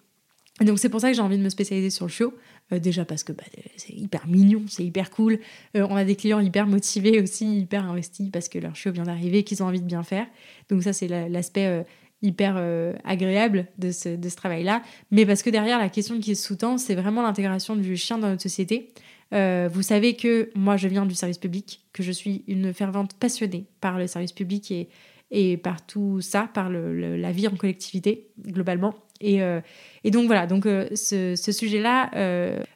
Donc 0.61 0.81
c'est 0.81 0.88
pour 0.88 1.01
ça 1.01 1.11
que 1.11 1.14
j'ai 1.14 1.23
envie 1.23 1.38
de 1.38 1.44
me 1.44 1.49
spécialiser 1.49 1.90
sur 1.90 2.07
le 2.07 2.11
chiot. 2.11 2.35
déjà 2.73 3.05
parce 3.05 3.23
que 3.23 3.31
bah, 3.31 3.44
c'est 3.77 3.92
hyper 3.92 4.27
mignon, 4.27 4.64
c'est 4.66 4.83
hyper 4.83 5.11
cool. 5.11 5.38
on 5.77 5.94
a 5.94 6.05
des 6.05 6.16
clients 6.16 6.40
hyper 6.40 6.66
motivés 6.66 7.23
aussi, 7.23 7.61
hyper 7.61 7.85
investis 7.85 8.31
parce 8.33 8.49
que 8.49 8.59
leur 8.59 8.75
chiot 8.75 8.90
vient 8.90 9.05
d'arriver, 9.05 9.44
qu'ils 9.44 9.62
ont 9.62 9.66
envie 9.66 9.81
de 9.81 9.87
bien 9.87 10.03
faire. 10.03 10.27
Donc 10.68 10.83
ça 10.83 10.92
c'est 10.92 11.07
l'aspect 11.07 11.85
hyper 12.22 12.54
euh, 12.57 12.94
agréable 13.04 13.66
de 13.78 13.90
ce, 13.90 14.37
travail-là, 14.37 14.83
mais 15.11 15.26
parce 15.26 15.42
que 15.42 15.50
derrière, 15.50 15.78
la 15.78 15.88
question 15.88 16.18
qui 16.18 16.35
sous-tend, 16.35 16.78
c'est 16.78 16.94
vraiment 16.94 17.22
l'intégration 17.22 17.76
du 17.76 17.96
chien 17.96 18.18
dans 18.18 18.28
notre 18.28 18.42
société. 18.42 18.88
Euh, 19.35 19.68
vous 19.72 19.83
savez 19.83 20.14
que 20.14 20.50
moi, 20.54 20.76
je 20.76 20.88
viens 20.88 21.07
du 21.07 21.14
service 21.14 21.38
public, 21.38 21.83
que 21.92 22.02
je 22.02 22.12
suis 22.12 22.44
une 22.48 22.72
fervente 22.72 23.14
passionnée 23.14 23.66
par 23.81 23.98
le 23.98 24.07
service 24.07 24.33
public 24.33 24.70
et, 24.70 24.88
et 25.31 25.57
par 25.57 25.85
tout 25.85 26.20
ça, 26.20 26.48
par 26.52 26.70
la 26.70 27.33
vie 27.33 27.46
en 27.46 27.57
collectivité, 27.57 28.28
globalement. 28.46 28.94
Et, 29.20 29.42
euh, 29.42 29.61
donc 30.04 30.26
voilà, 30.26 30.46
donc 30.46 30.64
ce, 30.64 31.35
sujet-là, 31.37 32.11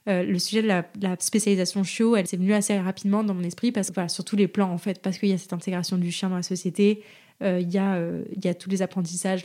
le 0.07 0.39
sujet 0.39 0.63
de 0.63 0.69
la, 0.69 0.85
spécialisation 1.19 1.83
chiot, 1.83 2.17
elle 2.17 2.27
s'est 2.27 2.37
venue 2.37 2.53
assez 2.53 2.79
rapidement 2.79 3.25
dans 3.25 3.35
mon 3.35 3.45
esprit, 3.45 3.73
parce 3.73 3.89
que 3.89 3.95
voilà, 3.95 4.09
sur 4.09 4.25
tous 4.25 4.37
les 4.37 4.49
plans 4.49 4.71
en 4.71 4.79
fait, 4.79 5.01
parce 5.01 5.19
qu'il 5.19 5.31
y 5.31 5.33
a 5.33 5.39
cette 5.39 5.53
intégration 5.53 5.97
du 5.97 6.13
chien 6.13 6.29
dans 6.29 6.37
la 6.37 6.43
société, 6.43 7.03
il 7.43 7.71
y, 7.71 7.79
euh, 7.79 8.23
y, 8.43 8.49
a 8.49 8.55
tous 8.55 8.71
les 8.71 8.83
apprentissages, 8.83 9.45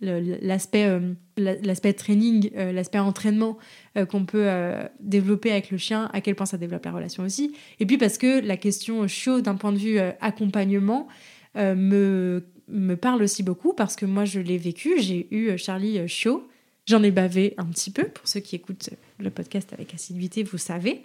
l'aspect 0.00 0.84
euh, 0.84 1.14
l'aspect 1.36 1.92
training, 1.92 2.50
l'aspect 2.54 2.98
entraînement 2.98 3.58
qu'on 4.08 4.24
peut 4.24 4.48
développer 5.00 5.52
avec 5.52 5.70
le 5.70 5.78
chien, 5.78 6.10
à 6.12 6.20
quel 6.20 6.34
point 6.34 6.46
ça 6.46 6.58
développe 6.58 6.84
la 6.84 6.92
relation 6.92 7.22
aussi. 7.22 7.54
Et 7.80 7.86
puis 7.86 7.98
parce 7.98 8.18
que 8.18 8.40
la 8.44 8.56
question 8.56 9.06
chaud 9.06 9.40
d'un 9.40 9.54
point 9.54 9.72
de 9.72 9.78
vue 9.78 9.98
accompagnement 10.20 11.08
me, 11.54 12.44
me 12.68 12.94
parle 12.94 13.22
aussi 13.22 13.42
beaucoup 13.42 13.72
parce 13.72 13.96
que 13.96 14.06
moi 14.06 14.24
je 14.24 14.40
l'ai 14.40 14.58
vécu, 14.58 15.00
j'ai 15.00 15.28
eu 15.30 15.56
Charlie 15.58 16.06
chaud 16.08 16.48
J'en 16.86 17.02
ai 17.02 17.10
bavé 17.10 17.54
un 17.58 17.66
petit 17.66 17.90
peu, 17.90 18.04
pour 18.04 18.28
ceux 18.28 18.38
qui 18.38 18.54
écoutent 18.54 18.90
le 19.18 19.30
podcast 19.30 19.72
avec 19.72 19.94
assiduité, 19.94 20.42
vous 20.42 20.58
savez. 20.58 21.02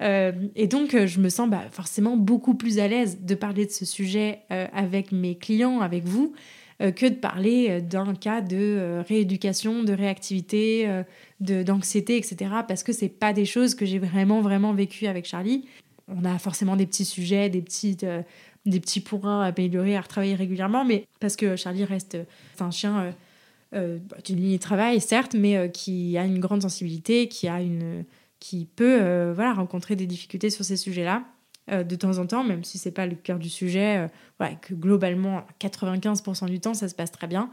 Euh, 0.00 0.32
et 0.54 0.66
donc, 0.66 0.94
euh, 0.94 1.06
je 1.06 1.20
me 1.20 1.28
sens 1.28 1.48
bah, 1.48 1.64
forcément 1.70 2.16
beaucoup 2.16 2.54
plus 2.54 2.78
à 2.78 2.88
l'aise 2.88 3.18
de 3.22 3.34
parler 3.34 3.66
de 3.66 3.70
ce 3.70 3.84
sujet 3.84 4.40
euh, 4.52 4.66
avec 4.72 5.12
mes 5.12 5.36
clients, 5.36 5.80
avec 5.80 6.04
vous, 6.04 6.34
que 6.80 7.08
de 7.08 7.16
parler 7.16 7.82
d'un 7.82 8.14
cas 8.14 8.40
de 8.40 9.02
rééducation, 9.08 9.82
de 9.82 9.92
réactivité, 9.92 10.88
d'anxiété, 11.40 12.16
etc. 12.16 12.52
Parce 12.68 12.84
que 12.84 12.92
c'est 12.92 13.08
pas 13.08 13.32
des 13.32 13.46
choses 13.46 13.74
que 13.74 13.84
j'ai 13.84 13.98
vraiment, 13.98 14.42
vraiment 14.42 14.72
vécues 14.72 15.08
avec 15.08 15.24
Charlie. 15.24 15.66
On 16.06 16.24
a 16.24 16.38
forcément 16.38 16.76
des 16.76 16.86
petits 16.86 17.04
sujets, 17.04 17.50
des 17.50 17.64
des 18.64 18.80
petits 18.80 19.00
points 19.00 19.42
à 19.42 19.46
améliorer, 19.46 19.96
à 19.96 20.02
retravailler 20.02 20.36
régulièrement, 20.36 20.84
mais 20.84 21.06
parce 21.18 21.34
que 21.34 21.56
Charlie 21.56 21.84
reste 21.84 22.16
un 22.60 22.70
chien 22.70 23.12
euh, 23.74 23.98
d'une 24.24 24.38
ligne 24.40 24.56
de 24.56 24.62
travail, 24.62 24.98
certes, 24.98 25.34
mais 25.38 25.58
euh, 25.58 25.68
qui 25.68 26.16
a 26.16 26.24
une 26.24 26.38
grande 26.38 26.62
sensibilité, 26.62 27.28
qui, 27.28 27.48
a 27.48 27.60
une, 27.60 28.06
qui 28.40 28.64
peut 28.64 28.98
euh, 29.02 29.32
voilà, 29.34 29.52
rencontrer 29.52 29.94
des 29.94 30.06
difficultés 30.06 30.48
sur 30.48 30.64
ces 30.64 30.76
sujets-là 30.76 31.24
de 31.70 31.96
temps 31.96 32.16
en 32.16 32.26
temps, 32.26 32.44
même 32.44 32.64
si 32.64 32.78
c'est 32.78 32.92
pas 32.92 33.06
le 33.06 33.14
cœur 33.14 33.38
du 33.38 33.50
sujet, 33.50 34.06
que 34.62 34.72
globalement, 34.72 35.44
95% 35.60 36.46
du 36.46 36.60
temps, 36.60 36.72
ça 36.72 36.88
se 36.88 36.94
passe 36.94 37.12
très 37.12 37.26
bien. 37.26 37.50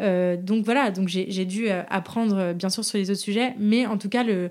donc 0.00 0.64
voilà, 0.64 0.90
donc 0.90 1.08
j'ai 1.08 1.44
dû 1.44 1.68
apprendre 1.68 2.54
bien 2.54 2.70
sûr 2.70 2.82
sur 2.82 2.96
les 2.96 3.10
autres 3.10 3.20
sujets, 3.20 3.54
mais 3.58 3.84
en 3.84 3.98
tout 3.98 4.08
cas, 4.08 4.24
le, 4.24 4.50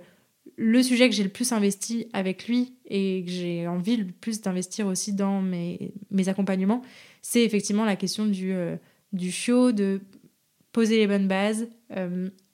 le 0.55 0.83
sujet 0.83 1.09
que 1.09 1.15
j'ai 1.15 1.23
le 1.23 1.29
plus 1.29 1.51
investi 1.51 2.05
avec 2.13 2.47
lui 2.47 2.75
et 2.85 3.23
que 3.25 3.31
j'ai 3.31 3.67
envie 3.67 3.97
le 3.97 4.05
plus 4.05 4.41
d'investir 4.41 4.85
aussi 4.85 5.13
dans 5.13 5.41
mes, 5.41 5.95
mes 6.11 6.29
accompagnements, 6.29 6.83
c'est 7.23 7.41
effectivement 7.41 7.85
la 7.85 7.95
question 7.95 8.27
du, 8.27 8.53
du 9.13 9.31
show, 9.31 9.71
de 9.71 9.99
poser 10.77 10.97
les 10.97 11.07
bonnes 11.07 11.27
bases, 11.27 11.67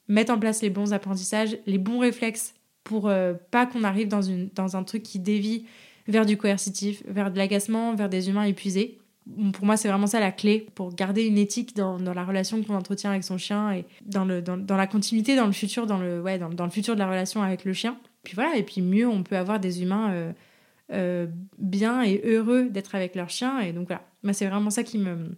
mettre 0.07 0.31
en 0.31 0.39
place 0.39 0.61
les 0.61 0.69
bons 0.69 0.93
apprentissages, 0.93 1.57
les 1.65 1.77
bons 1.77 1.99
réflexes 1.99 2.53
pour 2.85 3.11
pas 3.51 3.65
qu'on 3.65 3.83
arrive 3.83 4.07
dans, 4.07 4.21
une, 4.21 4.47
dans 4.55 4.77
un 4.77 4.83
truc 4.83 5.03
qui 5.03 5.19
dévie 5.19 5.65
vers 6.07 6.25
du 6.25 6.37
coercitif, 6.37 7.03
vers 7.05 7.31
de 7.31 7.37
l'agacement, 7.37 7.95
vers 7.95 8.07
des 8.07 8.29
humains 8.29 8.43
épuisés. 8.43 8.97
Pour 9.53 9.65
moi, 9.65 9.77
c'est 9.77 9.87
vraiment 9.87 10.07
ça 10.07 10.19
la 10.19 10.31
clé 10.31 10.67
pour 10.75 10.93
garder 10.93 11.25
une 11.25 11.37
éthique 11.37 11.75
dans, 11.75 11.97
dans 11.97 12.13
la 12.13 12.25
relation 12.25 12.61
qu'on 12.61 12.75
entretient 12.75 13.09
avec 13.09 13.23
son 13.23 13.37
chien 13.37 13.71
et 13.71 13.85
dans, 14.05 14.25
le, 14.25 14.41
dans, 14.41 14.57
dans, 14.57 14.75
la 14.75 14.87
continuité, 14.87 15.35
dans 15.35 15.45
le 15.45 15.53
futur, 15.53 15.85
dans 15.85 15.97
le, 15.97 16.21
ouais, 16.21 16.37
dans, 16.37 16.49
dans, 16.49 16.65
le 16.65 16.71
futur 16.71 16.95
de 16.95 16.99
la 16.99 17.07
relation 17.07 17.41
avec 17.41 17.63
le 17.63 17.71
chien. 17.73 17.97
Puis 18.23 18.35
voilà, 18.35 18.55
et 18.55 18.63
puis 18.63 18.81
mieux 18.81 19.07
on 19.07 19.23
peut 19.23 19.37
avoir 19.37 19.59
des 19.59 19.81
humains 19.81 20.11
euh, 20.11 20.31
euh, 20.91 21.27
bien 21.57 22.03
et 22.03 22.21
heureux 22.25 22.67
d'être 22.69 22.95
avec 22.95 23.15
leur 23.15 23.29
chien. 23.29 23.59
Et 23.61 23.71
donc 23.71 23.87
voilà, 23.87 24.05
moi, 24.23 24.33
c'est 24.33 24.47
vraiment 24.47 24.69
ça 24.69 24.83
qui 24.83 24.97
me, 24.97 25.37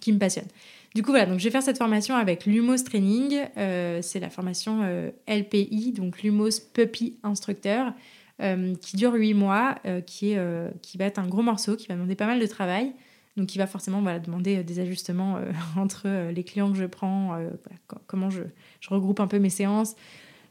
qui 0.00 0.12
me 0.12 0.18
passionne. 0.18 0.48
Du 0.94 1.02
coup, 1.02 1.10
voilà, 1.10 1.26
donc 1.26 1.38
je 1.38 1.44
vais 1.44 1.50
faire 1.50 1.62
cette 1.62 1.78
formation 1.78 2.16
avec 2.16 2.46
Lumos 2.46 2.78
Training. 2.84 3.38
Euh, 3.56 4.00
c'est 4.02 4.18
la 4.18 4.30
formation 4.30 4.82
LPI, 5.28 5.92
donc 5.92 6.22
Lumos 6.22 6.60
Puppy 6.74 7.18
Instructeur. 7.22 7.92
Euh, 8.40 8.74
qui 8.80 8.96
dure 8.96 9.12
8 9.12 9.34
mois, 9.34 9.74
euh, 9.84 10.00
qui, 10.00 10.34
euh, 10.36 10.70
va 10.98 11.04
être 11.04 11.18
un 11.18 11.26
gros 11.26 11.42
morceau, 11.42 11.76
qui 11.76 11.88
va 11.88 11.94
demander 11.94 12.14
pas 12.14 12.26
mal 12.26 12.40
de 12.40 12.46
travail. 12.46 12.92
Donc, 13.36 13.48
qui 13.48 13.58
va 13.58 13.66
forcément 13.66 14.00
voilà, 14.00 14.18
demander 14.18 14.64
des 14.64 14.80
ajustements 14.80 15.38
entre 15.76 16.30
les 16.30 16.42
clients 16.42 16.72
que 16.72 16.78
je 16.78 16.86
prends, 16.86 17.38
comment 18.06 18.30
je, 18.30 18.42
regroupe 18.88 19.20
un 19.20 19.26
peu 19.26 19.38
mes 19.38 19.50
séances, 19.50 19.94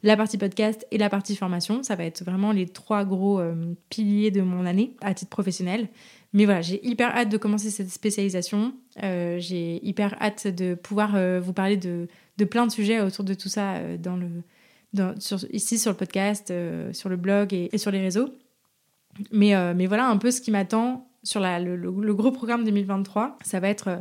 la 0.01 0.15
partie 0.15 0.37
podcast 0.37 0.87
et 0.91 0.97
la 0.97 1.09
partie 1.09 1.35
formation. 1.35 1.83
Ça 1.83 1.95
va 1.95 2.05
être 2.05 2.23
vraiment 2.23 2.51
les 2.51 2.67
trois 2.67 3.03
gros 3.03 3.41
piliers 3.89 4.31
de 4.31 4.41
mon 4.41 4.65
année 4.65 4.95
à 5.01 5.13
titre 5.13 5.29
professionnel. 5.29 5.89
Mais 6.33 6.45
voilà, 6.45 6.61
j'ai 6.61 6.85
hyper 6.87 7.15
hâte 7.15 7.29
de 7.29 7.37
commencer 7.37 7.69
cette 7.71 7.89
spécialisation. 7.89 8.73
j'ai 9.01 9.85
hyper 9.85 10.15
hâte 10.21 10.47
de 10.47 10.75
pouvoir 10.75 11.17
vous 11.41 11.53
parler 11.53 11.75
de, 11.75 12.07
de, 12.37 12.45
plein 12.45 12.67
de 12.67 12.71
sujets 12.71 13.01
autour 13.01 13.23
de 13.23 13.33
tout 13.33 13.49
ça 13.49 13.79
dans 13.97 14.15
le, 14.15 14.29
ici 15.51 15.77
sur 15.77 15.91
le 15.91 15.97
podcast, 15.97 16.51
euh, 16.51 16.91
sur 16.93 17.09
le 17.09 17.15
blog 17.15 17.53
et, 17.53 17.77
sur 17.77 17.91
les 17.91 18.01
réseaux. 18.01 18.29
Mais, 19.31 19.55
euh, 19.55 19.73
mais 19.75 19.87
voilà 19.87 20.07
un 20.07 20.17
peu 20.17 20.31
ce 20.31 20.41
qui 20.41 20.51
m'attend 20.51 21.07
sur 21.23 21.39
la, 21.39 21.59
le, 21.59 22.13
gros 22.13 22.31
programme 22.31 22.63
2023. 22.63 23.37
Ça 23.43 23.59
va 23.59 23.69
être 23.69 23.87
euh, 23.89 23.97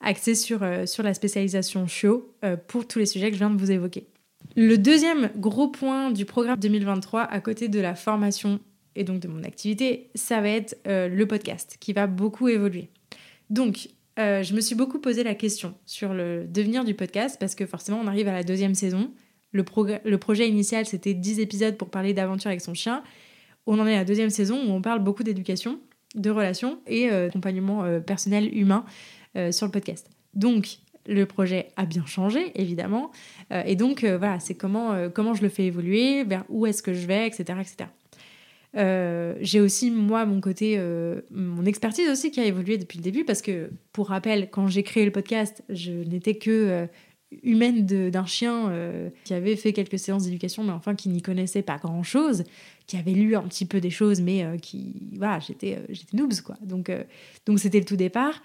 axé 0.00 0.34
sur, 0.34 0.60
sur 0.86 1.02
la 1.02 1.14
spécialisation 1.14 1.86
show 1.86 2.34
pour 2.66 2.88
tous 2.88 2.98
les 2.98 3.06
sujets 3.06 3.28
que 3.28 3.34
je 3.34 3.38
viens 3.38 3.50
de 3.50 3.58
vous 3.58 3.70
évoquer. 3.70 4.08
Le 4.56 4.76
deuxième 4.76 5.30
gros 5.36 5.68
point 5.68 6.10
du 6.10 6.24
programme 6.24 6.58
2023, 6.58 7.22
à 7.22 7.40
côté 7.40 7.68
de 7.68 7.80
la 7.80 7.94
formation 7.94 8.58
et 8.96 9.04
donc 9.04 9.20
de 9.20 9.28
mon 9.28 9.42
activité, 9.44 10.10
ça 10.14 10.40
va 10.40 10.48
être 10.48 10.78
le 10.86 11.24
podcast 11.24 11.76
qui 11.80 11.92
va 11.92 12.06
beaucoup 12.06 12.48
évoluer. 12.48 12.88
Donc, 13.50 13.88
je 14.16 14.54
me 14.54 14.60
suis 14.60 14.74
beaucoup 14.74 14.98
posé 14.98 15.22
la 15.24 15.34
question 15.34 15.74
sur 15.86 16.12
le 16.12 16.46
devenir 16.46 16.84
du 16.84 16.94
podcast 16.94 17.36
parce 17.40 17.54
que 17.54 17.66
forcément, 17.66 18.00
on 18.02 18.06
arrive 18.06 18.28
à 18.28 18.32
la 18.32 18.42
deuxième 18.42 18.74
saison. 18.74 19.10
Le, 19.52 19.64
le 20.04 20.18
projet 20.18 20.48
initial, 20.48 20.86
c'était 20.86 21.14
10 21.14 21.40
épisodes 21.40 21.76
pour 21.76 21.90
parler 21.90 22.14
d'aventure 22.14 22.48
avec 22.48 22.60
son 22.60 22.74
chien. 22.74 23.02
On 23.66 23.78
en 23.78 23.86
est 23.86 23.94
à 23.94 23.98
la 23.98 24.04
deuxième 24.04 24.30
saison 24.30 24.60
où 24.66 24.70
on 24.72 24.82
parle 24.82 25.00
beaucoup 25.00 25.22
d'éducation, 25.22 25.78
de 26.14 26.30
relations 26.30 26.80
et 26.86 27.10
euh, 27.10 27.26
d'accompagnement 27.26 27.84
euh, 27.84 28.00
personnel 28.00 28.56
humain 28.56 28.84
euh, 29.36 29.52
sur 29.52 29.66
le 29.66 29.72
podcast. 29.72 30.10
Donc, 30.34 30.78
le 31.06 31.26
projet 31.26 31.68
a 31.76 31.84
bien 31.84 32.06
changé, 32.06 32.52
évidemment. 32.54 33.10
et 33.66 33.74
donc, 33.74 34.04
voilà, 34.04 34.38
c'est 34.38 34.54
comment, 34.54 35.10
comment 35.12 35.34
je 35.34 35.42
le 35.42 35.48
fais 35.48 35.64
évoluer, 35.64 36.22
vers 36.22 36.44
où 36.48 36.64
est-ce 36.64 36.80
que 36.80 36.94
je 36.94 37.08
vais, 37.08 37.26
etc. 37.26 37.58
etc. 37.60 37.90
j'ai 38.74 39.60
aussi, 39.60 39.90
moi, 39.90 40.24
mon 40.24 40.40
côté, 40.40 40.80
mon 41.30 41.64
expertise 41.64 42.08
aussi 42.08 42.30
qui 42.30 42.40
a 42.40 42.44
évolué 42.44 42.78
depuis 42.78 42.98
le 42.98 43.04
début 43.04 43.24
parce 43.24 43.42
que, 43.42 43.70
pour 43.92 44.08
rappel, 44.08 44.48
quand 44.50 44.66
j'ai 44.68 44.82
créé 44.82 45.04
le 45.04 45.10
podcast, 45.10 45.62
je 45.68 45.92
n'étais 45.92 46.34
que 46.34 46.88
humaine 47.42 47.86
d'un 47.86 48.26
chien 48.26 48.70
euh, 48.70 49.10
qui 49.24 49.34
avait 49.34 49.56
fait 49.56 49.72
quelques 49.72 49.98
séances 49.98 50.24
d'éducation, 50.24 50.64
mais 50.64 50.72
enfin 50.72 50.94
qui 50.94 51.08
n'y 51.08 51.22
connaissait 51.22 51.62
pas 51.62 51.78
grand-chose, 51.78 52.44
qui 52.86 52.96
avait 52.96 53.12
lu 53.12 53.34
un 53.36 53.42
petit 53.42 53.64
peu 53.64 53.80
des 53.80 53.90
choses, 53.90 54.20
mais 54.20 54.44
euh, 54.44 54.56
qui, 54.58 54.94
voilà, 55.16 55.38
j'étais 55.40 55.76
euh, 55.76 55.86
j'étais 55.88 56.16
noobs, 56.16 56.40
quoi. 56.40 56.56
Donc 56.62 56.90
donc 57.46 57.58
c'était 57.58 57.78
le 57.78 57.84
tout 57.84 57.96
départ. 57.96 58.42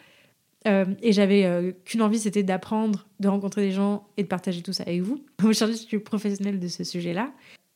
et 0.65 1.13
j'avais 1.13 1.73
qu'une 1.85 2.01
envie, 2.01 2.19
c'était 2.19 2.43
d'apprendre, 2.43 3.07
de 3.19 3.27
rencontrer 3.27 3.61
des 3.61 3.71
gens 3.71 4.07
et 4.17 4.23
de 4.23 4.27
partager 4.27 4.61
tout 4.61 4.73
ça 4.73 4.83
avec 4.83 5.01
vous. 5.01 5.23
Aujourd'hui, 5.43 5.77
je 5.77 5.83
suis 5.83 5.99
professionnelle 5.99 6.59
de 6.59 6.67
ce 6.67 6.83
sujet-là. 6.83 7.31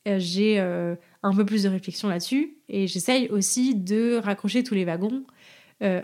J'ai 0.06 0.60
un 0.60 1.36
peu 1.36 1.46
plus 1.46 1.64
de 1.64 1.70
réflexion 1.70 2.10
là-dessus 2.10 2.58
et 2.70 2.88
j'essaye 2.88 3.28
aussi 3.30 3.76
de 3.76 4.16
raccrocher 4.16 4.64
tous 4.64 4.74
les 4.74 4.86
wagons 4.86 5.24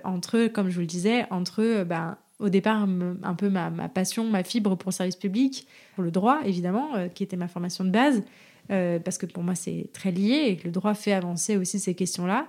entre, 0.03 0.47
comme 0.47 0.69
je 0.69 0.75
vous 0.75 0.81
le 0.81 0.87
disais, 0.87 1.25
entre 1.31 1.83
ben, 1.83 2.17
au 2.39 2.49
départ 2.49 2.87
un 3.23 3.35
peu 3.35 3.49
ma, 3.49 3.71
passion, 3.89 4.23
ma 4.29 4.43
fibre 4.43 4.75
pour 4.75 4.89
le 4.89 4.95
service 4.95 5.15
public, 5.15 5.67
pour 5.95 6.03
le 6.03 6.11
droit 6.11 6.39
évidemment, 6.45 6.95
euh, 6.95 7.07
qui 7.07 7.23
était 7.23 7.37
ma 7.37 7.47
formation 7.47 7.83
de 7.83 7.89
base, 7.89 8.23
euh, 8.71 8.99
parce 8.99 9.17
que 9.17 9.25
pour 9.25 9.43
moi 9.43 9.55
c'est 9.55 9.89
très 9.93 10.11
lié 10.11 10.45
et 10.47 10.57
que 10.57 10.65
le 10.65 10.71
droit 10.71 10.93
fait 10.93 11.13
avancer 11.13 11.57
aussi 11.57 11.79
ces 11.79 11.95
questions-là. 11.95 12.47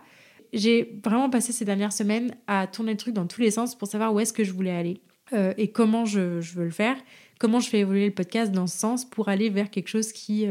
J'ai 0.53 0.99
vraiment 1.05 1.31
passé 1.31 1.53
ces 1.53 1.65
dernières 1.65 1.93
semaines 1.93 2.35
à 2.47 2.67
tourner 2.67 2.93
le 2.93 2.99
truc 2.99 3.15
dans 3.15 3.27
tous 3.27 3.41
les 3.41 3.51
sens 3.51 3.77
pour 3.77 3.89
savoir 3.89 4.15
où 4.15 4.21
est-ce 4.21 4.33
que 4.33 4.45
je 4.45 4.53
voulais 4.53 4.75
aller 4.75 5.01
euh, 5.33 5.53
et 5.59 5.71
comment 5.71 6.05
je, 6.05 6.41
veux 6.55 6.65
le 6.65 6.71
faire, 6.71 6.97
comment 7.39 7.61
je 7.61 7.69
fais 7.69 7.81
évoluer 7.81 8.07
le 8.07 8.15
podcast 8.15 8.53
dans 8.53 8.67
ce 8.67 8.79
sens 8.79 9.05
pour 9.05 9.29
aller 9.29 9.51
vers 9.51 9.71
quelque 9.71 9.89
chose 9.89 10.13
qui, 10.13 10.47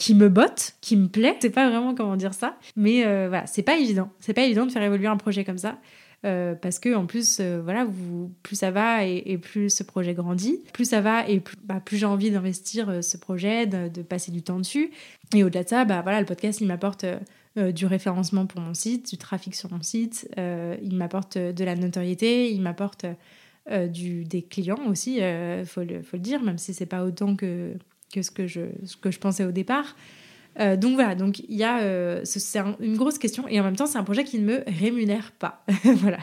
qui 0.00 0.14
me 0.14 0.28
botte, 0.28 0.74
qui 0.80 0.96
me 0.96 1.08
plaît. 1.08 1.36
C'est 1.40 1.50
pas 1.50 1.68
vraiment 1.68 1.94
comment 1.94 2.16
dire 2.16 2.34
ça, 2.34 2.56
mais 2.74 3.02
voilà, 3.28 3.46
c'est 3.46 3.62
pas 3.62 3.76
évident. 3.76 4.10
C'est 4.18 4.34
pas 4.34 4.42
évident 4.42 4.66
de 4.66 4.72
faire 4.72 4.82
évoluer 4.82 5.06
un 5.06 5.16
projet 5.16 5.44
comme 5.44 5.58
ça. 5.58 5.78
Euh, 6.26 6.54
parce 6.54 6.78
que 6.78 6.94
en 6.94 7.06
plus, 7.06 7.38
euh, 7.40 7.60
voilà, 7.62 7.86
plus 8.42 8.56
ça 8.56 8.70
va 8.70 9.06
et, 9.06 9.38
plus 9.38 9.70
ce 9.70 9.82
projet 9.82 10.12
grandit, 10.12 10.60
plus 10.74 10.84
ça 10.84 11.00
va 11.00 11.26
et 11.26 11.40
plus, 11.40 11.56
bah, 11.64 11.82
j'ai 11.90 12.04
envie 12.04 12.30
d'investir 12.30 12.90
euh, 12.90 13.00
ce 13.00 13.16
projet, 13.16 13.66
de, 13.66 14.02
passer 14.02 14.30
du 14.30 14.42
temps 14.42 14.58
dessus. 14.58 14.90
Et 15.34 15.44
au-delà 15.44 15.64
de 15.64 15.68
ça, 15.68 15.84
bah, 15.84 16.02
voilà, 16.02 16.20
le 16.20 16.26
podcast, 16.26 16.60
il 16.60 16.66
m'apporte 16.66 17.06
du 17.56 17.86
référencement 17.86 18.46
pour 18.46 18.60
mon 18.60 18.74
site, 18.74 19.10
du 19.10 19.18
trafic 19.18 19.56
sur 19.56 19.72
mon 19.72 19.82
site, 19.82 20.28
il 20.36 20.94
m'apporte 20.94 21.36
de 21.36 21.64
la 21.64 21.74
notoriété, 21.74 22.52
il 22.52 22.60
m'apporte 22.62 23.06
des 23.68 24.46
clients 24.48 24.78
aussi, 24.88 25.20
faut, 25.66 25.82
le, 25.82 26.02
faut 26.02 26.16
le 26.16 26.22
dire, 26.22 26.42
même 26.42 26.58
si 26.58 26.72
c'est 26.72 26.86
pas 26.86 27.04
autant 27.04 27.34
que, 27.34 27.74
que, 28.12 28.22
ce, 28.22 28.30
que 28.30 28.46
je, 28.46 28.62
ce 28.84 28.96
que 28.96 29.10
je 29.10 29.18
pensais 29.18 29.44
au 29.44 29.52
départ. 29.52 29.96
Euh, 30.58 30.76
donc 30.76 30.94
voilà, 30.94 31.14
donc 31.14 31.40
il 31.40 31.56
y 31.56 31.64
a, 31.64 31.80
euh, 31.80 32.20
c'est 32.24 32.58
une 32.80 32.96
grosse 32.96 33.18
question 33.18 33.46
et 33.48 33.60
en 33.60 33.64
même 33.64 33.76
temps 33.76 33.86
c'est 33.86 33.98
un 33.98 34.04
projet 34.04 34.24
qui 34.24 34.38
ne 34.38 34.44
me 34.44 34.64
rémunère 34.66 35.32
pas. 35.32 35.64
voilà, 35.84 36.18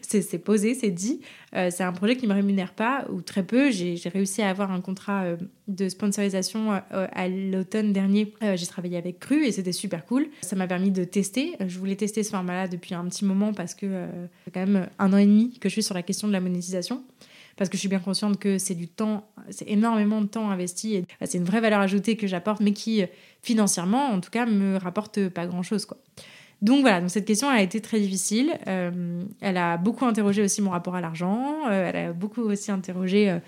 c'est 0.00 0.38
posé, 0.38 0.74
c'est 0.74 0.90
dit. 0.90 1.20
Euh, 1.54 1.68
c'est 1.70 1.84
un 1.84 1.92
projet 1.92 2.16
qui 2.16 2.26
ne 2.26 2.30
me 2.30 2.34
rémunère 2.34 2.72
pas 2.72 3.06
ou 3.10 3.20
très 3.20 3.42
peu. 3.42 3.70
J'ai 3.70 3.96
réussi 4.08 4.40
à 4.40 4.48
avoir 4.48 4.72
un 4.72 4.80
contrat 4.80 5.24
de 5.68 5.88
sponsorisation 5.90 6.80
à 6.90 7.28
l'automne 7.28 7.92
dernier. 7.92 8.32
J'ai 8.54 8.66
travaillé 8.66 8.96
avec 8.96 9.18
Cru 9.20 9.44
et 9.44 9.52
c'était 9.52 9.72
super 9.72 10.06
cool. 10.06 10.28
Ça 10.40 10.56
m'a 10.56 10.66
permis 10.66 10.90
de 10.90 11.04
tester. 11.04 11.54
Je 11.66 11.78
voulais 11.78 11.96
tester 11.96 12.22
ce 12.22 12.30
format-là 12.30 12.68
depuis 12.68 12.94
un 12.94 13.04
petit 13.04 13.26
moment 13.26 13.52
parce 13.52 13.74
que 13.74 14.06
c'est 14.44 14.50
quand 14.50 14.66
même 14.66 14.88
un 14.98 15.12
an 15.12 15.18
et 15.18 15.26
demi 15.26 15.58
que 15.58 15.68
je 15.68 15.74
suis 15.74 15.82
sur 15.82 15.94
la 15.94 16.02
question 16.02 16.26
de 16.26 16.32
la 16.32 16.40
monétisation 16.40 17.04
parce 17.58 17.68
que 17.68 17.76
je 17.76 17.80
suis 17.80 17.88
bien 17.88 17.98
consciente 17.98 18.38
que 18.38 18.56
c'est 18.56 18.74
du 18.74 18.88
temps, 18.88 19.28
c'est 19.50 19.68
énormément 19.68 20.22
de 20.22 20.26
temps 20.26 20.50
investi 20.50 20.94
et 20.94 21.04
bah, 21.20 21.26
c'est 21.26 21.38
une 21.38 21.44
vraie 21.44 21.60
valeur 21.60 21.80
ajoutée 21.80 22.16
que 22.16 22.26
j'apporte, 22.26 22.60
mais 22.60 22.72
qui 22.72 23.02
financièrement, 23.42 24.06
en 24.06 24.20
tout 24.20 24.30
cas, 24.30 24.46
me 24.46 24.76
rapporte 24.78 25.28
pas 25.28 25.46
grand-chose, 25.46 25.84
quoi. 25.84 25.98
Donc 26.60 26.80
voilà, 26.80 27.00
donc 27.00 27.10
cette 27.10 27.24
question 27.24 27.48
a 27.48 27.62
été 27.62 27.80
très 27.80 28.00
difficile. 28.00 28.58
Euh, 28.66 29.22
elle 29.40 29.56
a 29.56 29.76
beaucoup 29.76 30.04
interrogé 30.04 30.42
aussi 30.42 30.60
mon 30.60 30.70
rapport 30.70 30.96
à 30.96 31.00
l'argent. 31.00 31.68
Euh, 31.68 31.88
elle 31.88 31.96
a 31.96 32.12
beaucoup 32.12 32.42
aussi 32.42 32.72
interrogé 32.72 33.38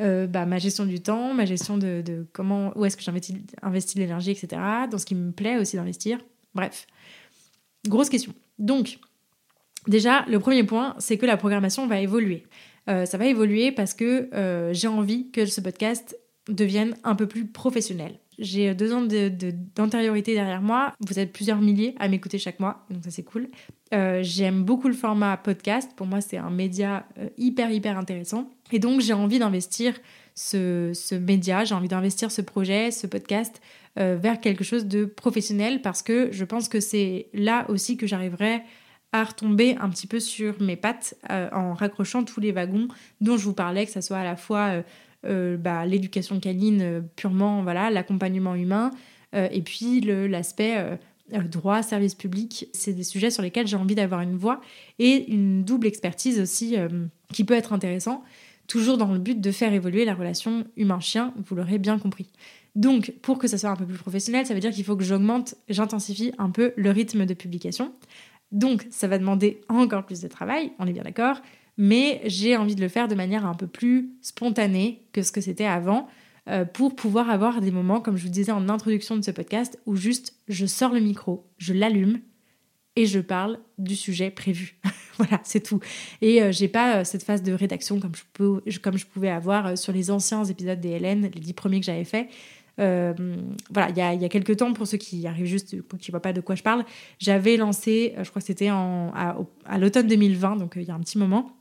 euh, 0.00 0.26
bah, 0.26 0.46
ma 0.46 0.58
gestion 0.58 0.86
du 0.86 1.00
temps, 1.00 1.34
ma 1.34 1.44
gestion 1.44 1.76
de, 1.76 2.02
de 2.04 2.26
comment, 2.32 2.72
où 2.76 2.84
est-ce 2.84 2.96
que 2.96 3.02
j'investis 3.02 3.36
investi 3.62 3.98
l'énergie, 3.98 4.30
etc. 4.30 4.60
Dans 4.90 4.96
ce 4.96 5.04
qui 5.04 5.14
me 5.14 5.32
plaît 5.32 5.58
aussi 5.58 5.76
d'investir. 5.76 6.18
Bref, 6.54 6.86
grosse 7.86 8.08
question. 8.08 8.32
Donc, 8.58 8.98
déjà, 9.86 10.24
le 10.26 10.38
premier 10.38 10.64
point, 10.64 10.94
c'est 10.98 11.18
que 11.18 11.26
la 11.26 11.36
programmation 11.36 11.86
va 11.86 12.00
évoluer. 12.00 12.46
Ça 12.86 13.18
va 13.18 13.26
évoluer 13.26 13.72
parce 13.72 13.94
que 13.94 14.28
j'ai 14.72 14.88
envie 14.88 15.30
que 15.30 15.46
ce 15.46 15.60
podcast 15.60 16.16
devienne 16.48 16.94
un 17.04 17.14
peu 17.14 17.26
plus 17.26 17.46
professionnel. 17.46 18.18
J'ai 18.38 18.74
deux 18.74 18.92
ans 18.92 19.02
d'antériorité 19.74 20.32
de, 20.32 20.36
derrière 20.36 20.60
moi. 20.60 20.92
Vous 21.00 21.18
êtes 21.18 21.32
plusieurs 21.32 21.60
milliers 21.60 21.94
à 21.98 22.08
m'écouter 22.08 22.38
chaque 22.38 22.60
mois, 22.60 22.84
donc 22.90 23.04
ça 23.04 23.10
c'est 23.10 23.22
cool. 23.22 23.48
Euh, 23.94 24.20
j'aime 24.22 24.64
beaucoup 24.64 24.88
le 24.88 24.94
format 24.94 25.36
podcast. 25.36 25.90
Pour 25.96 26.06
moi, 26.06 26.20
c'est 26.20 26.36
un 26.36 26.50
média 26.50 27.06
euh, 27.18 27.28
hyper, 27.38 27.70
hyper 27.70 27.96
intéressant. 27.96 28.50
Et 28.72 28.78
donc, 28.78 29.00
j'ai 29.00 29.12
envie 29.12 29.38
d'investir 29.38 29.94
ce, 30.34 31.14
média, 31.14 31.64
j'ai 31.64 31.74
envie 31.74 31.88
d'investir 31.88 32.30
ce 32.30 32.42
projet, 32.42 32.90
ce 32.90 33.06
podcast 33.06 33.62
euh, 33.98 34.18
vers 34.20 34.40
quelque 34.40 34.64
chose 34.64 34.86
de 34.86 35.06
professionnel 35.06 35.80
parce 35.80 36.02
que 36.02 36.28
je 36.32 36.44
pense 36.44 36.68
que 36.68 36.80
c'est 36.80 37.28
là 37.32 37.64
aussi 37.70 37.96
que 37.96 38.06
j'arriverai 38.06 38.62
à 39.20 39.24
retomber 39.24 39.76
un 39.80 39.88
petit 39.88 40.06
peu 40.06 40.20
sur 40.20 40.60
mes 40.60 40.76
pattes 40.76 41.14
en 41.28 41.74
raccrochant 41.74 42.24
tous 42.24 42.40
les 42.40 42.52
wagons 42.52 42.88
dont 43.20 43.36
je 43.36 43.44
vous 43.44 43.54
parlais, 43.54 43.86
que 43.86 43.92
ce 43.92 44.00
soit 44.00 44.18
à 44.18 44.24
la 44.24 44.36
fois 44.36 44.82
euh, 45.24 45.56
bah, 45.56 45.86
l'éducation 45.86 46.40
euh, 46.44 47.00
purement, 47.16 47.62
voilà, 47.62 47.90
l'accompagnement 47.90 48.54
humain, 48.54 48.90
et 49.34 49.60
puis 49.60 50.00
l'aspect 50.00 50.98
droit, 51.50 51.82
service 51.82 52.14
public, 52.14 52.68
c'est 52.72 52.94
des 52.94 53.02
sujets 53.02 53.30
sur 53.30 53.42
lesquels 53.42 53.66
j'ai 53.66 53.76
envie 53.76 53.94
d'avoir 53.94 54.22
une 54.22 54.36
voix 54.36 54.62
et 54.98 55.30
une 55.30 55.62
double 55.62 55.86
expertise 55.86 56.40
aussi 56.40 56.76
qui 57.34 57.44
peut 57.44 57.52
être 57.52 57.74
intéressant, 57.74 58.24
toujours 58.66 58.96
dans 58.96 59.12
le 59.12 59.18
but 59.18 59.38
de 59.38 59.50
faire 59.50 59.74
évoluer 59.74 60.06
la 60.06 60.14
relation 60.14 60.64
humain-chien, 60.78 61.34
vous 61.44 61.54
l'aurez 61.54 61.78
bien 61.78 61.98
compris. 61.98 62.30
Donc, 62.76 63.14
pour 63.22 63.38
que 63.38 63.48
ça 63.48 63.56
soit 63.58 63.70
un 63.70 63.76
peu 63.76 63.86
plus 63.86 63.96
professionnel, 63.96 64.46
ça 64.46 64.54
veut 64.54 64.60
dire 64.60 64.70
qu'il 64.70 64.84
faut 64.84 64.96
que 64.96 65.04
j'augmente, 65.04 65.54
j'intensifie 65.68 66.32
un 66.38 66.50
peu 66.50 66.72
le 66.76 66.90
rythme 66.90 67.24
de 67.24 67.34
publication. 67.34 67.92
Donc, 68.52 68.86
ça 68.90 69.08
va 69.08 69.18
demander 69.18 69.60
encore 69.68 70.06
plus 70.06 70.20
de 70.20 70.28
travail, 70.28 70.72
on 70.78 70.86
est 70.86 70.92
bien 70.92 71.02
d'accord, 71.02 71.40
mais 71.76 72.22
j'ai 72.24 72.56
envie 72.56 72.74
de 72.74 72.80
le 72.80 72.88
faire 72.88 73.08
de 73.08 73.14
manière 73.14 73.44
un 73.44 73.54
peu 73.54 73.66
plus 73.66 74.10
spontanée 74.22 75.06
que 75.12 75.22
ce 75.22 75.32
que 75.32 75.40
c'était 75.40 75.66
avant, 75.66 76.08
euh, 76.48 76.64
pour 76.64 76.94
pouvoir 76.94 77.28
avoir 77.28 77.60
des 77.60 77.70
moments, 77.70 78.00
comme 78.00 78.16
je 78.16 78.22
vous 78.22 78.30
disais 78.30 78.52
en 78.52 78.68
introduction 78.68 79.16
de 79.16 79.22
ce 79.22 79.30
podcast, 79.30 79.78
où 79.84 79.96
juste 79.96 80.34
je 80.48 80.64
sors 80.64 80.92
le 80.92 81.00
micro, 81.00 81.44
je 81.58 81.72
l'allume 81.72 82.20
et 82.94 83.04
je 83.04 83.18
parle 83.18 83.58
du 83.78 83.96
sujet 83.96 84.30
prévu. 84.30 84.78
voilà, 85.18 85.40
c'est 85.42 85.60
tout. 85.60 85.80
Et 86.22 86.42
euh, 86.42 86.52
j'ai 86.52 86.68
pas 86.68 86.98
euh, 86.98 87.04
cette 87.04 87.24
phase 87.24 87.42
de 87.42 87.52
rédaction 87.52 87.98
comme 87.98 88.14
je, 88.14 88.22
peux, 88.32 88.62
comme 88.80 88.96
je 88.96 89.06
pouvais 89.06 89.28
avoir 89.28 89.76
sur 89.76 89.92
les 89.92 90.10
anciens 90.10 90.44
épisodes 90.44 90.80
des 90.80 90.98
LN, 90.98 91.22
les 91.22 91.40
dix 91.40 91.52
premiers 91.52 91.80
que 91.80 91.86
j'avais 91.86 92.04
faits. 92.04 92.28
Euh, 92.78 93.14
voilà, 93.70 93.90
il 93.90 94.22
y 94.22 94.24
a, 94.24 94.28
quelques 94.28 94.56
temps, 94.56 94.72
pour 94.72 94.86
ceux 94.86 94.98
qui 94.98 95.26
arrivent 95.26 95.46
juste, 95.46 95.70
qui 95.70 96.10
ne 96.10 96.12
voient 96.12 96.20
pas 96.20 96.32
de 96.32 96.40
quoi 96.40 96.54
je 96.54 96.62
parle, 96.62 96.84
j'avais 97.18 97.56
lancé, 97.56 98.14
euh, 98.16 98.24
je 98.24 98.30
crois 98.30 98.40
que 98.40 98.46
c'était 98.46 98.68
à, 98.68 99.36
l'automne 99.78 100.06
2020, 100.06 100.56
donc 100.56 100.76
euh, 100.76 100.82
il 100.82 100.88
y 100.88 100.90
a 100.90 100.94
un 100.94 101.00
petit 101.00 101.18
moment, 101.18 101.52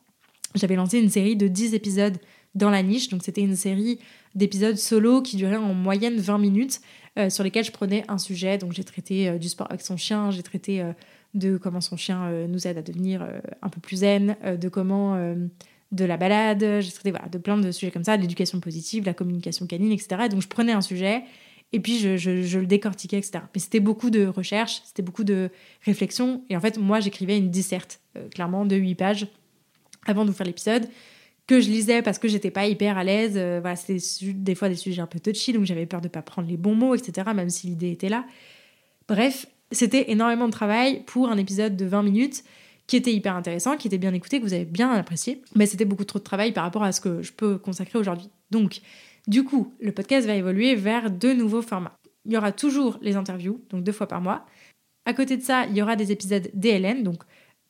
j'avais 0.56 0.76
lancé 0.76 1.00
une 1.00 1.10
série 1.10 1.36
de 1.36 1.48
10 1.48 1.74
épisodes 1.74 2.18
dans 2.54 2.70
la 2.70 2.82
niche. 2.82 3.10
Donc 3.10 3.24
c'était 3.24 3.42
une 3.42 3.56
série 3.58 4.00
d'épisodes 4.36 4.78
solo 4.78 5.22
qui 5.22 5.36
durait 5.36 5.58
en 5.58 5.74
moyenne 5.74 6.18
20 6.18 6.38
minutes, 6.38 6.82
sur 7.30 7.46
lesquels 7.46 7.64
je 7.64 7.72
prenais 7.72 8.04
un 8.10 8.18
sujet. 8.18 8.58
Donc 8.58 8.72
j'ai 8.74 8.84
traité 8.84 9.38
du 9.38 9.50
sport 9.50 9.68
avec 9.70 9.82
son 9.82 9.98
chien, 9.98 10.32
j'ai 10.32 10.44
traité 10.44 10.86
de 11.34 11.58
comment 11.58 11.82
son 11.82 11.98
chien 11.98 12.48
nous 12.48 12.68
aide 12.68 12.78
à 12.78 12.82
devenir 12.82 13.26
un 13.62 13.70
peu 13.70 13.82
plus 13.82 13.98
zen, 13.98 14.38
de 14.46 14.70
comment 14.70 15.18
de 15.96 16.06
la 16.06 16.18
balade, 16.18 16.82
j'ai 16.82 16.92
traité 16.92 17.12
voilà, 17.12 17.28
de 17.28 17.38
plein 17.38 17.58
de 17.58 17.72
sujets 17.72 17.92
comme 17.92 18.04
ça, 18.04 18.18
l'éducation 18.18 18.60
positive, 18.60 19.06
la 19.06 19.14
communication 19.14 19.66
canine, 19.66 19.92
etc. 19.92 20.30
donc 20.30 20.42
je 20.42 20.48
prenais 20.48 20.74
un 20.74 20.82
sujet 20.82 21.24
et 21.74 21.80
puis 21.80 22.00
je, 22.00 22.60
le 22.60 22.66
décortiquais, 22.66 23.18
etc. 23.18 23.40
Mais 23.54 23.60
c'était 23.60 23.80
beaucoup 23.80 24.10
de 24.10 24.26
recherche, 24.26 24.82
c'était 24.86 25.02
beaucoup 25.02 25.24
de 25.24 25.50
réflexion. 25.82 26.44
Et 26.50 26.56
en 26.56 26.62
fait, 26.62 26.78
moi, 26.78 27.00
j'écrivais 27.00 27.38
une 27.38 27.50
disserte, 27.50 28.00
euh, 28.16 28.30
clairement, 28.30 28.66
de 28.66 28.76
8 28.76 28.96
pages 28.96 29.28
avant 30.06 30.24
de 30.24 30.30
vous 30.30 30.36
faire 30.36 30.46
l'épisode, 30.46 30.88
que 31.48 31.60
je 31.60 31.70
lisais 31.70 32.02
parce 32.02 32.18
que 32.18 32.28
j'étais 32.28 32.52
pas 32.52 32.66
hyper 32.68 32.98
à 32.98 33.04
l'aise. 33.04 33.34
Euh, 33.36 33.60
voilà, 33.62 33.76
c'était 33.76 34.00
des 34.34 34.56
fois 34.56 34.70
des 34.70 34.76
sujets 34.76 35.02
un 35.02 35.08
peu 35.08 35.20
touchy, 35.20 35.52
donc 35.52 35.66
j'avais 35.66 35.86
peur 35.86 36.02
de 36.02 36.08
pas 36.08 36.22
prendre 36.22 36.48
les 36.48 36.58
bons 36.58 36.76
mots, 36.76 36.96
etc., 36.96 37.30
même 37.36 37.50
si 37.50 37.68
l'idée 37.68 37.92
était 37.92 38.10
là. 38.10 38.26
Bref, 39.08 39.48
c'était 39.72 40.12
énormément 40.12 40.46
de 40.46 40.54
travail 40.54 41.04
pour 41.06 41.30
un 41.30 41.38
épisode 41.38 41.76
de 41.76 41.86
20 41.86 42.04
minutes 42.04 42.44
qui 42.88 42.96
était 42.96 43.14
hyper 43.14 43.36
intéressant, 43.36 43.78
qui 43.78 43.88
était 43.88 43.98
bien 43.98 44.14
écouté, 44.14 44.40
que 44.40 44.46
vous 44.46 44.54
avez 44.54 44.66
bien 44.66 44.92
apprécié. 44.92 45.42
Mais 45.56 45.66
c'était 45.66 45.86
beaucoup 45.86 46.06
trop 46.06 46.20
de 46.20 46.24
travail 46.24 46.52
par 46.52 46.64
rapport 46.64 46.84
à 46.84 46.92
ce 46.92 47.02
que 47.02 47.22
je 47.22 47.32
peux 47.32 47.58
consacrer 47.58 47.98
aujourd'hui. 47.98 48.30
Donc, 48.52 48.82
du 49.28 49.44
coup, 49.44 49.74
le 49.80 49.92
podcast 49.92 50.28
va 50.28 50.36
évoluer 50.36 50.76
vers 50.76 51.10
deux 51.10 51.34
nouveaux 51.34 51.62
formats. 51.62 51.98
Il 52.26 52.34
y 52.34 52.38
aura 52.38 52.52
toujours 52.52 52.98
les 53.02 53.16
interviews, 53.16 53.62
donc 53.70 53.84
deux 53.84 53.92
fois 53.92 54.08
par 54.08 54.22
mois. 54.22 54.46
À 55.06 55.14
côté 55.14 55.38
de 55.38 55.42
ça, 55.42 55.66
il 55.66 55.76
y 55.76 55.82
aura 55.82 55.96
des 55.96 56.12
épisodes 56.12 56.50
DLN, 56.54 57.04
donc 57.04 57.24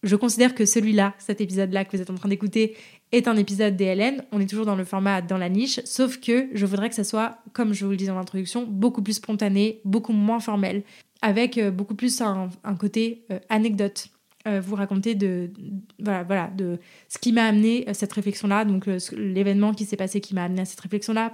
je 0.04 0.16
considère 0.16 0.54
que 0.54 0.66
celui-là, 0.66 1.16
cet 1.18 1.42
épisode-là 1.42 1.84
que 1.84 1.96
vous 1.96 2.02
êtes 2.02 2.10
en 2.10 2.16
train 2.16 2.30
d'écouter, 2.30 2.76
est 3.12 3.28
un 3.28 3.36
épisode 3.36 3.76
DLN. 3.76 4.24
On 4.32 4.40
est 4.40 4.46
toujours 4.46 4.66
dans 4.66 4.76
le 4.76 4.86
format 4.86 5.22
dans 5.22 5.38
la 5.38 5.50
niche, 5.50 5.80
sauf 5.84 6.20
que 6.20 6.48
je 6.54 6.66
voudrais 6.66 6.90
que 6.90 6.96
ça 6.96 7.04
soit, 7.04 7.40
comme 7.54 7.74
je 7.74 7.86
vous 7.86 7.92
le 7.92 7.98
disais 7.98 8.12
en 8.12 8.20
introduction, 8.20 8.66
beaucoup 8.68 9.02
plus 9.02 9.14
spontané, 9.14 9.82
beaucoup 9.84 10.14
moins 10.14 10.40
formel, 10.40 10.84
avec 11.22 11.58
euh, 11.58 11.72
beaucoup 11.72 11.96
plus 11.96 12.22
un, 12.22 12.50
côté 12.80 13.26
euh, 13.32 13.40
anecdote. 13.50 14.10
Euh, 14.48 14.62
vous 14.62 14.76
raconter 14.76 15.16
de, 15.16 15.50
voilà, 15.98 16.22
voilà, 16.22 16.52
de 16.56 16.78
ce 17.10 17.18
qui 17.18 17.32
m'a 17.32 17.46
amené 17.46 17.88
à 17.88 17.96
cette 17.96 18.14
réflexion-là, 18.14 18.64
donc 18.64 18.88
euh, 18.88 19.00
l'événement 19.18 19.74
qui 19.74 19.86
s'est 19.86 19.98
passé 19.98 20.22
qui 20.22 20.36
m'a 20.36 20.44
amené 20.44 20.62
à 20.62 20.66
cette 20.66 20.80
réflexion-là, 20.82 21.34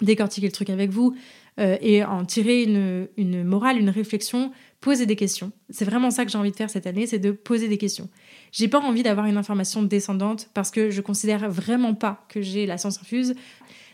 décortiquer 0.00 0.48
le 0.48 0.52
truc 0.52 0.68
avec 0.68 0.90
vous 0.90 1.14
euh, 1.60 1.76
et 1.80 2.02
en 2.02 2.24
tirer 2.24 2.64
une, 2.64 3.06
une, 3.16 3.44
morale, 3.44 3.78
une 3.78 3.90
réflexion, 3.90 4.50
poser 4.80 5.06
des 5.06 5.14
questions. 5.14 5.52
C'est 5.70 5.84
vraiment 5.84 6.10
ça 6.10 6.24
que 6.24 6.32
j'ai 6.32 6.38
envie 6.38 6.50
de 6.50 6.56
faire 6.56 6.68
cette 6.68 6.88
année, 6.88 7.06
c'est 7.06 7.20
de 7.20 7.30
poser 7.30 7.68
des 7.68 7.78
questions. 7.78 8.08
J'ai 8.50 8.66
pas 8.66 8.80
envie 8.80 9.04
d'avoir 9.04 9.26
une 9.26 9.36
information 9.36 9.84
descendante 9.84 10.50
parce 10.52 10.72
que 10.72 10.90
je 10.90 11.00
considère 11.00 11.48
vraiment 11.48 11.94
pas 11.94 12.26
que 12.28 12.42
j'ai 12.42 12.66
la 12.66 12.76
science 12.76 12.98
infuse. 13.00 13.36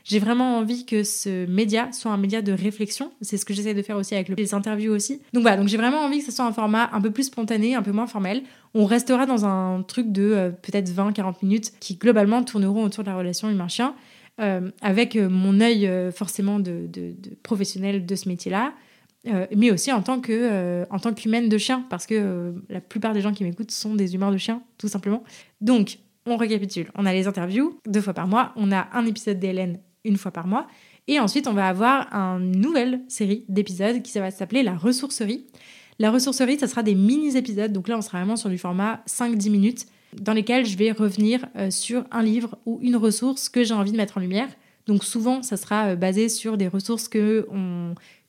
J'ai 0.09 0.21
vraiment 0.21 0.57
envie 0.57 0.87
que 0.87 1.05
ce 1.05 1.45
média 1.45 1.93
soit 1.93 2.11
un 2.11 2.17
média 2.17 2.41
de 2.41 2.53
réflexion. 2.53 3.13
C'est 3.21 3.37
ce 3.37 3.45
que 3.45 3.53
j'essaie 3.53 3.75
de 3.75 3.83
faire 3.83 3.99
aussi 3.99 4.15
avec 4.15 4.31
les 4.31 4.55
interviews 4.55 4.91
aussi. 4.91 5.21
Donc 5.35 5.43
voilà, 5.43 5.59
donc 5.59 5.69
j'ai 5.69 5.77
vraiment 5.77 5.99
envie 5.99 6.21
que 6.21 6.25
ce 6.25 6.33
soit 6.33 6.47
un 6.47 6.53
format 6.53 6.89
un 6.95 7.01
peu 7.03 7.11
plus 7.11 7.25
spontané, 7.25 7.75
un 7.75 7.83
peu 7.83 7.93
moins 7.93 8.07
formel. 8.07 8.43
On 8.73 8.87
restera 8.87 9.27
dans 9.27 9.45
un 9.45 9.83
truc 9.83 10.11
de 10.11 10.23
euh, 10.23 10.51
peut-être 10.51 10.89
20-40 10.89 11.35
minutes 11.43 11.73
qui 11.79 11.97
globalement 11.97 12.43
tourneront 12.43 12.85
autour 12.85 13.05
de 13.05 13.11
la 13.11 13.17
relation 13.17 13.51
humain-chien. 13.51 13.95
Euh, 14.41 14.71
avec 14.81 15.17
euh, 15.17 15.29
mon 15.29 15.61
œil 15.61 15.91
forcément 16.13 16.59
de, 16.59 16.89
professionnel 17.43 18.07
de 18.07 18.15
ce 18.15 18.29
métier-là, 18.31 18.73
mais 19.55 19.71
aussi 19.71 19.93
en 19.93 20.01
tant 20.01 20.21
que 20.21 20.87
en 20.91 20.99
tant 20.99 21.13
qu'humaine 21.13 21.51
de 21.51 21.59
chien, 21.59 21.85
parce 21.91 22.07
que 22.07 22.55
la 22.71 22.81
plupart 22.81 23.13
des 23.13 23.21
gens 23.21 23.33
qui 23.33 23.45
m'écoutent 23.45 23.73
sont 23.73 23.95
des 23.95 24.15
humains 24.15 24.31
de 24.31 24.39
chien, 24.39 24.63
tout 24.79 24.89
simplement. 24.89 25.23
Donc, 25.61 25.99
on 26.25 26.37
récapitule. 26.37 26.91
On 26.95 27.05
a 27.05 27.13
les 27.13 27.27
interviews 27.27 27.79
deux 27.87 28.01
fois 28.01 28.15
par 28.15 28.27
mois, 28.27 28.53
on 28.57 28.73
a 28.73 28.89
un 28.95 29.05
épisode 29.05 29.39
d'Hélène 29.39 29.81
une 30.05 30.17
fois 30.17 30.31
par 30.31 30.47
mois. 30.47 30.67
Et 31.07 31.19
ensuite, 31.19 31.47
on 31.47 31.55
va 31.55 31.67
avoir 31.67 32.13
une 32.13 32.61
nouvelle 32.61 33.01
série 33.09 33.45
d'épisodes 33.49 34.03
qui 34.03 34.19
va 34.19 34.31
s'appeler 34.31 34.63
la 34.63 34.77
ressourcerie. 34.77 35.47
La 35.99 36.11
ressourcerie, 36.11 36.59
ça 36.59 36.69
sera 36.69 36.83
des 36.83 36.95
mini-épisodes. 36.95 37.73
Donc 37.73 37.89
là, 37.89 37.97
on 37.97 38.03
sera 38.03 38.19
vraiment 38.19 38.37
sur 38.37 38.51
du 38.51 38.59
format 38.59 39.03
5-10 39.09 39.51
minutes 39.51 39.87
dans 40.15 40.33
lesquels 40.33 40.65
je 40.65 40.77
vais 40.77 40.93
revenir 40.93 41.47
euh, 41.57 41.71
sur 41.71 42.05
un 42.11 42.23
livre 42.23 42.57
ou 42.67 42.79
une 42.83 42.97
ressource 42.97 43.49
que 43.49 43.65
j'ai 43.65 43.75
envie 43.75 43.93
de 43.93 43.97
mettre 43.97 44.19
en 44.19 44.21
lumière. 44.21 44.49
Donc 44.87 45.05
souvent, 45.05 45.43
ça 45.43 45.57
sera 45.57 45.89
euh, 45.89 45.97
basé 45.97 46.29
sur 46.29 46.57
des 46.57 46.69
ressources 46.69 47.09
que, 47.09 47.47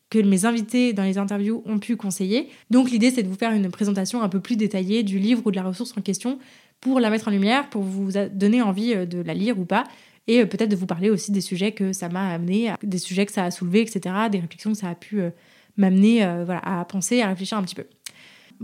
que 0.09 0.19
mes 0.19 0.45
invités 0.45 0.93
dans 0.93 1.03
les 1.03 1.17
interviews 1.17 1.61
ont 1.65 1.79
pu 1.79 1.95
conseiller. 1.95 2.49
Donc 2.69 2.91
l'idée, 2.91 3.11
c'est 3.11 3.23
de 3.23 3.29
vous 3.29 3.37
faire 3.37 3.51
une 3.51 3.69
présentation 3.69 4.21
un 4.21 4.29
peu 4.29 4.39
plus 4.39 4.55
détaillée 4.55 5.03
du 5.03 5.19
livre 5.19 5.41
ou 5.45 5.51
de 5.51 5.55
la 5.55 5.63
ressource 5.63 5.93
en 5.97 6.01
question 6.01 6.39
pour 6.81 6.99
la 6.99 7.09
mettre 7.09 7.27
en 7.27 7.31
lumière, 7.31 7.69
pour 7.69 7.83
vous 7.83 8.11
donner 8.31 8.61
envie 8.61 8.93
euh, 8.93 9.05
de 9.05 9.21
la 9.21 9.33
lire 9.33 9.59
ou 9.59 9.65
pas 9.65 9.85
et 10.27 10.41
euh, 10.41 10.45
peut-être 10.45 10.69
de 10.69 10.75
vous 10.75 10.85
parler 10.85 11.09
aussi 11.09 11.31
des 11.31 11.41
sujets 11.41 11.71
que 11.71 11.93
ça 11.93 12.09
m'a 12.09 12.29
amené, 12.29 12.73
des 12.83 12.99
sujets 12.99 13.25
que 13.25 13.31
ça 13.31 13.45
a 13.45 13.51
soulevé, 13.51 13.81
etc., 13.81 14.15
des 14.31 14.39
réflexions 14.39 14.71
que 14.71 14.77
ça 14.77 14.89
a 14.89 14.95
pu 14.95 15.21
euh, 15.21 15.31
m'amener 15.77 16.23
euh, 16.23 16.43
voilà, 16.45 16.61
à 16.63 16.85
penser, 16.85 17.21
à 17.21 17.27
réfléchir 17.27 17.57
un 17.57 17.63
petit 17.63 17.75
peu. 17.75 17.85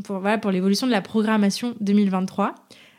Pour, 0.04 0.20
voilà, 0.20 0.38
pour 0.38 0.52
l'évolution 0.52 0.88
de 0.88 0.92
la 0.92 1.02
programmation 1.02 1.76
2023. 1.80 2.54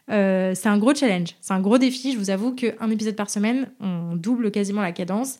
c'est 0.09 0.67
un 0.67 0.79
gros 0.79 0.95
challenge, 0.95 1.37
c'est 1.41 1.53
un 1.53 1.61
gros 1.61 1.79
défi. 1.79 2.13
Je 2.13 2.19
vous 2.19 2.31
avoue 2.31 2.55
qu'un 2.55 2.91
épisode 2.91 3.17
par 3.17 3.29
semaine, 3.29 3.71
on 3.81 4.17
double 4.17 4.51
quasiment 4.51 4.81
la 4.81 4.93
cadence, 4.93 5.39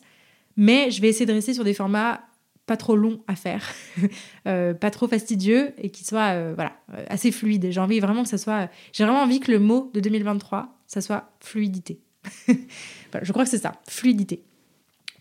mais 0.55 0.91
je 0.91 1.01
vais 1.01 1.09
essayer 1.09 1.25
de 1.25 1.33
rester 1.33 1.53
sur 1.53 1.63
des 1.63 1.73
formats 1.73 2.21
pas 2.67 2.77
trop 2.77 2.95
longs 2.95 3.21
à 3.27 3.35
faire, 3.35 3.73
pas 4.43 4.91
trop 4.91 5.07
fastidieux 5.07 5.73
et 5.79 5.89
qui 5.89 6.03
soient 6.03 6.53
voilà, 6.53 6.73
assez 7.09 7.31
fluides. 7.31 7.71
J'ai 7.71 7.79
envie 7.79 7.99
vraiment 7.99 8.21
que 8.21 8.29
ça 8.29 8.37
soit. 8.37 8.69
J'ai 8.93 9.03
vraiment 9.03 9.21
envie 9.21 9.39
que 9.39 9.51
le 9.51 9.59
mot 9.59 9.89
de 9.95 9.99
2023, 9.99 10.77
ça 10.85 11.01
soit 11.01 11.31
fluidité. 11.39 12.01
je 13.21 13.31
crois 13.31 13.43
que 13.43 13.49
c'est 13.49 13.57
ça, 13.57 13.73
fluidité. 13.87 14.43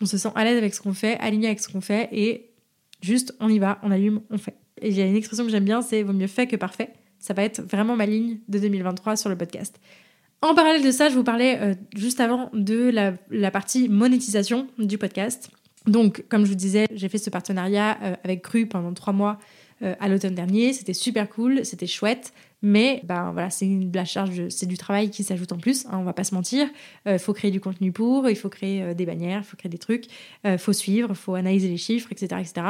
On 0.00 0.06
se 0.06 0.18
sent 0.18 0.30
à 0.34 0.44
l'aise 0.44 0.58
avec 0.58 0.74
ce 0.74 0.80
qu'on 0.80 0.94
fait, 0.94 1.18
aligné 1.18 1.46
avec 1.46 1.60
ce 1.60 1.68
qu'on 1.68 1.80
fait 1.80 2.08
et 2.12 2.50
juste 3.00 3.34
on 3.40 3.48
y 3.48 3.58
va, 3.58 3.78
on 3.82 3.90
allume, 3.90 4.20
on 4.30 4.38
fait. 4.38 4.56
Et 4.82 4.88
il 4.88 4.94
y 4.94 5.00
a 5.00 5.06
une 5.06 5.16
expression 5.16 5.44
que 5.44 5.50
j'aime 5.50 5.64
bien, 5.64 5.82
c'est 5.82 6.02
vaut 6.02 6.12
mieux 6.12 6.26
fait 6.26 6.46
que 6.46 6.56
parfait. 6.56 6.92
Ça 7.18 7.34
va 7.34 7.42
être 7.42 7.62
vraiment 7.62 7.96
ma 7.96 8.06
ligne 8.06 8.38
de 8.48 8.58
2023 8.58 9.16
sur 9.16 9.30
le 9.30 9.36
podcast. 9.36 9.80
En 10.42 10.54
parallèle 10.54 10.82
de 10.82 10.90
ça, 10.90 11.08
je 11.08 11.14
vous 11.14 11.24
parlais 11.24 11.58
euh, 11.60 11.74
juste 11.94 12.20
avant 12.20 12.50
de 12.52 12.90
la, 13.30 13.50
partie 13.50 13.88
monétisation 13.88 14.68
du 14.78 14.98
podcast. 14.98 15.50
Donc, 15.86 16.24
comme 16.28 16.44
je 16.44 16.50
vous 16.50 16.56
disais, 16.56 16.86
j'ai 16.92 17.08
fait 17.08 17.18
ce 17.18 17.30
partenariat 17.30 17.98
euh, 18.02 18.14
avec 18.22 18.42
Cru 18.42 18.66
pendant 18.66 18.92
trois 18.92 19.12
mois 19.12 19.38
euh, 19.82 19.94
à 19.98 20.08
l'automne 20.08 20.34
dernier. 20.34 20.72
C'était 20.72 20.94
super 20.94 21.28
cool, 21.28 21.64
c'était 21.64 21.86
chouette. 21.86 22.32
Mais 22.62 23.02
ben 23.04 23.32
voilà, 23.32 23.50
c'est 23.50 23.68
la 23.92 24.04
charge, 24.04 24.48
c'est 24.48 24.66
du 24.66 24.78
travail 24.78 25.10
qui 25.10 25.22
s'ajoute 25.22 25.52
en 25.52 25.58
plus. 25.58 25.86
Hein, 25.86 25.98
on 25.98 26.04
va 26.04 26.14
pas 26.14 26.24
se 26.24 26.34
mentir. 26.34 26.68
Il 27.04 27.12
euh, 27.12 27.18
faut 27.18 27.34
créer 27.34 27.50
du 27.50 27.60
contenu 27.60 27.92
pour, 27.92 28.28
il 28.30 28.36
faut 28.36 28.48
créer 28.48 28.82
euh, 28.82 28.94
des 28.94 29.04
bannières, 29.04 29.42
il 29.44 29.44
faut 29.44 29.56
créer 29.56 29.68
des 29.68 29.78
trucs, 29.78 30.06
il 30.44 30.50
euh, 30.50 30.58
faut 30.58 30.72
suivre, 30.72 31.12
faut 31.14 31.34
analyser 31.34 31.68
les 31.68 31.76
chiffres, 31.76 32.10
etc., 32.10 32.40
etc. 32.40 32.66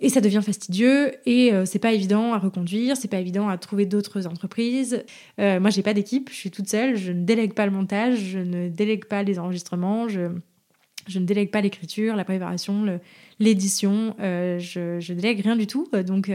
Et 0.00 0.10
ça 0.10 0.20
devient 0.20 0.42
fastidieux 0.44 1.14
et 1.28 1.50
c'est 1.64 1.80
pas 1.80 1.92
évident 1.92 2.32
à 2.32 2.38
reconduire, 2.38 2.96
c'est 2.96 3.08
pas 3.08 3.18
évident 3.18 3.48
à 3.48 3.58
trouver 3.58 3.84
d'autres 3.84 4.28
entreprises. 4.28 5.04
moi, 5.38 5.70
j'ai 5.70 5.82
pas 5.82 5.92
d'équipe, 5.92 6.30
je 6.30 6.36
suis 6.36 6.52
toute 6.52 6.68
seule, 6.68 6.94
je 6.94 7.10
ne 7.10 7.24
délègue 7.24 7.52
pas 7.52 7.66
le 7.66 7.72
montage, 7.72 8.16
je 8.16 8.38
ne 8.38 8.68
délègue 8.68 9.06
pas 9.06 9.24
les 9.24 9.40
enregistrements, 9.40 10.06
je, 10.06 10.28
je 11.08 11.18
ne 11.18 11.24
délègue 11.24 11.50
pas 11.50 11.60
l'écriture, 11.62 12.14
la 12.14 12.22
préparation, 12.22 13.00
l'édition, 13.40 14.14
je, 14.20 15.00
je 15.00 15.12
délègue 15.12 15.40
rien 15.40 15.56
du 15.56 15.66
tout. 15.66 15.88
Donc 16.06 16.30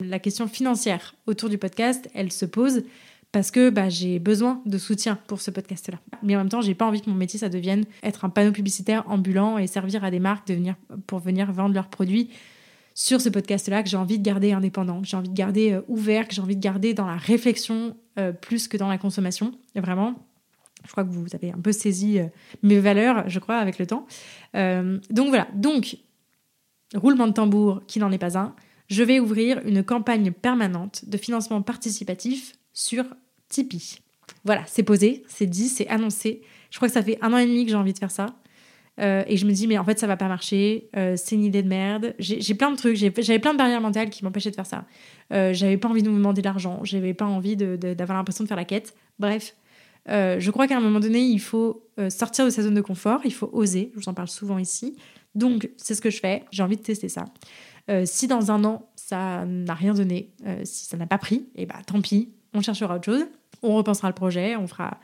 la 0.00 0.18
question 0.18 0.48
financière 0.48 1.14
autour 1.26 1.48
du 1.48 1.58
podcast, 1.58 2.08
elle 2.14 2.32
se 2.32 2.44
pose 2.44 2.82
parce 3.32 3.50
que 3.50 3.70
bah, 3.70 3.88
j'ai 3.88 4.18
besoin 4.18 4.62
de 4.66 4.78
soutien 4.78 5.18
pour 5.26 5.40
ce 5.40 5.50
podcast-là. 5.50 5.98
Mais 6.22 6.36
en 6.36 6.38
même 6.38 6.48
temps, 6.48 6.62
j'ai 6.62 6.74
pas 6.74 6.86
envie 6.86 7.02
que 7.02 7.10
mon 7.10 7.16
métier 7.16 7.38
ça 7.38 7.48
devienne 7.48 7.84
être 8.02 8.24
un 8.24 8.30
panneau 8.30 8.52
publicitaire 8.52 9.04
ambulant 9.08 9.58
et 9.58 9.66
servir 9.66 10.04
à 10.04 10.10
des 10.10 10.20
marques 10.20 10.46
de 10.46 10.54
venir, 10.54 10.74
pour 11.06 11.18
venir 11.18 11.52
vendre 11.52 11.74
leurs 11.74 11.88
produits 11.88 12.30
sur 12.94 13.20
ce 13.20 13.28
podcast-là 13.28 13.82
que 13.82 13.90
j'ai 13.90 13.98
envie 13.98 14.18
de 14.18 14.24
garder 14.24 14.52
indépendant, 14.52 15.02
que 15.02 15.06
j'ai 15.06 15.18
envie 15.18 15.28
de 15.28 15.34
garder 15.34 15.72
euh, 15.72 15.82
ouvert, 15.86 16.26
que 16.26 16.34
j'ai 16.34 16.40
envie 16.40 16.56
de 16.56 16.62
garder 16.62 16.94
dans 16.94 17.06
la 17.06 17.16
réflexion 17.16 17.94
euh, 18.18 18.32
plus 18.32 18.68
que 18.68 18.78
dans 18.78 18.88
la 18.88 18.96
consommation. 18.96 19.52
Et 19.74 19.80
vraiment, 19.80 20.14
je 20.86 20.92
crois 20.92 21.04
que 21.04 21.10
vous 21.10 21.26
avez 21.34 21.52
un 21.52 21.58
peu 21.58 21.72
saisi 21.72 22.18
euh, 22.18 22.28
mes 22.62 22.80
valeurs, 22.80 23.28
je 23.28 23.38
crois, 23.38 23.56
avec 23.56 23.78
le 23.78 23.86
temps. 23.86 24.06
donc 24.54 25.28
voilà, 25.28 25.46
donc, 25.52 25.98
roulement 26.94 27.26
de 27.26 27.32
tambour 27.32 27.82
qui 27.86 27.98
n'en 27.98 28.10
est 28.12 28.18
pas 28.18 28.38
un, 28.38 28.54
je 28.88 29.02
vais 29.02 29.20
ouvrir 29.20 29.60
une 29.64 29.82
campagne 29.82 30.30
permanente 30.32 31.04
de 31.06 31.16
financement 31.16 31.62
participatif 31.62 32.54
sur 32.72 33.04
Tipeee. 33.48 33.98
Voilà, 34.44 34.62
c'est 34.66 34.82
posé, 34.82 35.24
c'est 35.28 35.46
dit, 35.46 35.68
c'est 35.68 35.88
annoncé. 35.88 36.42
Je 36.70 36.76
crois 36.78 36.88
que 36.88 36.94
ça 36.94 37.02
fait 37.02 37.18
un 37.22 37.32
an 37.32 37.38
et 37.38 37.46
demi 37.46 37.64
que 37.64 37.70
j'ai 37.70 37.76
envie 37.76 37.92
de 37.92 37.98
faire 37.98 38.10
ça. 38.10 38.34
Euh, 38.98 39.24
et 39.26 39.36
je 39.36 39.46
me 39.46 39.52
dis, 39.52 39.66
mais 39.66 39.78
en 39.78 39.84
fait, 39.84 39.98
ça 39.98 40.06
va 40.06 40.16
pas 40.16 40.28
marcher. 40.28 40.88
Euh, 40.96 41.14
c'est 41.16 41.34
une 41.34 41.44
idée 41.44 41.62
de 41.62 41.68
merde. 41.68 42.14
J'ai 42.18 42.54
plein 42.54 42.70
de 42.70 42.76
trucs. 42.76 42.96
J'avais 42.96 43.38
plein 43.38 43.52
de 43.52 43.58
barrières 43.58 43.80
mentales 43.80 44.10
qui 44.10 44.24
m'empêchaient 44.24 44.50
de 44.50 44.56
faire 44.56 44.66
ça. 44.66 44.84
Euh, 45.32 45.52
j'avais 45.52 45.76
pas 45.76 45.88
envie 45.88 46.02
de 46.02 46.08
me 46.08 46.16
demander 46.16 46.40
de 46.40 46.46
l'argent. 46.46 46.80
J'avais 46.82 47.14
pas 47.14 47.26
envie 47.26 47.56
d'avoir 47.56 48.16
l'impression 48.16 48.44
de 48.44 48.48
faire 48.48 48.56
la 48.56 48.64
quête. 48.64 48.94
Bref, 49.18 49.54
je 50.08 50.50
crois 50.50 50.66
qu'à 50.66 50.76
un 50.76 50.80
moment 50.80 51.00
donné, 51.00 51.20
il 51.20 51.40
faut 51.40 51.84
sortir 52.08 52.44
de 52.44 52.50
sa 52.50 52.62
zone 52.62 52.74
de 52.74 52.80
confort. 52.80 53.20
Il 53.24 53.34
faut 53.34 53.50
oser. 53.52 53.90
Je 53.94 54.00
vous 54.00 54.08
en 54.08 54.14
parle 54.14 54.28
souvent 54.28 54.58
ici. 54.58 54.96
Donc, 55.34 55.68
c'est 55.76 55.94
ce 55.94 56.00
que 56.00 56.10
je 56.10 56.18
fais. 56.18 56.44
J'ai 56.50 56.62
envie 56.62 56.76
de 56.76 56.82
tester 56.82 57.08
ça. 57.08 57.26
Si 58.04 58.26
dans 58.26 58.50
un 58.50 58.64
an, 58.64 58.88
ça 58.96 59.44
n'a 59.46 59.74
rien 59.74 59.94
donné, 59.94 60.32
si 60.64 60.86
ça 60.86 60.96
n'a 60.96 61.06
pas 61.06 61.18
pris, 61.18 61.48
et 61.54 61.62
eh 61.62 61.66
bah 61.66 61.76
tant 61.86 62.00
pis 62.00 62.30
on 62.56 62.62
cherchera 62.62 62.96
autre 62.96 63.04
chose, 63.04 63.26
on 63.62 63.74
repensera 63.76 64.08
le 64.08 64.14
projet, 64.14 64.56
on 64.56 64.66
fera 64.66 64.98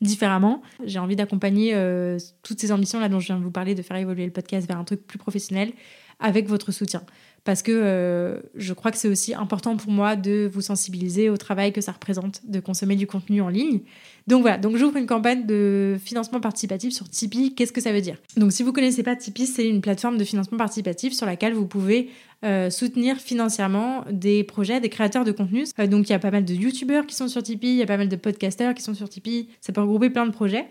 différemment. 0.00 0.62
J'ai 0.84 0.98
envie 0.98 1.16
d'accompagner 1.16 1.74
euh, 1.74 2.18
toutes 2.42 2.60
ces 2.60 2.70
ambitions 2.70 3.00
là 3.00 3.08
dont 3.08 3.20
je 3.20 3.26
viens 3.26 3.38
de 3.38 3.44
vous 3.44 3.50
parler, 3.50 3.74
de 3.74 3.82
faire 3.82 3.96
évoluer 3.96 4.24
le 4.24 4.32
podcast 4.32 4.68
vers 4.68 4.78
un 4.78 4.84
truc 4.84 5.06
plus 5.06 5.18
professionnel 5.18 5.72
avec 6.20 6.48
votre 6.48 6.72
soutien. 6.72 7.02
Parce 7.48 7.62
que 7.62 7.72
euh, 7.72 8.40
je 8.56 8.74
crois 8.74 8.90
que 8.90 8.98
c'est 8.98 9.08
aussi 9.08 9.32
important 9.32 9.78
pour 9.78 9.90
moi 9.90 10.16
de 10.16 10.50
vous 10.52 10.60
sensibiliser 10.60 11.30
au 11.30 11.38
travail 11.38 11.72
que 11.72 11.80
ça 11.80 11.92
représente 11.92 12.42
de 12.46 12.60
consommer 12.60 12.94
du 12.94 13.06
contenu 13.06 13.40
en 13.40 13.48
ligne. 13.48 13.80
Donc 14.26 14.42
voilà, 14.42 14.58
donc 14.58 14.76
j'ouvre 14.76 14.98
une 14.98 15.06
campagne 15.06 15.46
de 15.46 15.96
financement 16.04 16.40
participatif 16.40 16.92
sur 16.92 17.08
Tipeee. 17.08 17.54
Qu'est-ce 17.54 17.72
que 17.72 17.80
ça 17.80 17.90
veut 17.90 18.02
dire? 18.02 18.18
Donc 18.36 18.52
si 18.52 18.62
vous 18.62 18.74
connaissez 18.74 19.02
pas 19.02 19.16
Tipeee, 19.16 19.46
c'est 19.46 19.66
une 19.66 19.80
plateforme 19.80 20.18
de 20.18 20.24
financement 20.24 20.58
participatif 20.58 21.14
sur 21.14 21.24
laquelle 21.24 21.54
vous 21.54 21.64
pouvez 21.64 22.10
euh, 22.44 22.68
soutenir 22.68 23.16
financièrement 23.16 24.04
des 24.10 24.44
projets, 24.44 24.78
des 24.80 24.90
créateurs 24.90 25.24
de 25.24 25.32
contenu. 25.32 25.64
Euh, 25.78 25.86
donc 25.86 26.10
il 26.10 26.12
y 26.12 26.14
a 26.14 26.18
pas 26.18 26.30
mal 26.30 26.44
de 26.44 26.52
youtubeurs 26.52 27.06
qui 27.06 27.14
sont 27.14 27.28
sur 27.28 27.42
Tipeee, 27.42 27.70
il 27.70 27.76
y 27.76 27.82
a 27.82 27.86
pas 27.86 27.96
mal 27.96 28.10
de 28.10 28.16
podcasters 28.16 28.74
qui 28.74 28.82
sont 28.82 28.92
sur 28.92 29.08
Tipeee. 29.08 29.48
Ça 29.62 29.72
peut 29.72 29.80
regrouper 29.80 30.10
plein 30.10 30.26
de 30.26 30.32
projets. 30.32 30.66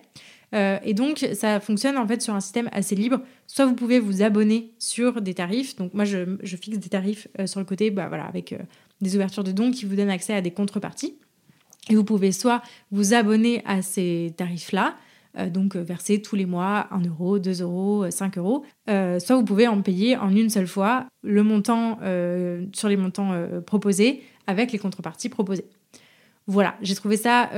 Euh, 0.56 0.80
et 0.84 0.93
donc, 0.93 1.28
ça 1.34 1.60
fonctionne 1.60 1.98
en 1.98 2.08
fait 2.08 2.22
sur 2.22 2.34
un 2.34 2.39
système 2.39 2.70
assez 2.72 2.95
libre. 2.95 3.22
Soit 3.48 3.66
vous 3.66 3.76
pouvez 3.76 4.00
vous 4.00 4.22
abonner 4.22 4.74
sur 4.80 5.22
des 5.22 5.34
tarifs. 5.34 5.76
Donc, 5.76 5.93
moi, 5.93 6.06
je, 6.06 6.38
fixe 6.43 6.78
des 6.78 6.89
tarifs 6.89 7.28
sur 7.45 7.60
le 7.60 7.66
côté, 7.66 7.91
bah, 7.91 8.08
voilà, 8.08 8.26
avec 8.26 8.56
des 9.02 9.16
ouvertures 9.16 9.43
de 9.43 9.52
dons 9.52 9.72
qui 9.72 9.86
vous 9.86 9.95
donnent 9.95 10.10
accès 10.10 10.34
à 10.34 10.41
des 10.41 10.52
contreparties. 10.52 11.18
Et 11.89 11.95
vous 11.95 12.04
pouvez 12.04 12.32
soit 12.32 12.62
vous 12.91 13.14
abonner 13.14 13.62
à 13.66 13.82
ces 13.82 14.34
tarifs-là, 14.38 14.95
euh, 15.38 15.50
donc 15.50 15.76
euh, 15.76 15.82
verser 15.82 16.22
tous 16.22 16.36
les 16.36 16.45
mois 16.45 16.88
1 16.91 17.02
euro, 17.08 17.39
2 17.39 17.62
euros, 17.62 18.10
5 18.10 18.38
euros, 18.38 18.66
euh, 18.89 19.20
soit 19.20 19.36
vous 19.36 19.45
pouvez 19.45 19.68
en 19.68 19.82
payer 19.82 20.18
en 20.18 20.30
une 20.36 20.50
seule 20.50 20.68
fois 20.68 21.06
le 21.24 21.43
montant 21.43 22.00
sur 22.74 22.89
les 22.89 22.98
montants 22.98 23.34
proposés 23.66 24.24
avec 24.48 24.72
les 24.72 24.80
contreparties 24.80 25.30
proposées. 25.30 25.66
Voilà, 26.48 26.76
j'ai 26.82 26.95
trouvé 26.95 27.18
ça 27.18 27.50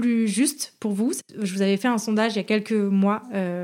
plus 0.00 0.28
juste 0.28 0.74
pour 0.80 0.92
vous. 0.92 1.12
Je 1.40 1.52
vous 1.52 1.62
avais 1.62 1.76
fait 1.76 1.88
un 1.88 1.98
sondage 1.98 2.34
il 2.34 2.36
y 2.36 2.40
a 2.40 2.44
quelques 2.44 2.72
mois 2.72 3.22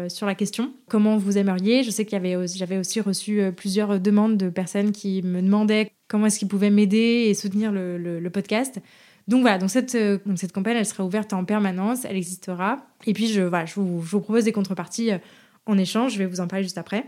sur 0.09 0.27
la 0.27 0.35
question 0.35 0.73
comment 0.89 1.17
vous 1.17 1.39
aimeriez? 1.39 1.83
Je 1.83 1.91
sais 1.91 2.07
avait 2.15 2.37
j'avais 2.47 2.79
aussi 2.79 3.01
reçu 3.01 3.41
plusieurs 3.57 4.01
demandes 4.01 4.37
de 4.37 4.49
personnes 4.49 4.93
qui 4.93 5.23
me 5.23 5.41
demandaient 5.41 5.93
comment 6.09 6.27
est-ce 6.27 6.39
qu'ils 6.39 6.49
pouvaient 6.49 6.71
m'aider 6.71 7.27
et 7.29 7.35
soutenir 7.35 7.73
le 7.73 8.29
podcast. 8.31 8.81
Donc 9.27 9.41
voilà, 9.41 9.59
donc 9.59 9.71
cette, 9.71 9.95
euh, 9.95 10.19
cette 10.37 10.53
campagne, 10.53 10.77
elle 10.77 10.87
sera 10.87 11.05
ouverte 11.05 11.33
en 11.33 11.45
permanence, 11.45 12.05
elle 12.05 12.17
existera. 12.17 12.87
Et 13.07 13.15
puis 13.15 13.27
je, 13.29 13.41
voilà, 13.41 13.65
je, 13.65 13.81
vous, 13.81 14.21
propose 14.21 14.45
des 14.45 14.53
contreparties 14.53 15.13
euh, 15.13 15.19
en 15.67 15.79
échange, 15.79 16.13
je 16.13 16.19
vais 16.19 16.27
vous 16.27 16.41
en 16.41 16.47
parler 16.47 16.63
juste 16.63 16.79
après. 16.79 17.07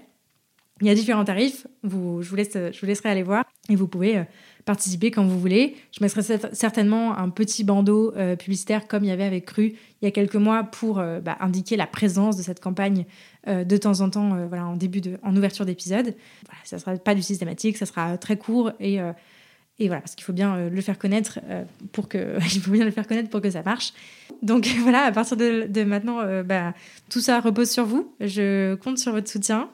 Il 0.83 0.87
y 0.87 0.91
a 0.91 0.95
différents 0.95 1.25
tarifs, 1.25 1.67
je, 1.85 1.89
vous 1.89 2.37
laisserai 2.37 3.09
aller 3.09 3.23
voir 3.23 3.45
et 3.71 3.77
vous 3.77 3.89
pouvez 3.89 4.19
euh, 4.19 4.25
participer 4.67 5.11
quand 5.11 5.25
vous 5.25 5.41
voulez. 5.41 5.77
Je 5.91 6.05
mettrai 6.05 6.23
certainement 6.53 7.17
un 7.17 7.31
petit 7.31 7.65
bandeau 7.65 8.13
publicitaire 8.39 8.87
comme 8.87 9.05
il 9.05 9.09
y 9.09 9.11
avait 9.11 9.25
avec 9.25 9.47
Cru 9.47 9.75
il 10.03 10.05
y 10.05 10.07
a 10.07 10.11
quelques 10.11 10.37
mois 10.37 10.65
pour 10.65 10.97
bah, 10.97 11.37
indiquer 11.41 11.77
la 11.77 11.87
présence 11.87 12.37
de 12.37 12.43
cette 12.43 12.61
campagne 12.61 13.07
de 13.47 13.77
temps 13.77 14.01
en 14.01 14.11
temps 14.11 14.47
voilà, 14.49 14.67
en 14.67 14.77
début 14.77 15.01
de, 15.01 15.19
en 15.23 15.35
ouverture 15.37 15.65
d'épisode. 15.65 16.15
Voilà, 16.47 16.61
ça 16.65 16.77
ne 16.77 16.81
sera 16.81 16.97
pas 16.97 17.15
du 17.15 17.23
systématique, 17.23 17.77
ça 17.77 17.87
sera 17.87 18.19
très 18.19 18.37
court 18.37 18.73
et 18.81 19.01
et 19.79 19.89
voilà, 19.89 20.01
parce 20.01 20.15
qu'il 20.15 20.25
faut 20.25 20.33
bien 20.33 20.57
euh, 20.57 20.71
le 20.71 20.81
faire 20.81 20.99
connaître 20.99 21.39
euh, 21.49 21.65
pour 21.93 22.09
que 22.09 22.39
il 22.55 22.61
faut 22.61 22.71
bien 22.71 22.85
le 22.85 22.91
faire 22.91 23.07
connaître 23.07 23.29
pour 23.29 23.41
que 23.41 23.51
ça 23.51 23.63
marche. 23.63 23.93
Donc 24.43 24.67
voilà, 24.81 25.03
à 25.03 25.13
partir 25.13 25.37
de, 25.37 25.85
maintenant, 25.85 26.21
euh, 26.21 26.43
bah, 26.43 26.75
tout 27.11 27.21
ça 27.21 27.41
repose 27.41 27.71
sur 27.71 27.85
vous. 27.85 28.15
Je 28.21 28.75
compte 28.77 28.99
sur 28.99 29.13
votre 29.13 29.29
soutien. 29.29 29.69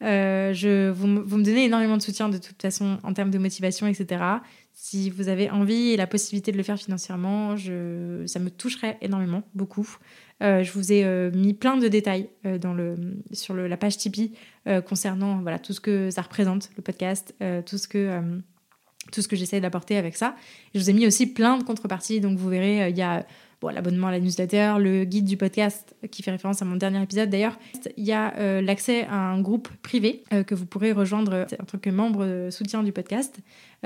Je, 0.00 0.90
vous, 0.90 1.06
me 1.06 1.42
donnez 1.42 1.64
énormément 1.64 1.96
de 1.96 2.02
soutien 2.02 2.28
de 2.28 2.38
toute 2.38 2.60
façon 2.60 2.98
en 3.02 3.12
termes 3.12 3.30
de 3.30 3.38
motivation, 3.38 3.86
etc. 3.86 4.22
Si 4.72 5.10
vous 5.10 5.28
avez 5.28 5.50
envie 5.50 5.90
et 5.90 5.96
la 5.96 6.06
possibilité 6.06 6.52
de 6.52 6.56
le 6.56 6.62
faire 6.62 6.78
financièrement, 6.78 7.56
ça 7.56 8.38
me 8.38 8.48
toucherait 8.48 8.96
énormément, 9.00 9.42
beaucoup. 9.54 9.96
je 10.40 10.70
vous 10.70 10.92
ai 10.92 11.30
mis 11.32 11.52
plein 11.52 11.76
de 11.76 11.88
détails 11.88 12.30
sur 13.32 13.54
la 13.54 13.76
page 13.76 13.98
Tipeee 13.98 14.34
concernant 14.86 15.42
tout 15.58 15.72
ce 15.72 15.80
que 15.80 16.10
ça 16.10 16.22
représente, 16.22 16.70
le 16.76 16.82
podcast, 16.82 17.34
tout 17.66 17.78
ce 17.78 17.88
que 17.88 18.40
tout 19.10 19.22
que 19.28 19.36
j'essaie 19.36 19.60
d'apporter 19.60 19.96
avec 19.96 20.16
ça. 20.16 20.36
je 20.74 20.80
vous 20.80 20.90
ai 20.90 20.92
mis 20.92 21.06
aussi 21.06 21.26
plein 21.26 21.58
de 21.58 21.64
contreparties, 21.64 22.20
donc 22.20 22.38
vous 22.38 22.48
verrez, 22.48 22.82
euh, 22.82 22.88
il 22.88 22.96
y 22.96 23.02
a 23.02 23.26
bon, 23.60 23.68
l'abonnement 23.68 24.08
à 24.08 24.12
la 24.12 24.20
newsletter, 24.20 24.74
le 24.78 25.04
guide 25.04 25.24
du 25.24 25.36
podcast 25.36 25.94
qui 26.10 26.22
fait 26.22 26.30
référence 26.30 26.62
à 26.62 26.64
mon 26.64 26.76
dernier 26.76 27.02
épisode 27.02 27.30
d'ailleurs. 27.30 27.58
Il 27.96 28.04
y 28.04 28.12
a 28.12 28.34
euh, 28.36 28.60
l'accès 28.60 29.04
à 29.06 29.16
un 29.16 29.40
groupe 29.40 29.68
privé 29.82 30.22
euh, 30.32 30.42
que 30.42 30.54
vous 30.54 30.66
pourrez 30.66 30.92
rejoindre 30.92 31.46
en 31.60 31.64
tant 31.64 31.78
que 31.78 31.90
membre 31.90 32.48
soutien 32.50 32.82
du 32.82 32.92
podcast, 32.92 33.38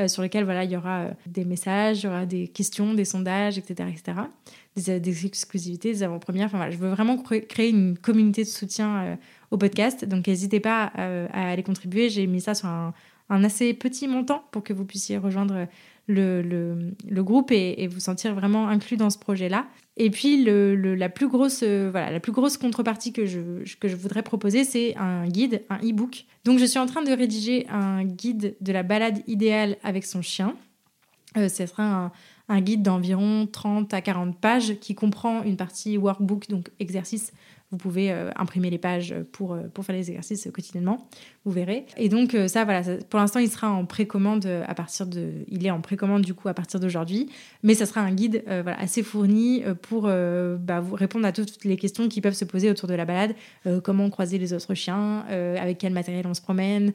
sur 0.07 0.23
lequel 0.23 0.45
voilà, 0.45 0.65
il 0.65 0.71
y 0.71 0.77
aura 0.77 1.09
des 1.27 1.45
messages, 1.45 2.03
il 2.03 2.07
y 2.07 2.09
aura 2.09 2.25
des 2.25 2.49
questions, 2.49 2.95
des 2.95 3.05
sondages, 3.05 3.59
etc. 3.59 3.91
etc. 3.91 4.19
Des, 4.75 5.27
exclusivités, 5.27 5.93
des 5.93 6.03
avant-premières. 6.03 6.47
Enfin, 6.47 6.57
voilà, 6.57 6.73
je 6.73 6.79
veux 6.79 6.89
vraiment 6.89 7.19
créer 7.19 7.69
une 7.69 7.99
communauté 7.99 8.43
de 8.43 8.49
soutien 8.49 9.19
au 9.51 9.59
podcast, 9.59 10.07
donc 10.07 10.27
n'hésitez 10.27 10.61
pas 10.61 10.85
à 10.95 11.51
aller 11.51 11.63
contribuer. 11.63 12.09
J'ai 12.09 12.27
mis 12.27 12.41
ça 12.41 12.55
sur 12.55 12.69
un 12.69 12.95
un 13.33 13.45
assez 13.45 13.73
petit 13.73 14.07
montant 14.07 14.45
pour 14.51 14.63
que 14.63 14.73
vous 14.73 14.85
puissiez 14.85 15.17
rejoindre 15.17 15.67
le, 16.07 16.43
le, 16.43 17.23
groupe 17.23 17.51
et, 17.51 17.87
vous 17.87 18.01
sentir 18.01 18.35
vraiment 18.35 18.69
inclus 18.69 18.97
dans 18.97 19.11
ce 19.11 19.19
projet-là. 19.19 19.67
Et 19.97 20.11
puis 20.11 20.45
le, 20.45 20.75
la, 20.95 21.09
plus 21.09 21.29
grosse, 21.29 21.61
euh, 21.63 21.89
voilà, 21.91 22.11
la 22.11 22.21
plus 22.21 22.33
grosse 22.33 22.57
contrepartie 22.59 23.13
que 23.13 23.25
je, 23.25 23.41
que 23.79 23.89
je 23.89 23.97
voudrais 23.97 24.23
proposer, 24.23 24.65
c'est 24.65 24.97
un 24.97 25.27
guide, 25.27 25.63
un 25.71 25.79
e-book. 25.79 26.25
Donc 26.45 26.59
je 26.59 26.65
suis 26.65 26.79
en 26.79 26.87
train 26.87 27.03
de 27.03 27.13
rédiger 27.13 27.67
un 27.69 28.05
guide 28.05 28.57
de 28.61 28.73
la 28.73 28.83
balade 28.83 29.21
idéale 29.27 29.77
avec 29.83 30.05
son 30.05 30.23
chien. 30.23 30.55
Euh, 31.37 31.49
ce 31.49 31.65
sera 31.67 31.83
un, 31.83 32.13
un 32.49 32.61
guide 32.61 32.83
d'environ 32.83 33.47
30 33.47 33.95
à 33.95 34.03
40 34.03 34.39
pages 34.39 34.79
qui 34.81 34.95
comprend 34.95 35.43
une 35.43 35.57
partie 35.57 35.97
workbook, 35.97 36.49
donc 36.49 36.71
exercice 36.81 37.33
vous 37.73 37.79
pouvez 37.79 38.13
euh, 38.13 38.31
imprimer 38.37 38.69
les 38.69 38.79
pages 38.79 39.15
pour, 39.33 39.55
euh, 39.55 39.63
pour 39.73 39.85
faire 39.85 39.97
les 39.97 40.11
exercices 40.11 40.47
quotidiennement, 40.53 41.09
vous 41.47 41.51
verrez. 41.51 41.87
Et 41.97 42.11
donc 42.11 42.35
euh, 42.35 42.47
ça, 42.47 42.65
voilà, 42.65 42.83
pour 43.09 43.19
l'instant, 43.19 43.41
il 43.41 43.49
sera 43.49 43.71
en 43.71 43.87
précommande 43.87 44.47
à 44.47 44.75
partir 44.75 45.07
de... 45.07 45.31
Il 45.49 45.67
est 45.67 45.71
en 45.71 45.81
précommande 45.81 46.23
du 46.23 46.35
coup 46.35 46.49
à 46.49 46.55
partir 46.55 46.79
d'aujourd'hui, 46.81 47.31
mais 47.63 47.75
ça 47.75 47.87
sera 47.87 48.03
un 48.03 48.13
guide 48.13 48.45
voilà, 48.47 48.79
assez 48.79 49.03
fourni 49.03 49.63
pour 49.81 50.03
bah, 50.03 50.81
vous 50.81 50.95
répondre 50.95 51.27
à 51.27 51.33
toutes 51.33 51.65
les 51.65 51.77
questions 51.77 52.09
qui 52.09 52.21
peuvent 52.21 52.35
se 52.35 52.45
poser 52.45 52.71
autour 52.71 52.89
de 52.89 52.95
la 52.95 53.07
balade. 53.07 53.35
comment 53.83 54.11
croiser 54.11 54.37
les 54.37 54.53
autres 54.53 54.75
chiens, 54.75 55.25
avec 55.31 55.79
quel 55.79 55.93
matériel 55.93 56.27
on 56.27 56.35
se 56.35 56.43
promène, 56.43 56.93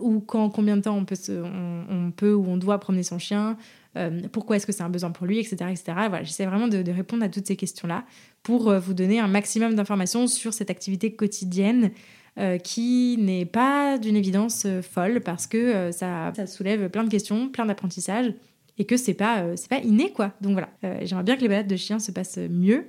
ou 0.00 0.20
quand, 0.20 0.50
combien 0.50 0.76
de 0.76 0.82
temps 0.82 0.96
on 0.96 1.04
peut, 1.04 1.16
on, 1.28 1.84
on 1.90 2.10
peut 2.12 2.34
ou 2.34 2.46
on 2.46 2.56
doit 2.56 2.78
promener 2.78 3.02
son 3.02 3.18
chien, 3.18 3.56
euh, 3.96 4.20
pourquoi 4.32 4.56
est-ce 4.56 4.66
que 4.66 4.72
c'est 4.72 4.82
un 4.82 4.88
besoin 4.88 5.10
pour 5.10 5.26
lui, 5.26 5.38
etc. 5.38 5.56
etc. 5.70 5.84
Voilà, 6.08 6.22
j'essaie 6.22 6.46
vraiment 6.46 6.68
de, 6.68 6.90
répondre 6.90 7.24
à 7.24 7.28
toutes 7.28 7.46
ces 7.46 7.56
questions-là 7.56 8.04
pour 8.42 8.68
euh, 8.68 8.78
vous 8.78 8.94
donner 8.94 9.20
un 9.20 9.28
maximum 9.28 9.74
d'informations 9.74 10.26
sur 10.26 10.52
cette 10.52 10.70
activité 10.70 11.12
quotidienne 11.12 11.90
euh, 12.38 12.58
qui 12.58 13.16
n'est 13.18 13.46
pas 13.46 13.98
d'une 13.98 14.16
évidence 14.16 14.66
folle 14.82 15.20
parce 15.20 15.46
que 15.46 15.92
ça, 15.92 16.32
soulève 16.46 16.88
plein 16.88 17.04
de 17.04 17.10
questions, 17.10 17.48
plein 17.48 17.66
d'apprentissages 17.66 18.32
et 18.76 18.86
que 18.86 18.96
c'est 18.96 19.14
pas 19.14 19.44
c'est 19.54 19.70
pas 19.70 19.78
inné 19.78 20.10
quoi. 20.10 20.32
Donc 20.40 20.52
voilà, 20.54 20.68
j'aimerais 21.04 21.22
bien 21.22 21.36
que 21.36 21.42
les 21.42 21.48
balades 21.48 21.68
de 21.68 21.76
chiens 21.76 22.00
se 22.00 22.10
passent 22.10 22.38
mieux, 22.38 22.86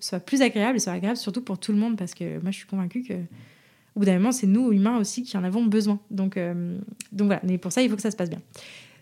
soient 0.00 0.20
plus 0.20 0.42
agréables 0.42 0.76
et 0.76 0.80
soient 0.80 0.92
agréables 0.92 1.16
surtout 1.16 1.40
pour 1.40 1.58
tout 1.58 1.72
le 1.72 1.78
monde 1.78 1.96
parce 1.96 2.12
que 2.12 2.38
moi 2.40 2.50
je 2.50 2.58
suis 2.58 2.66
convaincue 2.66 3.02
que 3.02 3.14
au 3.14 4.00
bout 4.00 4.04
d'un 4.04 4.18
moment 4.18 4.32
c'est 4.32 4.46
nous 4.46 4.70
humains 4.72 4.98
aussi 4.98 5.22
qui 5.22 5.38
en 5.38 5.44
avons 5.44 5.64
besoin. 5.64 5.98
Donc 6.10 6.38
donc 7.12 7.26
voilà, 7.26 7.40
mais 7.44 7.56
pour 7.56 7.72
ça 7.72 7.80
il 7.80 7.88
faut 7.88 7.96
que 7.96 8.02
ça 8.02 8.10
se 8.10 8.16
passe 8.16 8.28
bien. 8.28 8.42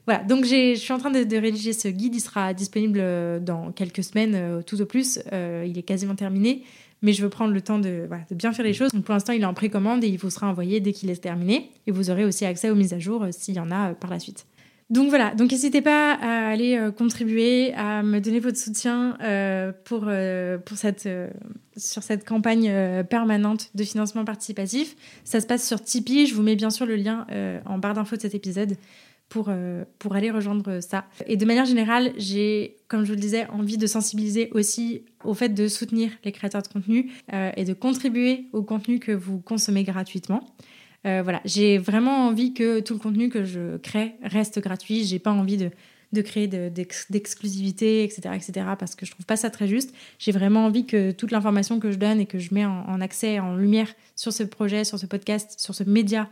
Voilà, 0.07 0.23
donc 0.23 0.45
je 0.45 0.75
suis 0.75 0.93
en 0.93 0.99
train 0.99 1.11
de, 1.11 1.37
rédiger 1.37 1.73
ce 1.73 1.89
guide. 1.89 2.15
Il 2.15 2.21
sera 2.21 2.53
disponible 2.53 3.03
dans 3.43 3.73
quelques 3.73 4.05
semaines, 4.05 4.63
tout 4.67 4.81
au 4.81 4.85
plus. 4.85 5.19
il 5.33 5.79
est 5.79 5.83
quasiment 5.83 6.15
terminé 6.15 6.63
mais 7.05 7.13
je 7.13 7.23
veux 7.23 7.29
prendre 7.29 7.53
le 7.53 7.61
temps 7.61 7.79
de, 7.79 8.09
bien 8.31 8.53
faire 8.53 8.65
les 8.65 8.73
choses. 8.73 8.91
Donc 8.91 9.05
pour 9.05 9.13
l'instant, 9.13 9.35
il 9.35 9.43
est 9.43 9.47
en 9.47 9.53
précommande 9.53 10.03
et 10.03 10.09
il 10.09 10.17
vous 10.17 10.31
sera 10.31 10.49
envoyé 10.49 10.81
dès 10.81 10.93
qu'il 10.93 11.11
est 11.11 11.23
terminé. 11.23 11.71
Et 11.87 11.93
vous 11.93 12.11
aurez 12.11 12.25
aussi 12.25 12.47
accès 12.47 12.71
aux 12.71 12.75
mises 12.75 12.95
à 12.95 12.99
jour 12.99 13.23
euh, 13.23 13.29
s'il 13.31 13.55
y 13.55 13.61
en 13.61 13.71
a 13.71 13.91
euh, 13.91 13.95
par 13.95 14.11
la 14.11 14.19
suite. 14.19 14.47
Donc 14.89 15.11
voilà, 15.11 15.35
donc 15.35 15.51
n'hésitez 15.51 15.83
pas 15.83 16.15
à 16.15 16.49
aller 16.49 16.77
euh, 16.77 16.91
contribuer, 16.91 17.75
à 17.75 18.03
me 18.03 18.21
donner 18.21 18.41
votre 18.41 18.57
soutien 18.57 19.19
pour, 19.85 20.09
pour 20.65 20.77
cette, 20.79 21.09
sur 21.77 22.03
cette 22.03 22.27
campagne 22.27 22.73
permanente 23.05 23.71
de 23.75 23.85
financement 23.85 24.25
participatif. 24.25 24.97
Ça 25.25 25.41
se 25.41 25.47
passe 25.47 25.67
sur 25.67 25.83
Tipeee, 25.83 26.27
je 26.27 26.35
vous 26.35 26.43
mets 26.43 26.57
bien 26.57 26.71
sûr 26.71 26.87
le 26.87 26.97
lien 26.97 27.27
en 27.65 27.79
barre 27.79 27.95
d'infos 27.95 28.17
de 28.17 28.23
cet 28.23 28.35
épisode 28.35 28.77
pour, 29.29 29.47
euh, 29.49 29.85
pour 29.99 30.15
aller 30.15 30.31
rejoindre 30.31 30.81
ça. 30.81 31.07
Et 31.27 31.37
de 31.37 31.45
manière 31.45 31.65
générale, 31.65 32.13
j'ai, 32.17 32.77
comme 32.89 33.03
je 33.03 33.09
vous 33.09 33.15
le 33.15 33.21
disais, 33.21 33.47
envie 33.49 33.79
de 33.79 33.87
sensibiliser 33.87 34.51
aussi 34.53 35.03
au 35.25 35.35
fait 35.35 35.49
de 35.49 35.69
soutenir 35.69 36.11
les 36.25 36.33
créateurs 36.33 36.63
de 36.63 36.69
contenu 36.69 37.11
euh, 37.33 37.51
et 37.57 37.65
de 37.65 37.73
contribuer 37.73 38.47
au 38.53 38.63
contenu 38.63 38.99
que 38.99 39.13
vous 39.13 39.39
consommez 39.39 39.83
gratuitement. 39.85 40.47
Euh, 41.07 41.21
voilà, 41.23 41.41
j'ai 41.45 41.79
vraiment 41.79 42.27
envie 42.29 42.55
que 42.55 42.81
tout 42.81 42.95
le 42.95 43.01
contenu 43.01 43.29
que 43.29 43.45
je 43.45 43.77
crée 43.79 44.15
reste 44.23 44.61
gratuit. 44.61 45.05
J'ai 45.05 45.19
pas 45.19 45.33
envie 45.33 45.57
de, 45.57 45.71
de 46.13 46.23
créer 46.23 46.47
d'exclusivité, 46.47 48.05
etc., 48.05 48.31
etc., 48.35 48.67
parce 48.79 48.95
que 48.95 49.05
je 49.05 49.11
trouve 49.11 49.27
pas 49.27 49.37
ça 49.37 49.51
très 49.51 49.67
juste. 49.67 49.95
J'ai 50.19 50.33
vraiment 50.33 50.65
envie 50.65 50.87
que 50.87 51.11
toute 51.11 51.31
l'information 51.31 51.81
que 51.81 51.91
je 51.91 51.99
donne 51.99 52.21
et 52.21 52.27
que 52.27 52.39
je 52.39 52.55
mets 52.55 52.65
en, 52.65 52.87
en 52.89 53.01
accès, 53.01 53.39
en 53.41 53.57
lumière 53.57 53.93
sur 54.17 54.33
ce 54.33 54.45
projet, 54.45 54.85
sur 54.85 54.99
ce 54.99 55.07
podcast, 55.07 55.59
sur 55.59 55.75
ce 55.75 55.85
média, 55.85 56.31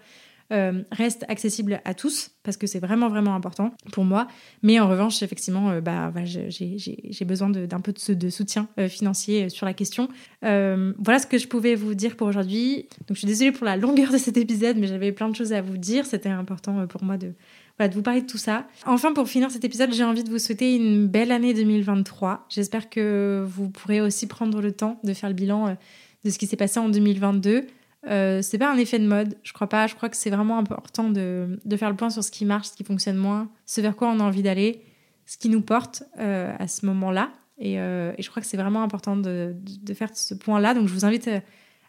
euh, 0.52 0.82
reste 0.90 1.24
accessible 1.28 1.80
à 1.86 1.94
tous 1.94 2.30
parce 2.42 2.58
que 2.58 2.66
c'est 2.66 2.78
vraiment 2.78 3.08
vraiment 3.08 3.34
important 3.34 3.74
pour 3.90 4.04
moi. 4.04 4.28
Mais 4.62 4.78
en 4.80 4.88
revanche, 4.88 5.22
effectivement, 5.22 5.70
euh, 5.70 5.80
bah, 5.80 6.12
j'ai 6.24 7.24
besoin 7.24 7.48
d'un 7.48 7.80
peu 7.80 7.92
de, 7.92 8.28
soutien 8.28 8.68
euh, 8.78 8.88
financier 8.88 9.48
sur 9.48 9.64
la 9.64 9.72
question. 9.72 10.08
voilà 10.42 11.18
ce 11.18 11.26
que 11.26 11.38
je 11.38 11.48
pouvais 11.48 11.74
vous 11.74 11.94
dire 11.94 12.16
pour 12.16 12.26
aujourd'hui. 12.26 12.86
Donc 13.06 13.14
je 13.14 13.20
suis 13.20 13.26
désolée 13.26 13.52
pour 13.52 13.64
la 13.64 13.76
longueur 13.78 14.12
de 14.12 14.18
cet 14.18 14.36
épisode, 14.36 14.76
mais 14.76 14.88
j'avais 14.88 15.12
plein 15.12 15.30
de 15.30 15.36
choses 15.36 15.54
à 15.54 15.62
vous 15.62 15.78
dire. 15.78 16.04
C'était 16.04 16.28
important 16.28 16.86
pour 16.86 17.02
moi 17.02 17.16
de, 17.16 17.32
de 17.78 17.94
vous 17.94 18.02
parler 18.02 18.20
de 18.20 18.26
tout 18.26 18.38
ça. 18.38 18.66
Enfin, 18.84 19.14
pour 19.14 19.28
finir 19.28 19.50
cet 19.50 19.64
épisode, 19.64 19.92
j'ai 19.94 20.04
envie 20.04 20.24
de 20.24 20.30
vous 20.30 20.38
souhaiter 20.38 20.76
une 20.76 21.06
belle 21.06 21.32
année 21.32 21.54
2023. 21.54 22.46
J'espère 22.50 22.90
que 22.90 23.42
vous 23.48 23.70
pourrez 23.70 24.02
aussi 24.02 24.26
prendre 24.26 24.60
le 24.60 24.72
temps 24.72 25.00
de 25.02 25.14
faire 25.14 25.30
le 25.30 25.34
bilan 25.34 25.76
de 26.24 26.30
ce 26.30 26.38
qui 26.38 26.46
s'est 26.46 26.56
passé 26.56 26.78
en 26.78 26.90
2022. 26.90 27.66
Euh, 28.08 28.42
c'est 28.42 28.58
pas 28.58 28.72
un 28.72 28.76
effet 28.78 28.98
de 28.98 29.06
mode, 29.06 29.36
je 29.42 29.52
crois 29.52 29.68
pas. 29.68 29.86
Je 29.86 29.94
crois 29.94 30.08
que 30.08 30.16
c'est 30.16 30.30
vraiment 30.30 30.58
important 30.58 31.08
de, 31.08 31.58
de, 31.64 31.76
faire 31.76 31.90
le 31.90 31.96
point 31.96 32.10
sur 32.10 32.24
ce 32.24 32.30
qui 32.30 32.44
marche, 32.44 32.68
ce 32.68 32.74
qui 32.74 32.84
fonctionne 32.84 33.16
moins, 33.16 33.48
ce 33.66 33.80
vers 33.80 33.94
quoi 33.94 34.08
on 34.08 34.18
a 34.20 34.24
envie 34.24 34.42
d'aller, 34.42 34.82
ce 35.26 35.38
qui 35.38 35.48
nous 35.48 35.60
porte 35.60 36.02
euh, 36.18 36.52
à 36.58 36.66
ce 36.66 36.84
moment-là. 36.86 37.30
Et, 37.58 37.78
euh, 37.78 38.12
et, 38.18 38.22
je 38.22 38.30
crois 38.30 38.42
que 38.42 38.48
c'est 38.48 38.56
vraiment 38.56 38.82
important 38.82 39.16
de, 39.16 39.54
de, 39.62 39.94
faire 39.94 40.10
ce 40.14 40.34
point-là. 40.34 40.74
Donc 40.74 40.88
je 40.88 40.94
vous 40.94 41.04
invite 41.04 41.30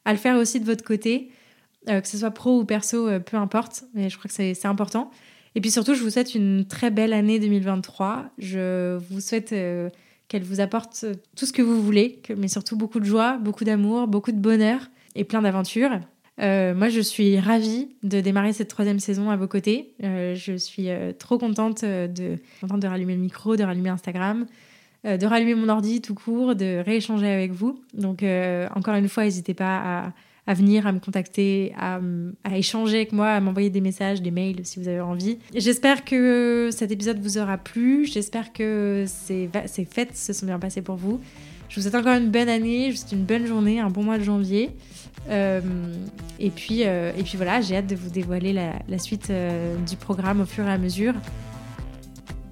à 0.05 0.11
le 0.11 0.19
faire 0.19 0.37
aussi 0.37 0.59
de 0.59 0.65
votre 0.65 0.83
côté, 0.83 1.31
que 1.87 2.07
ce 2.07 2.17
soit 2.17 2.31
pro 2.31 2.59
ou 2.59 2.65
perso, 2.65 3.07
peu 3.21 3.37
importe. 3.37 3.85
Mais 3.95 4.09
je 4.09 4.17
crois 4.17 4.29
que 4.29 4.33
c'est 4.33 4.65
important. 4.65 5.09
Et 5.55 5.61
puis 5.61 5.71
surtout, 5.71 5.95
je 5.95 6.03
vous 6.03 6.11
souhaite 6.11 6.35
une 6.35 6.65
très 6.65 6.91
belle 6.91 7.13
année 7.13 7.39
2023. 7.39 8.25
Je 8.37 8.97
vous 8.97 9.19
souhaite 9.19 9.49
qu'elle 10.27 10.43
vous 10.43 10.59
apporte 10.59 11.05
tout 11.35 11.45
ce 11.47 11.53
que 11.53 11.63
vous 11.63 11.81
voulez, 11.81 12.21
mais 12.37 12.49
surtout 12.49 12.77
beaucoup 12.77 12.99
de 12.99 13.05
joie, 13.05 13.37
beaucoup 13.37 13.63
d'amour, 13.63 14.07
beaucoup 14.07 14.31
de 14.31 14.39
bonheur 14.39 14.89
et 15.15 15.23
plein 15.23 15.41
d'aventures. 15.41 15.99
Euh, 16.41 16.73
moi, 16.73 16.89
je 16.89 16.99
suis 16.99 17.39
ravie 17.39 17.89
de 18.01 18.19
démarrer 18.19 18.53
cette 18.53 18.67
troisième 18.67 18.99
saison 18.99 19.29
à 19.29 19.35
vos 19.35 19.47
côtés. 19.47 19.93
Euh, 20.03 20.33
je 20.35 20.57
suis 20.57 20.89
euh, 20.89 21.13
trop 21.13 21.37
contente 21.37 21.83
de, 21.83 22.37
contente 22.59 22.79
de 22.79 22.87
rallumer 22.87 23.13
le 23.13 23.21
micro, 23.21 23.55
de 23.55 23.63
rallumer 23.63 23.89
Instagram, 23.89 24.45
de 25.03 25.25
rallumer 25.25 25.53
mon 25.53 25.67
ordi 25.67 26.01
tout 26.01 26.15
court, 26.15 26.55
de 26.55 26.81
rééchanger 26.83 27.27
avec 27.27 27.51
vous. 27.51 27.77
Donc, 27.93 28.23
encore 28.73 28.95
une 28.95 29.09
fois, 29.09 29.25
n'hésitez 29.25 29.53
pas 29.53 30.13
à, 30.47 30.53
venir, 30.53 30.87
à 30.87 30.93
me 30.93 30.99
contacter, 30.99 31.73
à, 31.77 31.99
échanger 32.55 32.95
avec 32.95 33.11
moi, 33.11 33.31
à 33.31 33.41
m'envoyer 33.41 33.69
des 33.69 33.81
messages, 33.81 34.21
des 34.21 34.31
mails 34.31 34.65
si 34.65 34.79
vous 34.79 34.87
avez 34.87 35.01
envie. 35.01 35.39
J'espère 35.53 36.05
que 36.05 36.69
cet 36.71 36.91
épisode 36.91 37.19
vous 37.19 37.37
aura 37.37 37.57
plu. 37.57 38.05
J'espère 38.05 38.53
que 38.53 39.03
ces 39.07 39.49
fêtes 39.91 40.15
se 40.15 40.31
sont 40.31 40.45
bien 40.45 40.57
passées 40.57 40.81
pour 40.81 40.95
vous. 40.95 41.19
Je 41.73 41.79
vous 41.79 41.89
souhaite 41.89 41.95
encore 41.95 42.13
une 42.13 42.29
bonne 42.29 42.49
année, 42.49 42.91
juste 42.91 43.13
une 43.13 43.23
bonne 43.23 43.47
journée, 43.47 43.79
un 43.79 43.89
bon 43.89 44.03
mois 44.03 44.19
de 44.19 44.23
janvier. 44.23 44.69
Euh, 45.31 45.59
et, 46.37 46.51
puis, 46.51 46.83
euh, 46.85 47.11
et 47.17 47.23
puis 47.23 47.35
voilà, 47.35 47.61
j'ai 47.61 47.75
hâte 47.75 47.87
de 47.87 47.95
vous 47.95 48.11
dévoiler 48.11 48.53
la, 48.53 48.97
suite 48.99 49.31
euh, 49.31 49.75
du 49.77 49.95
programme 49.95 50.41
au 50.41 50.45
fur 50.45 50.67
et 50.67 50.71
à 50.71 50.77
mesure. 50.77 51.15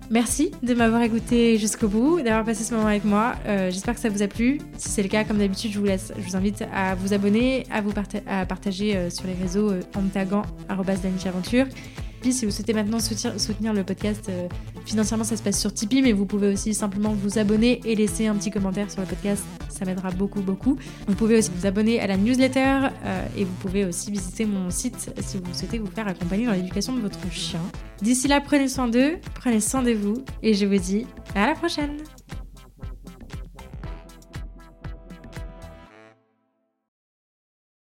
Merci 0.09 0.49
de 0.63 0.73
m'avoir 0.73 1.03
écouté 1.03 1.59
jusqu'au 1.59 1.87
bout, 1.87 2.19
d'avoir 2.23 2.43
passé 2.45 2.63
ce 2.63 2.73
moment 2.73 2.87
avec 2.87 3.05
moi. 3.05 3.35
J'espère 3.45 3.93
que 3.93 4.01
ça 4.01 4.09
vous 4.09 4.23
a 4.23 4.27
plu. 4.27 4.59
Si 4.77 4.89
c'est 4.89 5.03
le 5.03 5.07
cas, 5.07 5.23
comme 5.23 5.37
d'habitude, 5.37 5.71
je 5.71 5.77
vous 5.77 5.85
laisse. 5.85 6.11
Je 6.17 6.23
vous 6.23 6.35
invite 6.35 6.63
à 6.73 6.95
vous 6.95 7.13
abonner, 7.13 7.65
à 7.71 7.81
vous 7.81 7.93
à 8.25 8.45
partager 8.47 9.09
sur 9.11 9.27
les 9.27 9.35
réseaux 9.35 9.71
en 9.95 10.01
me 10.01 10.09
taguant 10.09 10.41
si 12.29 12.45
vous 12.45 12.51
souhaitez 12.51 12.73
maintenant 12.73 12.99
soutenir, 12.99 13.73
le 13.73 13.83
podcast 13.83 14.27
euh, 14.29 14.47
financièrement, 14.85 15.23
ça 15.23 15.35
se 15.35 15.41
passe 15.41 15.59
sur 15.59 15.73
Tipeee, 15.73 16.01
mais 16.01 16.11
vous 16.11 16.25
pouvez 16.25 16.53
aussi 16.53 16.73
simplement 16.73 17.13
vous 17.13 17.39
abonner 17.39 17.81
et 17.83 17.95
laisser 17.95 18.27
un 18.27 18.35
petit 18.35 18.51
commentaire 18.51 18.91
sur 18.91 19.01
le 19.01 19.07
podcast. 19.07 19.43
Ça 19.69 19.85
m'aidera 19.85 20.11
beaucoup, 20.11 20.41
beaucoup. 20.41 20.77
Vous 21.07 21.15
pouvez 21.15 21.37
aussi 21.37 21.49
vous 21.55 21.65
abonner 21.65 21.99
à 21.99 22.05
la 22.05 22.17
newsletter 22.17 22.89
euh, 23.03 23.25
et 23.35 23.43
vous 23.43 23.55
pouvez 23.61 23.85
aussi 23.85 24.11
visiter 24.11 24.45
mon 24.45 24.69
site 24.69 25.11
si 25.19 25.37
vous 25.37 25.53
souhaitez 25.53 25.79
vous 25.79 25.89
faire 25.89 26.07
accompagner 26.07 26.45
dans 26.45 26.53
l'éducation 26.53 26.93
de 26.95 27.01
votre 27.01 27.31
chien. 27.31 27.61
D'ici 28.01 28.27
là, 28.27 28.41
prenez 28.41 28.67
soin 28.67 28.87
d'eux, 28.87 29.17
prenez 29.33 29.59
soin 29.59 29.81
de 29.81 29.91
vous 29.91 30.23
et 30.43 30.53
je 30.53 30.65
vous 30.65 30.77
dis 30.77 31.07
à 31.33 31.47
la 31.47 31.55
prochaine 31.55 31.97